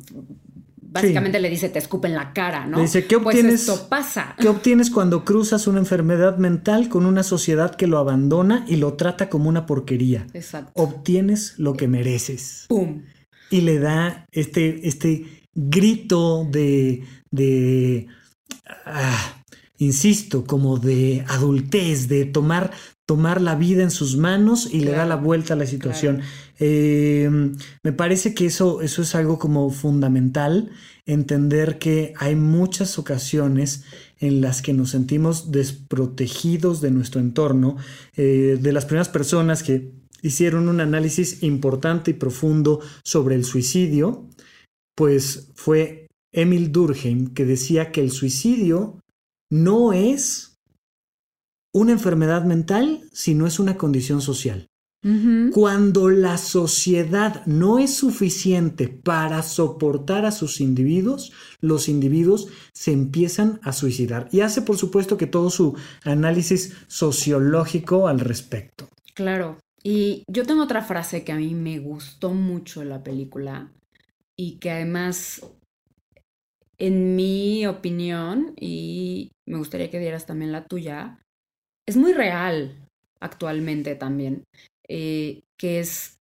básicamente 0.96 1.40
le 1.40 1.50
dice 1.50 1.70
te 1.70 1.80
escupen 1.80 2.16
la 2.16 2.34
cara, 2.34 2.66
¿no? 2.66 2.80
dice, 2.80 3.06
¿qué 3.06 3.20
pues 3.20 3.36
obtienes, 3.36 3.68
esto 3.68 3.88
pasa. 3.90 4.36
¿Qué 4.40 4.48
obtienes 4.48 4.90
cuando 4.90 5.26
cruzas 5.26 5.68
una 5.68 5.80
enfermedad 5.80 6.38
mental 6.38 6.90
con 6.90 7.06
una 7.06 7.24
sociedad 7.24 7.76
que 7.76 7.88
lo 7.88 7.98
abandona 7.98 8.66
y 8.68 8.78
lo 8.78 8.94
trata 8.94 9.30
como 9.30 9.50
una 9.50 9.66
porquería? 9.66 10.28
Exacto. 10.34 10.72
Obtienes 10.76 11.60
lo 11.60 11.74
que 11.74 11.88
mereces. 11.88 12.66
¡Pum! 12.70 13.04
Y 13.50 13.62
le 13.62 13.80
da 13.80 14.26
este, 14.32 14.88
este 14.88 15.26
grito 15.54 16.48
de, 16.50 17.04
de 17.32 18.08
ah, 18.86 19.44
insisto, 19.78 20.46
como 20.46 20.78
de 20.78 21.26
adultez, 21.28 22.08
de 22.08 22.26
tomar, 22.26 22.72
tomar 23.06 23.40
la 23.40 23.56
vida 23.56 23.84
en 23.84 23.92
sus 23.92 24.18
manos 24.18 24.68
y 24.72 24.80
le 24.80 24.92
da 24.92 25.06
la 25.06 25.16
vuelta 25.16 25.54
a 25.54 25.58
la 25.58 25.68
situación. 25.68 26.22
Eh, 26.60 27.30
me 27.84 27.94
parece 27.94 28.34
que 28.34 28.48
eso, 28.48 28.82
eso 28.82 29.02
es 29.04 29.14
algo 29.14 29.38
como 29.38 29.70
fundamental, 29.70 30.72
entender 31.06 31.78
que 31.78 32.14
hay 32.18 32.36
muchas 32.36 32.98
ocasiones 32.98 33.84
en 34.20 34.42
las 34.42 34.62
que 34.62 34.74
nos 34.74 34.92
sentimos 34.92 35.52
desprotegidos 35.52 36.82
de 36.82 36.92
nuestro 36.92 37.22
entorno, 37.22 37.78
eh, 38.16 38.58
de 38.60 38.74
las 38.74 38.86
primeras 38.86 39.10
personas 39.10 39.62
que 39.62 39.92
hicieron 40.24 40.68
un 40.68 40.82
análisis 40.82 41.44
importante 41.44 42.12
y 42.12 42.16
profundo 42.16 42.80
sobre 43.04 43.36
el 43.36 43.46
suicidio, 43.46 44.28
pues 44.96 45.52
fue 45.54 46.08
Emil 46.32 46.72
Durkheim, 46.72 47.34
que 47.34 47.46
decía 47.46 47.92
que 47.92 48.02
el 48.02 48.12
suicidio 48.12 49.00
no 49.52 49.94
es 49.94 50.55
una 51.76 51.92
enfermedad 51.92 52.46
mental, 52.46 53.02
sino 53.12 53.46
es 53.48 53.60
una 53.60 53.76
condición 53.76 54.22
social. 54.22 54.70
Cuando 55.54 56.10
la 56.10 56.40
sociedad 56.40 57.46
no 57.46 57.78
es 57.78 57.94
suficiente 57.94 58.88
para 58.88 59.44
soportar 59.44 60.26
a 60.26 60.32
sus 60.32 60.62
individuos, 60.62 61.32
los 61.62 61.88
individuos 61.90 62.48
se 62.74 62.92
empiezan 62.92 63.60
a 63.62 63.72
suicidar. 63.72 64.30
Y 64.32 64.40
hace, 64.40 64.64
por 64.64 64.78
supuesto, 64.78 65.16
que 65.16 65.28
todo 65.28 65.52
su 65.52 65.78
análisis 66.04 66.74
sociológico 66.88 68.08
al 68.08 68.20
respecto. 68.20 68.90
Claro. 69.14 69.60
Y 69.84 70.24
yo 70.28 70.44
tengo 70.44 70.64
otra 70.64 70.82
frase 70.82 71.24
que 71.24 71.34
a 71.34 71.38
mí 71.38 71.54
me 71.54 71.78
gustó 71.78 72.34
mucho 72.34 72.82
en 72.82 72.90
la 72.90 73.04
película 73.04 73.72
y 74.36 74.58
que 74.58 74.72
además, 74.72 75.46
en 76.80 77.16
mi 77.16 77.68
opinión, 77.68 78.56
y 78.60 79.34
me 79.46 79.60
gustaría 79.60 79.92
que 79.92 80.00
dieras 80.00 80.26
también 80.26 80.52
la 80.52 80.66
tuya, 80.66 81.20
es 81.88 81.98
muy 81.98 82.14
real 82.14 82.88
actualmente 83.20 83.96
también. 83.96 84.44
Eh, 84.88 85.42
que 85.58 85.80
es 85.80 86.18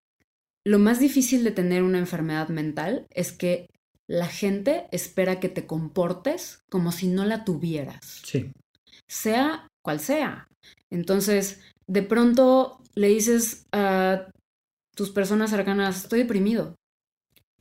lo 0.64 0.78
más 0.78 0.98
difícil 0.98 1.44
de 1.44 1.50
tener 1.50 1.82
una 1.82 1.98
enfermedad 1.98 2.48
mental 2.48 3.06
es 3.10 3.32
que 3.32 3.66
la 4.06 4.26
gente 4.26 4.86
espera 4.90 5.40
que 5.40 5.48
te 5.48 5.66
comportes 5.66 6.60
como 6.70 6.92
si 6.92 7.08
no 7.08 7.24
la 7.24 7.44
tuvieras. 7.44 8.22
Sí. 8.24 8.50
Sea 9.08 9.68
cual 9.82 10.00
sea. 10.00 10.48
Entonces, 10.90 11.60
de 11.86 12.02
pronto 12.02 12.80
le 12.94 13.08
dices 13.08 13.66
a 13.72 14.30
tus 14.94 15.10
personas 15.10 15.50
cercanas, 15.50 16.04
estoy 16.04 16.20
deprimido, 16.20 16.76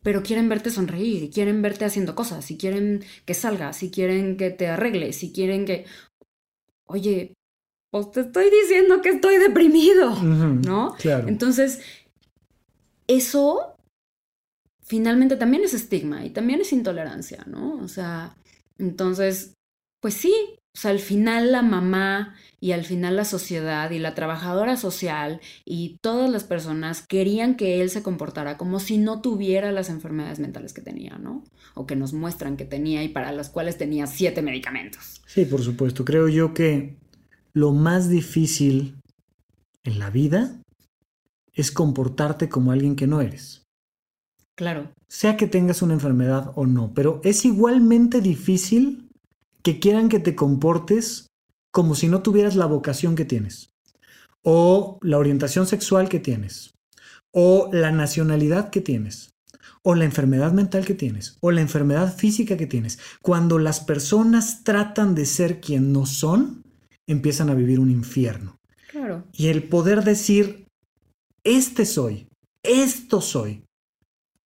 pero 0.01 0.21
quieren 0.21 0.49
verte 0.49 0.69
sonreír, 0.69 1.29
quieren 1.31 1.61
verte 1.61 1.85
haciendo 1.85 2.15
cosas, 2.15 2.51
y 2.51 2.57
quieren 2.57 3.03
que 3.25 3.33
salgas, 3.33 3.83
y 3.83 3.89
quieren 3.89 4.37
que 4.37 4.51
te 4.51 4.67
arregles, 4.67 5.23
y 5.23 5.33
quieren 5.33 5.65
que, 5.65 5.85
oye, 6.85 7.33
pues 7.93 8.09
te 8.09 8.21
estoy 8.21 8.49
diciendo 8.49 9.03
que 9.03 9.09
estoy 9.09 9.37
deprimido, 9.37 10.15
¿no? 10.23 10.95
Claro. 10.97 11.27
Entonces, 11.27 11.79
eso 13.05 13.75
finalmente 14.83 15.35
también 15.35 15.63
es 15.63 15.75
estigma 15.75 16.25
y 16.25 16.31
también 16.31 16.59
es 16.59 16.73
intolerancia, 16.73 17.43
¿no? 17.45 17.75
O 17.75 17.87
sea, 17.87 18.35
entonces, 18.79 19.53
pues 20.01 20.15
sí, 20.15 20.33
o 20.75 20.79
sea, 20.79 20.89
al 20.89 20.97
final 20.97 21.51
la 21.51 21.61
mamá 21.61 22.33
y 22.59 22.71
al 22.71 22.83
final 22.83 23.15
la 23.15 23.25
sociedad 23.25 23.91
y 23.91 23.99
la 23.99 24.15
trabajadora 24.15 24.75
social 24.75 25.39
y 25.63 25.99
todas 26.01 26.31
las 26.31 26.45
personas 26.45 27.05
querían 27.05 27.55
que 27.55 27.79
él 27.83 27.91
se 27.91 28.01
comportara 28.01 28.57
como 28.57 28.79
si 28.79 28.97
no 28.97 29.21
tuviera 29.21 29.71
las 29.71 29.91
enfermedades 29.91 30.39
mentales 30.39 30.73
que 30.73 30.81
tenía, 30.81 31.19
¿no? 31.19 31.43
O 31.75 31.85
que 31.85 31.95
nos 31.95 32.13
muestran 32.13 32.57
que 32.57 32.65
tenía 32.65 33.03
y 33.03 33.09
para 33.09 33.31
las 33.31 33.51
cuales 33.51 33.77
tenía 33.77 34.07
siete 34.07 34.41
medicamentos. 34.41 35.21
Sí, 35.27 35.45
por 35.45 35.61
supuesto. 35.61 36.03
Creo 36.03 36.27
yo 36.27 36.55
que 36.55 37.02
lo 37.53 37.71
más 37.71 38.09
difícil 38.09 38.99
en 39.83 39.99
la 39.99 40.09
vida 40.09 40.59
es 41.53 41.71
comportarte 41.71 42.49
como 42.49 42.71
alguien 42.71 42.95
que 42.95 43.07
no 43.07 43.21
eres. 43.21 43.63
Claro. 44.55 44.91
Sea 45.07 45.37
que 45.37 45.47
tengas 45.47 45.81
una 45.81 45.93
enfermedad 45.93 46.51
o 46.55 46.65
no, 46.65 46.93
pero 46.93 47.21
es 47.23 47.45
igualmente 47.45 48.21
difícil 48.21 49.09
que 49.61 49.79
quieran 49.79 50.09
que 50.09 50.19
te 50.19 50.35
comportes 50.35 51.27
como 51.71 51.95
si 51.95 52.07
no 52.07 52.21
tuvieras 52.21 52.55
la 52.55 52.65
vocación 52.65 53.15
que 53.15 53.25
tienes, 53.25 53.69
o 54.43 54.99
la 55.01 55.17
orientación 55.17 55.65
sexual 55.65 56.09
que 56.09 56.19
tienes, 56.19 56.73
o 57.31 57.69
la 57.71 57.91
nacionalidad 57.91 58.69
que 58.69 58.81
tienes, 58.81 59.31
o 59.81 59.95
la 59.95 60.05
enfermedad 60.05 60.53
mental 60.53 60.85
que 60.85 60.93
tienes, 60.93 61.37
o 61.41 61.51
la 61.51 61.61
enfermedad 61.61 62.15
física 62.15 62.57
que 62.57 62.67
tienes. 62.67 62.99
Cuando 63.21 63.57
las 63.57 63.79
personas 63.79 64.63
tratan 64.63 65.15
de 65.15 65.25
ser 65.25 65.61
quien 65.61 65.91
no 65.91 66.05
son, 66.05 66.62
empiezan 67.07 67.49
a 67.49 67.55
vivir 67.55 67.79
un 67.79 67.91
infierno. 67.91 68.57
Claro. 68.89 69.25
Y 69.33 69.47
el 69.47 69.63
poder 69.63 70.03
decir, 70.03 70.67
este 71.43 71.85
soy, 71.85 72.27
esto 72.63 73.21
soy, 73.21 73.63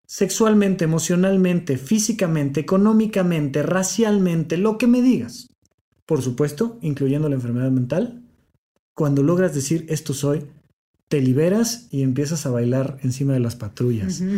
sexualmente, 0.08 0.86
emocionalmente, 0.86 1.78
físicamente, 1.78 2.62
económicamente, 2.62 3.62
racialmente, 3.62 4.58
lo 4.58 4.78
que 4.78 4.88
me 4.88 5.01
digas. 5.01 5.47
Por 6.05 6.22
supuesto, 6.22 6.80
incluyendo 6.82 7.28
la 7.30 7.36
enfermedad 7.36 7.70
mental. 7.70 8.24
Cuando 8.95 9.22
logras 9.22 9.53
decir 9.53 9.86
esto 9.89 10.14
soy, 10.14 10.45
te 11.10 11.22
liberas 11.22 11.88
y 11.91 12.01
empiezas 12.01 12.45
a 12.45 12.49
bailar 12.49 12.97
encima 13.03 13.34
de 13.34 13.39
las 13.39 13.55
patrullas. 13.55 14.22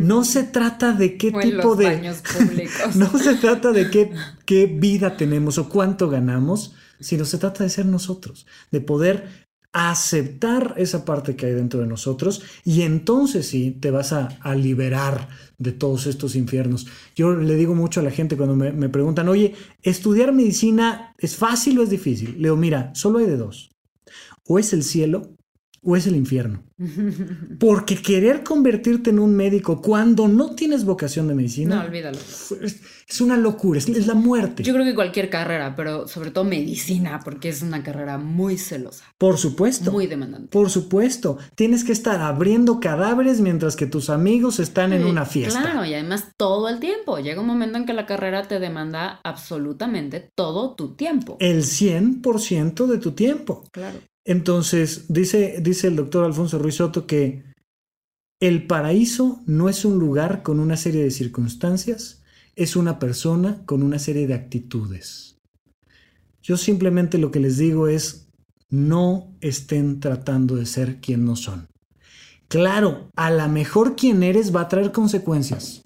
No 0.00 0.24
se 0.24 0.44
trata 0.44 0.92
de 0.92 1.16
qué 1.16 1.30
tipo 1.30 1.76
de 1.76 2.00
no 2.94 3.18
se 3.18 3.34
trata 3.34 3.70
de 3.72 3.90
qué, 3.90 4.12
qué 4.46 4.66
vida 4.66 5.16
tenemos 5.16 5.58
o 5.58 5.68
cuánto 5.68 6.08
ganamos, 6.08 6.74
sino 7.00 7.24
se 7.24 7.38
trata 7.38 7.64
de 7.64 7.70
ser 7.70 7.86
nosotros, 7.86 8.46
de 8.70 8.80
poder 8.80 9.48
aceptar 9.72 10.74
esa 10.78 11.04
parte 11.04 11.36
que 11.36 11.46
hay 11.46 11.52
dentro 11.52 11.80
de 11.80 11.86
nosotros 11.86 12.42
y 12.64 12.82
entonces 12.82 13.46
sí 13.46 13.70
te 13.70 13.92
vas 13.92 14.12
a, 14.12 14.28
liberar 14.54 15.28
de 15.58 15.72
todos 15.72 16.06
estos 16.06 16.34
infiernos. 16.34 16.86
Yo 17.14 17.36
le 17.36 17.54
digo 17.54 17.74
mucho 17.74 18.00
a 18.00 18.02
la 18.02 18.10
gente 18.10 18.36
cuando 18.36 18.56
me, 18.56 18.72
me 18.72 18.88
preguntan, 18.88 19.28
oye, 19.28 19.54
¿estudiar 19.82 20.32
medicina 20.32 21.14
es 21.18 21.36
fácil 21.36 21.78
o 21.78 21.82
es 21.82 21.90
difícil? 21.90 22.32
Le 22.38 22.48
digo, 22.48 22.56
mira, 22.56 22.92
solo 22.94 23.18
hay 23.18 23.26
de 23.26 23.36
dos. 23.36 23.70
O 24.46 24.58
es 24.58 24.72
el 24.72 24.82
cielo 24.82 25.36
o 25.82 25.96
es 25.96 26.06
el 26.06 26.16
infierno. 26.16 26.62
Porque 27.58 28.00
querer 28.00 28.42
convertirte 28.42 29.10
en 29.10 29.18
un 29.18 29.34
médico 29.34 29.82
cuando 29.82 30.28
no 30.28 30.54
tienes 30.54 30.84
vocación 30.84 31.28
de 31.28 31.34
medicina. 31.34 31.76
No, 31.76 31.84
olvídalo. 31.84 32.18
Es, 32.18 33.20
una 33.20 33.36
locura, 33.36 33.78
es, 33.78 34.06
la 34.06 34.14
muerte. 34.14 34.62
Yo 34.62 34.72
creo 34.72 34.84
que 34.84 34.94
cualquier 34.94 35.28
carrera, 35.28 35.74
pero 35.76 36.06
sobre 36.08 36.30
todo 36.30 36.44
medicina, 36.44 37.20
porque 37.24 37.48
es 37.48 37.62
una 37.62 37.82
carrera 37.82 38.18
muy 38.18 38.56
celosa. 38.56 39.04
Por 39.18 39.36
supuesto. 39.36 39.92
Muy 39.92 40.06
demandante. 40.06 40.48
Por 40.48 40.70
supuesto. 40.70 41.38
Tienes 41.54 41.84
que 41.84 41.92
estar 41.92 42.20
abriendo 42.20 42.80
cadáveres 42.80 43.40
mientras 43.40 43.76
que 43.76 43.86
tus 43.86 44.08
amigos 44.08 44.58
están 44.58 44.92
en 44.92 45.04
una 45.04 45.26
fiesta. 45.26 45.60
Claro, 45.60 45.84
y 45.84 45.94
además 45.94 46.28
todo 46.36 46.68
el 46.68 46.78
tiempo. 46.80 47.18
Llega 47.18 47.40
un 47.40 47.46
momento 47.46 47.78
en 47.78 47.84
que 47.84 47.92
la 47.92 48.06
carrera 48.06 48.48
te 48.48 48.58
demanda 48.58 49.20
absolutamente 49.24 50.30
todo 50.34 50.74
tu 50.74 50.94
tiempo. 50.94 51.36
El 51.40 51.62
100% 51.62 52.86
de 52.86 52.98
tu 52.98 53.12
tiempo. 53.12 53.64
Claro. 53.72 53.98
Entonces, 54.30 55.06
dice, 55.08 55.56
dice 55.60 55.88
el 55.88 55.96
doctor 55.96 56.24
Alfonso 56.24 56.60
Ruiz 56.60 56.76
Soto 56.76 57.04
que 57.04 57.42
el 58.40 58.68
paraíso 58.68 59.42
no 59.46 59.68
es 59.68 59.84
un 59.84 59.98
lugar 59.98 60.44
con 60.44 60.60
una 60.60 60.76
serie 60.76 61.02
de 61.02 61.10
circunstancias, 61.10 62.22
es 62.54 62.76
una 62.76 63.00
persona 63.00 63.64
con 63.66 63.82
una 63.82 63.98
serie 63.98 64.28
de 64.28 64.34
actitudes. 64.34 65.36
Yo 66.44 66.56
simplemente 66.56 67.18
lo 67.18 67.32
que 67.32 67.40
les 67.40 67.58
digo 67.58 67.88
es, 67.88 68.28
no 68.68 69.36
estén 69.40 69.98
tratando 69.98 70.54
de 70.54 70.66
ser 70.66 71.00
quien 71.00 71.24
no 71.24 71.34
son. 71.34 71.66
Claro, 72.46 73.10
a 73.16 73.32
lo 73.32 73.48
mejor 73.48 73.96
quien 73.96 74.22
eres 74.22 74.54
va 74.54 74.60
a 74.60 74.68
traer 74.68 74.92
consecuencias. 74.92 75.82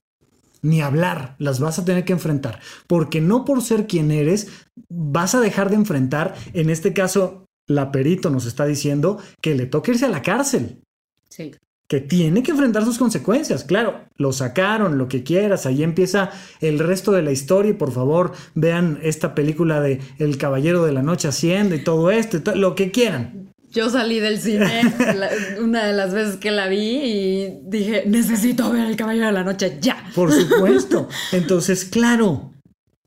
Ni 0.61 0.83
hablar, 0.83 1.35
las 1.39 1.61
vas 1.61 1.79
a 1.79 1.87
tener 1.87 2.05
que 2.05 2.13
enfrentar. 2.13 2.61
Porque 2.89 3.23
no 3.23 3.47
por 3.47 3.63
ser 3.63 3.87
quien 3.87 4.11
eres, 4.11 4.49
vas 4.91 5.35
a 5.35 5.41
dejar 5.41 5.71
de 5.71 5.77
enfrentar, 5.77 6.35
en 6.53 6.69
este 6.69 6.93
caso, 6.93 7.44
la 7.67 7.91
perito 7.93 8.31
nos 8.31 8.47
está 8.47 8.67
diciendo 8.67 9.19
que 9.41 9.55
le 9.55 9.67
toca 9.67 9.93
irse 9.93 10.07
a 10.07 10.11
la 10.11 10.23
cárcel. 10.23 10.81
Sí. 11.29 11.53
Que 11.87 12.01
tiene 12.01 12.43
que 12.43 12.53
enfrentar 12.53 12.85
sus 12.85 12.99
consecuencias. 12.99 13.65
Claro, 13.65 14.01
lo 14.17 14.33
sacaron, 14.33 14.97
lo 14.97 15.07
que 15.07 15.23
quieras. 15.23 15.67
Ahí 15.67 15.83
empieza 15.83 16.31
el 16.61 16.79
resto 16.79 17.13
de 17.13 17.23
la 17.23 17.31
historia. 17.31 17.71
Y 17.71 17.75
por 17.75 17.93
favor, 17.93 18.33
vean 18.55 18.99
esta 19.03 19.35
película 19.35 19.81
de 19.81 20.01
El 20.19 20.39
Caballero 20.39 20.85
de 20.85 20.93
la 20.93 21.03
Noche 21.03 21.29
Haciendo 21.29 21.75
y 21.75 21.85
todo 21.85 22.11
esto, 22.11 22.55
lo 22.55 22.75
que 22.75 22.91
quieran. 22.91 23.53
Yo 23.71 23.91
salí 23.91 24.21
del 24.21 24.39
cine 24.39 24.83
una 25.61 25.85
de 25.85 25.93
las 25.93 26.15
veces 26.15 26.37
que 26.37 26.53
la 26.53 26.69
vi 26.69 26.79
y 26.79 27.61
dije, 27.65 28.05
necesito 28.07 28.71
ver 28.71 28.87
El 28.87 28.97
Caballero 28.97 29.27
de 29.27 29.33
la 29.33 29.45
Noche 29.45 29.79
ya. 29.81 30.11
Por 30.15 30.33
supuesto. 30.41 31.09
Entonces, 31.33 31.85
claro, 31.85 32.53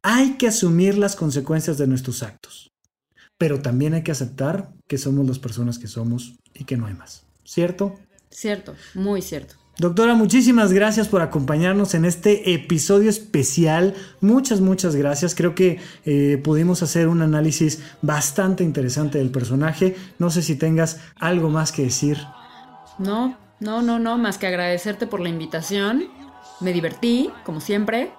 hay 0.04 0.34
que 0.34 0.48
asumir 0.48 0.98
las 0.98 1.16
consecuencias 1.16 1.78
de 1.78 1.88
nuestros 1.88 2.22
actos 2.22 2.68
pero 3.38 3.62
también 3.62 3.94
hay 3.94 4.04
que 4.04 4.12
aceptar 4.12 4.72
que 4.88 4.98
somos 4.98 5.28
las 5.28 5.40
personas 5.40 5.80
que 5.80 5.88
somos 5.88 6.36
y 6.54 6.64
que 6.64 6.78
no 6.78 6.88
hay 6.88 6.94
más. 6.94 7.26
¿Cierto? 7.44 7.96
Cierto, 8.30 8.76
muy 8.94 9.22
cierto. 9.22 9.56
Doctora, 9.80 10.16
muchísimas 10.16 10.74
gracias 10.74 11.08
por 11.08 11.22
acompañarnos 11.22 11.94
en 11.94 12.06
este 12.06 12.52
episodio 12.56 13.12
especial. 13.12 13.94
Muchas, 14.22 14.60
muchas 14.60 14.96
gracias. 14.96 15.36
Creo 15.36 15.54
que 15.54 15.80
eh, 16.04 16.42
pudimos 16.44 16.82
hacer 16.82 17.08
un 17.08 17.22
análisis 17.22 17.84
bastante 18.02 18.64
interesante 18.64 19.20
del 19.20 19.30
personaje. 19.30 19.96
No 20.18 20.32
sé 20.32 20.42
si 20.42 20.56
tengas 20.56 21.00
algo 21.16 21.52
más 21.52 21.72
que 21.72 21.84
decir. 21.84 22.18
No, 22.98 23.38
no, 23.60 23.84
no, 23.84 24.00
no, 24.00 24.18
más 24.18 24.40
que 24.40 24.48
agradecerte 24.48 25.06
por 25.06 25.20
la 25.20 25.30
invitación. 25.30 26.06
Me 26.60 26.74
divertí, 26.74 27.30
como 27.46 27.62
siempre 27.62 28.12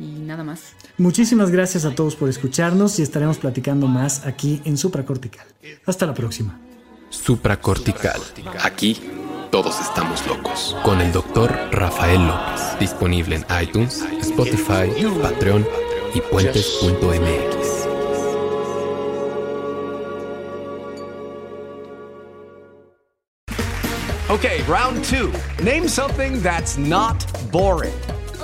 y 0.00 0.04
nada 0.04 0.42
más. 0.42 0.74
Muchísimas 0.96 1.50
gracias 1.50 1.84
a 1.84 1.94
todos 1.94 2.14
por 2.14 2.28
escucharnos 2.28 2.98
y 2.98 3.02
estaremos 3.02 3.38
platicando 3.38 3.88
más 3.88 4.24
aquí 4.26 4.62
en 4.64 4.76
Supracortical. 4.76 5.46
Hasta 5.86 6.06
la 6.06 6.14
próxima. 6.14 6.60
Supracortical. 7.10 8.20
Aquí 8.62 9.00
todos 9.50 9.80
estamos 9.80 10.26
locos. 10.26 10.76
Con 10.84 11.00
el 11.00 11.12
doctor 11.12 11.52
Rafael 11.72 12.26
López. 12.26 12.78
Disponible 12.78 13.36
en 13.36 13.46
iTunes, 13.62 14.04
Spotify, 14.20 14.90
Patreon 15.20 15.66
y 16.14 16.20
puentes.mx. 16.20 17.74
Okay, 24.30 24.62
round 24.62 25.04
two. 25.04 25.32
Name 25.62 25.86
something 25.86 26.40
that's 26.42 26.76
not 26.76 27.24
boring. 27.52 27.94